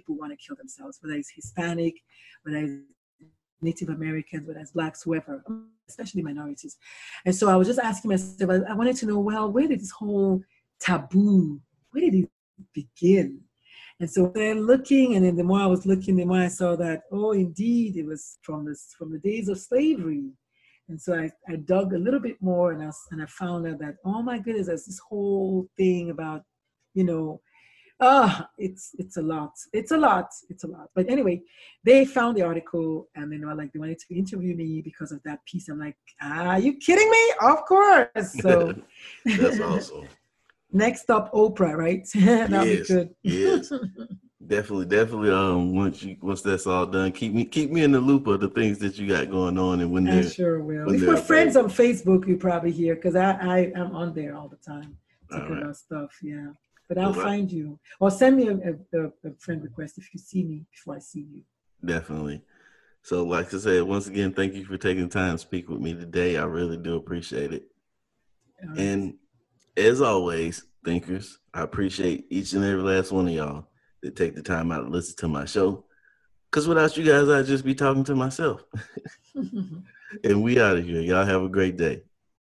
people 0.00 0.16
want 0.16 0.32
to 0.32 0.46
kill 0.46 0.56
themselves, 0.56 0.98
whether 1.00 1.14
it's 1.14 1.30
Hispanic, 1.30 1.94
whether 2.42 2.58
it's 2.58 2.72
Native 3.60 3.90
Americans, 3.90 4.46
whether 4.46 4.60
it's 4.60 4.70
blacks, 4.72 5.02
whoever, 5.02 5.44
especially 5.88 6.22
minorities. 6.22 6.78
And 7.26 7.34
so 7.34 7.48
I 7.50 7.56
was 7.56 7.68
just 7.68 7.78
asking 7.78 8.10
myself, 8.10 8.50
I 8.68 8.74
wanted 8.74 8.96
to 8.96 9.06
know, 9.06 9.18
well, 9.18 9.52
where 9.52 9.68
did 9.68 9.80
this 9.80 9.90
whole 9.90 10.42
taboo, 10.80 11.60
where 11.90 12.00
did 12.02 12.14
it 12.14 12.30
begin? 12.72 13.40
And 14.00 14.10
so 14.10 14.32
then 14.34 14.66
looking, 14.66 15.16
and 15.16 15.26
then 15.26 15.36
the 15.36 15.44
more 15.44 15.60
I 15.60 15.66
was 15.66 15.84
looking, 15.84 16.16
the 16.16 16.24
more 16.24 16.38
I 16.38 16.48
saw 16.48 16.74
that, 16.76 17.02
oh, 17.12 17.32
indeed, 17.32 17.96
it 17.96 18.06
was 18.06 18.38
from 18.40 18.64
this 18.64 18.94
from 18.96 19.12
the 19.12 19.18
days 19.18 19.48
of 19.48 19.58
slavery. 19.58 20.30
And 20.90 21.00
so 21.00 21.14
I, 21.14 21.30
I 21.48 21.56
dug 21.56 21.94
a 21.94 21.98
little 21.98 22.18
bit 22.18 22.36
more 22.42 22.72
and 22.72 22.82
I, 22.82 22.90
and 23.12 23.22
I 23.22 23.26
found 23.26 23.66
out 23.66 23.78
that, 23.78 23.96
oh 24.04 24.22
my 24.22 24.38
goodness, 24.38 24.66
there's 24.66 24.86
this 24.86 25.00
whole 25.08 25.68
thing 25.76 26.10
about, 26.10 26.42
you 26.94 27.04
know, 27.04 27.40
ah, 28.00 28.48
it's 28.58 28.90
it's 28.98 29.16
a 29.16 29.22
lot. 29.22 29.52
It's 29.72 29.92
a 29.92 29.96
lot. 29.96 30.26
It's 30.48 30.64
a 30.64 30.66
lot. 30.66 30.88
But 30.94 31.08
anyway, 31.08 31.42
they 31.84 32.04
found 32.04 32.36
the 32.36 32.42
article 32.42 33.08
and 33.14 33.30
they 33.30 33.36
know 33.36 33.54
like 33.54 33.72
they 33.72 33.78
wanted 33.78 34.00
to 34.00 34.14
interview 34.16 34.56
me 34.56 34.82
because 34.82 35.12
of 35.12 35.22
that 35.24 35.44
piece. 35.46 35.68
I'm 35.68 35.78
like, 35.78 35.96
ah, 36.20 36.54
are 36.54 36.60
you 36.60 36.76
kidding 36.76 37.08
me? 37.08 37.32
Of 37.40 37.64
course. 37.66 38.42
So 38.42 38.74
that's 39.24 39.60
awesome. 39.60 40.08
Next 40.72 41.10
up, 41.10 41.32
Oprah, 41.32 41.76
right? 41.76 42.08
That'll 42.14 42.66
yes, 42.66 42.88
be 42.88 42.94
good. 42.94 43.14
yes. 43.22 43.72
Definitely, 44.46 44.86
definitely. 44.86 45.30
Um, 45.30 45.76
once 45.76 46.02
you 46.02 46.16
once 46.22 46.40
that's 46.40 46.66
all 46.66 46.86
done, 46.86 47.12
keep 47.12 47.34
me 47.34 47.44
keep 47.44 47.70
me 47.70 47.82
in 47.82 47.92
the 47.92 48.00
loop 48.00 48.26
of 48.26 48.40
the 48.40 48.48
things 48.48 48.78
that 48.78 48.96
you 48.96 49.06
got 49.06 49.30
going 49.30 49.58
on, 49.58 49.80
and 49.80 49.92
when 49.92 50.08
I 50.08 50.22
sure 50.22 50.62
will. 50.62 50.90
If 50.94 51.02
we're 51.02 51.16
friends 51.18 51.56
on 51.56 51.66
Facebook, 51.66 52.26
you 52.26 52.38
probably 52.38 52.72
hear 52.72 52.94
because 52.94 53.16
I 53.16 53.32
I 53.32 53.58
am 53.76 53.94
on 53.94 54.14
there 54.14 54.34
all 54.34 54.48
the 54.48 54.56
time 54.56 54.96
talking 55.30 55.50
right. 55.50 55.62
about 55.62 55.76
stuff. 55.76 56.16
Yeah, 56.22 56.48
but 56.88 56.96
I'll 56.96 57.12
well, 57.12 57.22
find 57.22 57.52
you 57.52 57.78
or 58.00 58.10
send 58.10 58.38
me 58.38 58.48
a, 58.48 58.54
a, 58.54 59.04
a 59.28 59.34
friend 59.38 59.62
request 59.62 59.98
if 59.98 60.08
you 60.14 60.18
see 60.18 60.42
me 60.42 60.64
before 60.72 60.96
I 60.96 61.00
see 61.00 61.26
you. 61.30 61.42
Definitely. 61.84 62.42
So, 63.02 63.24
like 63.24 63.52
I 63.52 63.58
said, 63.58 63.82
once 63.82 64.06
again, 64.06 64.32
thank 64.32 64.54
you 64.54 64.64
for 64.64 64.78
taking 64.78 65.10
time 65.10 65.32
to 65.32 65.38
speak 65.38 65.68
with 65.68 65.80
me 65.80 65.92
today. 65.92 66.38
I 66.38 66.44
really 66.44 66.78
do 66.78 66.96
appreciate 66.96 67.52
it. 67.52 67.64
Right. 68.62 68.78
And 68.78 69.14
as 69.76 70.00
always, 70.00 70.64
thinkers, 70.82 71.38
I 71.52 71.60
appreciate 71.60 72.26
each 72.30 72.54
and 72.54 72.64
every 72.64 72.82
last 72.82 73.12
one 73.12 73.28
of 73.28 73.34
y'all 73.34 73.69
that 74.02 74.16
take 74.16 74.34
the 74.34 74.42
time 74.42 74.72
out 74.72 74.82
to 74.82 74.88
listen 74.88 75.16
to 75.16 75.28
my 75.28 75.44
show. 75.44 75.84
Because 76.50 76.66
without 76.66 76.96
you 76.96 77.04
guys, 77.04 77.28
I'd 77.28 77.46
just 77.46 77.64
be 77.64 77.74
talking 77.74 78.04
to 78.04 78.14
myself. 78.14 78.64
and 79.34 80.42
we 80.42 80.60
out 80.60 80.78
of 80.78 80.84
here. 80.84 81.00
Y'all 81.00 81.24
have 81.24 81.42
a 81.42 81.48
great 81.48 81.76
day. 81.76 82.02